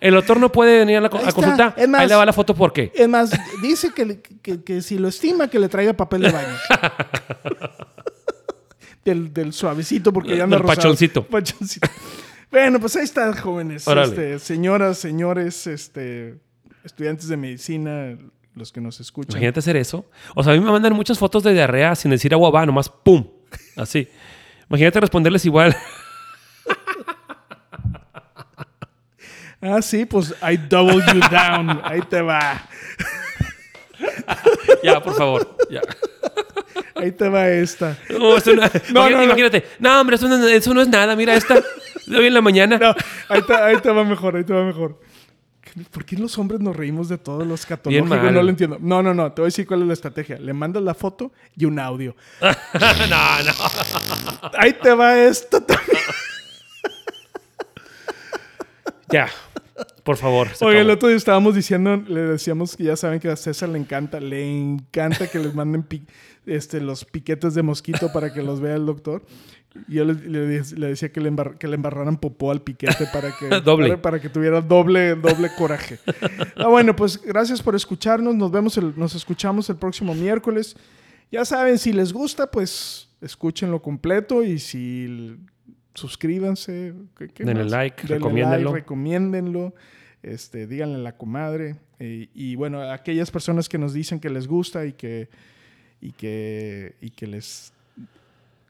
El 0.00 0.14
doctor 0.14 0.40
no 0.40 0.50
puede 0.50 0.78
venir 0.78 0.96
a 0.96 1.00
la 1.02 1.10
co- 1.10 1.18
Ahí 1.18 1.24
a 1.24 1.28
está. 1.28 1.40
consulta. 1.42 1.74
Es 1.76 1.88
más- 1.88 2.00
Ahí 2.00 2.08
le 2.08 2.14
va 2.14 2.24
la 2.24 2.32
foto. 2.32 2.54
¿Por 2.54 2.72
qué? 2.72 2.90
Es 2.94 3.08
más, 3.08 3.30
dice 3.62 3.92
que, 3.94 4.04
le- 4.06 4.20
que- 4.22 4.62
que 4.62 4.80
si 4.80 4.98
lo 4.98 5.08
estima, 5.08 5.48
que 5.48 5.58
le 5.58 5.68
traiga 5.68 5.92
papel 5.92 6.22
de 6.22 6.30
baño. 6.30 6.48
del, 9.04 9.32
del 9.32 9.52
suavecito, 9.52 10.12
porque 10.12 10.36
ya 10.36 10.44
anda 10.44 10.56
Del 10.56 10.62
rosado. 10.62 10.76
pachoncito. 10.82 11.26
Pachoncito. 11.26 11.88
Bueno, 12.50 12.80
pues 12.80 12.96
ahí 12.96 13.04
están, 13.04 13.34
jóvenes. 13.36 13.86
Órale. 13.86 14.10
Este, 14.34 14.38
señoras, 14.38 14.98
señores, 14.98 15.66
este, 15.66 16.36
estudiantes 16.84 17.28
de 17.28 17.36
medicina, 17.36 18.16
los 18.54 18.72
que 18.72 18.80
nos 18.80 19.00
escuchan. 19.00 19.32
Imagínate 19.32 19.60
hacer 19.60 19.76
eso. 19.76 20.06
O 20.34 20.42
sea, 20.42 20.52
a 20.52 20.56
mí 20.56 20.62
me 20.64 20.70
mandan 20.70 20.92
muchas 20.94 21.18
fotos 21.18 21.42
de 21.42 21.52
diarrea 21.52 21.94
sin 21.94 22.10
decir 22.10 22.32
agua 22.34 22.50
va, 22.50 22.66
nomás 22.66 22.88
pum. 22.88 23.26
Así. 23.76 24.08
Imagínate 24.68 25.00
responderles 25.00 25.44
igual. 25.46 25.76
Ah, 29.62 29.82
sí, 29.82 30.06
pues 30.06 30.34
I 30.42 30.56
double 30.56 31.04
you 31.12 31.20
down. 31.30 31.82
Ahí 31.84 32.00
te 32.08 32.22
va. 32.22 32.66
ya, 34.82 35.02
por 35.02 35.14
favor. 35.14 35.56
Ya. 35.70 35.82
Ahí 36.96 37.12
te 37.12 37.28
va 37.28 37.46
esta. 37.48 37.98
No, 38.08 38.38
eso 38.38 38.50
no- 38.54 38.62
imagínate, 38.62 38.92
no, 38.92 39.10
no. 39.10 39.22
imagínate. 39.22 39.64
No, 39.78 40.00
hombre, 40.00 40.16
eso 40.16 40.28
no, 40.28 40.46
eso 40.48 40.72
no 40.72 40.80
es 40.80 40.88
nada. 40.88 41.14
Mira 41.14 41.34
esta. 41.34 41.56
De 42.06 42.16
hoy 42.16 42.26
en 42.28 42.34
la 42.34 42.40
mañana. 42.40 42.78
No, 42.78 42.94
ahí 43.28 43.42
te, 43.42 43.54
ahí 43.54 43.76
te 43.82 43.90
va 43.90 44.02
mejor, 44.02 44.36
ahí 44.36 44.44
te 44.44 44.54
va 44.54 44.64
mejor. 44.64 44.98
¿Por 45.90 46.04
qué 46.04 46.16
los 46.16 46.38
hombres 46.38 46.60
nos 46.60 46.76
reímos 46.76 47.08
de 47.08 47.18
todos 47.18 47.46
los 47.46 47.66
catológicos? 47.66 48.32
No 48.32 48.42
lo 48.42 48.48
entiendo. 48.48 48.78
No, 48.80 49.02
no, 49.02 49.14
no. 49.14 49.32
Te 49.32 49.42
voy 49.42 49.46
a 49.46 49.50
decir 49.50 49.66
cuál 49.66 49.82
es 49.82 49.86
la 49.86 49.92
estrategia. 49.92 50.38
Le 50.38 50.52
mandas 50.52 50.82
la 50.82 50.94
foto 50.94 51.32
y 51.56 51.64
un 51.64 51.78
audio. 51.78 52.14
no, 52.40 53.42
no. 53.44 54.50
Ahí 54.58 54.74
te 54.74 54.92
va 54.94 55.18
esto 55.18 55.62
también. 55.62 55.98
Ya. 59.10 59.28
Por 60.04 60.16
favor. 60.16 60.48
Oye, 60.60 60.80
el 60.80 60.90
otro 60.90 61.08
día 61.08 61.16
estábamos 61.16 61.54
diciendo, 61.54 61.96
le 61.96 62.20
decíamos 62.22 62.76
que 62.76 62.84
ya 62.84 62.96
saben 62.96 63.20
que 63.20 63.28
a 63.28 63.36
César 63.36 63.68
le 63.68 63.78
encanta, 63.78 64.20
le 64.20 64.48
encanta 64.48 65.28
que 65.28 65.38
les 65.38 65.54
manden 65.54 65.86
este, 66.46 66.80
los 66.80 67.04
piquetes 67.04 67.54
de 67.54 67.62
mosquito 67.62 68.12
para 68.12 68.32
que 68.32 68.42
los 68.42 68.60
vea 68.60 68.76
el 68.76 68.86
doctor. 68.86 69.22
Y 69.88 69.94
yo 69.94 70.04
le, 70.04 70.14
le 70.14 70.38
de- 70.40 70.76
le 70.78 70.86
decía 70.88 71.12
que 71.12 71.20
le, 71.20 71.30
embar- 71.30 71.56
que 71.58 71.68
le 71.68 71.76
embarraran 71.76 72.16
popó 72.18 72.50
al 72.50 72.60
piquete 72.62 73.06
para 73.12 73.30
que, 73.36 73.48
Doble. 73.64 73.88
Para, 73.90 74.02
para 74.02 74.20
que 74.20 74.28
tuviera 74.28 74.60
doble, 74.60 75.14
doble 75.14 75.48
coraje. 75.56 75.98
Ah, 76.56 76.66
bueno, 76.68 76.96
pues 76.96 77.20
gracias 77.22 77.62
por 77.62 77.74
escucharnos. 77.76 78.34
Nos 78.34 78.50
vemos, 78.50 78.76
el- 78.78 78.98
nos 78.98 79.14
escuchamos 79.14 79.70
el 79.70 79.76
próximo 79.76 80.14
miércoles. 80.14 80.76
Ya 81.30 81.44
saben, 81.44 81.78
si 81.78 81.92
les 81.92 82.12
gusta, 82.12 82.50
pues 82.50 83.08
escúchenlo 83.20 83.80
completo 83.80 84.42
y 84.42 84.58
si 84.58 85.36
suscríbanse. 85.94 86.94
¿qué- 87.16 87.28
qué 87.28 87.44
Denle 87.44 87.64
más? 87.64 87.72
like, 87.72 88.02
Denle 88.02 88.14
recomiéndenlo. 88.16 88.70
like, 88.70 88.80
recomiéndenlo. 88.80 89.74
Este, 90.22 90.66
díganle 90.66 90.96
a 90.96 90.98
la 90.98 91.16
comadre. 91.16 91.76
eh, 91.98 92.28
y 92.34 92.54
bueno, 92.56 92.80
aquellas 92.82 93.30
personas 93.30 93.68
que 93.68 93.78
nos 93.78 93.92
dicen 93.92 94.20
que 94.20 94.30
les 94.30 94.46
gusta 94.46 94.84
y 94.86 94.92
que, 94.94 95.28
y 96.00 96.12
que, 96.12 96.96
y 97.00 97.10
que 97.10 97.26
les 97.26 97.72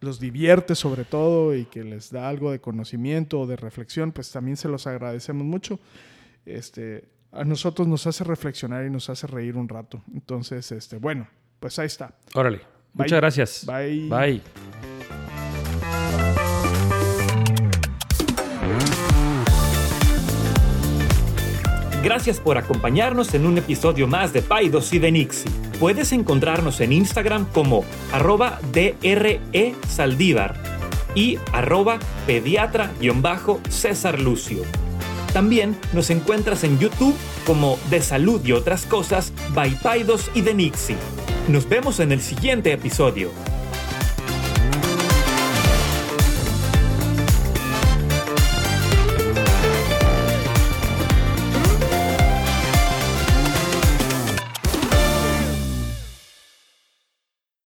los 0.01 0.18
divierte 0.18 0.74
sobre 0.74 1.05
todo 1.05 1.55
y 1.55 1.66
que 1.66 1.84
les 1.84 2.11
da 2.11 2.28
algo 2.28 2.51
de 2.51 2.61
conocimiento 2.61 3.40
o 3.40 3.46
de 3.46 3.57
reflexión, 3.57 4.12
pues 4.12 4.30
también 4.30 4.57
se 4.57 4.68
los 4.68 4.86
agradecemos 4.86 5.44
mucho. 5.44 5.78
Este, 6.46 7.05
a 7.32 7.44
nosotros 7.44 7.86
nos 7.86 8.07
hace 8.07 8.24
reflexionar 8.24 8.84
y 8.86 8.90
nos 8.90 9.11
hace 9.11 9.26
reír 9.26 9.57
un 9.57 9.68
rato. 9.68 10.03
Entonces, 10.12 10.72
este, 10.72 10.98
bueno, 10.98 11.28
pues 11.59 11.78
ahí 11.78 11.86
está. 11.86 12.14
Órale. 12.34 12.59
Bye. 12.59 13.05
Muchas 13.05 13.20
gracias. 13.20 13.66
Bye. 13.66 14.09
Bye. 14.09 14.89
Gracias 22.03 22.40
por 22.40 22.57
acompañarnos 22.57 23.34
en 23.34 23.44
un 23.44 23.59
episodio 23.59 24.07
más 24.07 24.32
de 24.32 24.40
Paidos 24.40 24.94
y 24.94 24.98
de 24.98 25.12
Nixie. 25.12 25.51
Puedes 25.78 26.12
encontrarnos 26.12 26.80
en 26.80 26.94
Instagram 26.94 27.44
como 27.53 27.84
arroba 28.11 28.59
DRE 28.72 29.74
Saldívar 29.86 30.55
y 31.14 31.38
arroba 31.53 31.98
pediatra-césar 32.26 34.18
Lucio. 34.18 34.62
También 35.34 35.76
nos 35.92 36.09
encuentras 36.09 36.64
en 36.64 36.78
YouTube 36.78 37.14
como 37.44 37.78
De 37.90 38.01
Salud 38.01 38.40
y 38.46 38.53
otras 38.53 38.86
cosas 38.86 39.34
by 39.55 39.74
Paidos 39.82 40.30
y 40.34 40.40
de 40.40 40.55
Nixie. 40.55 40.96
Nos 41.48 41.68
vemos 41.68 42.01
en 42.01 42.12
el 42.12 42.22
siguiente 42.22 42.72
episodio. 42.72 43.30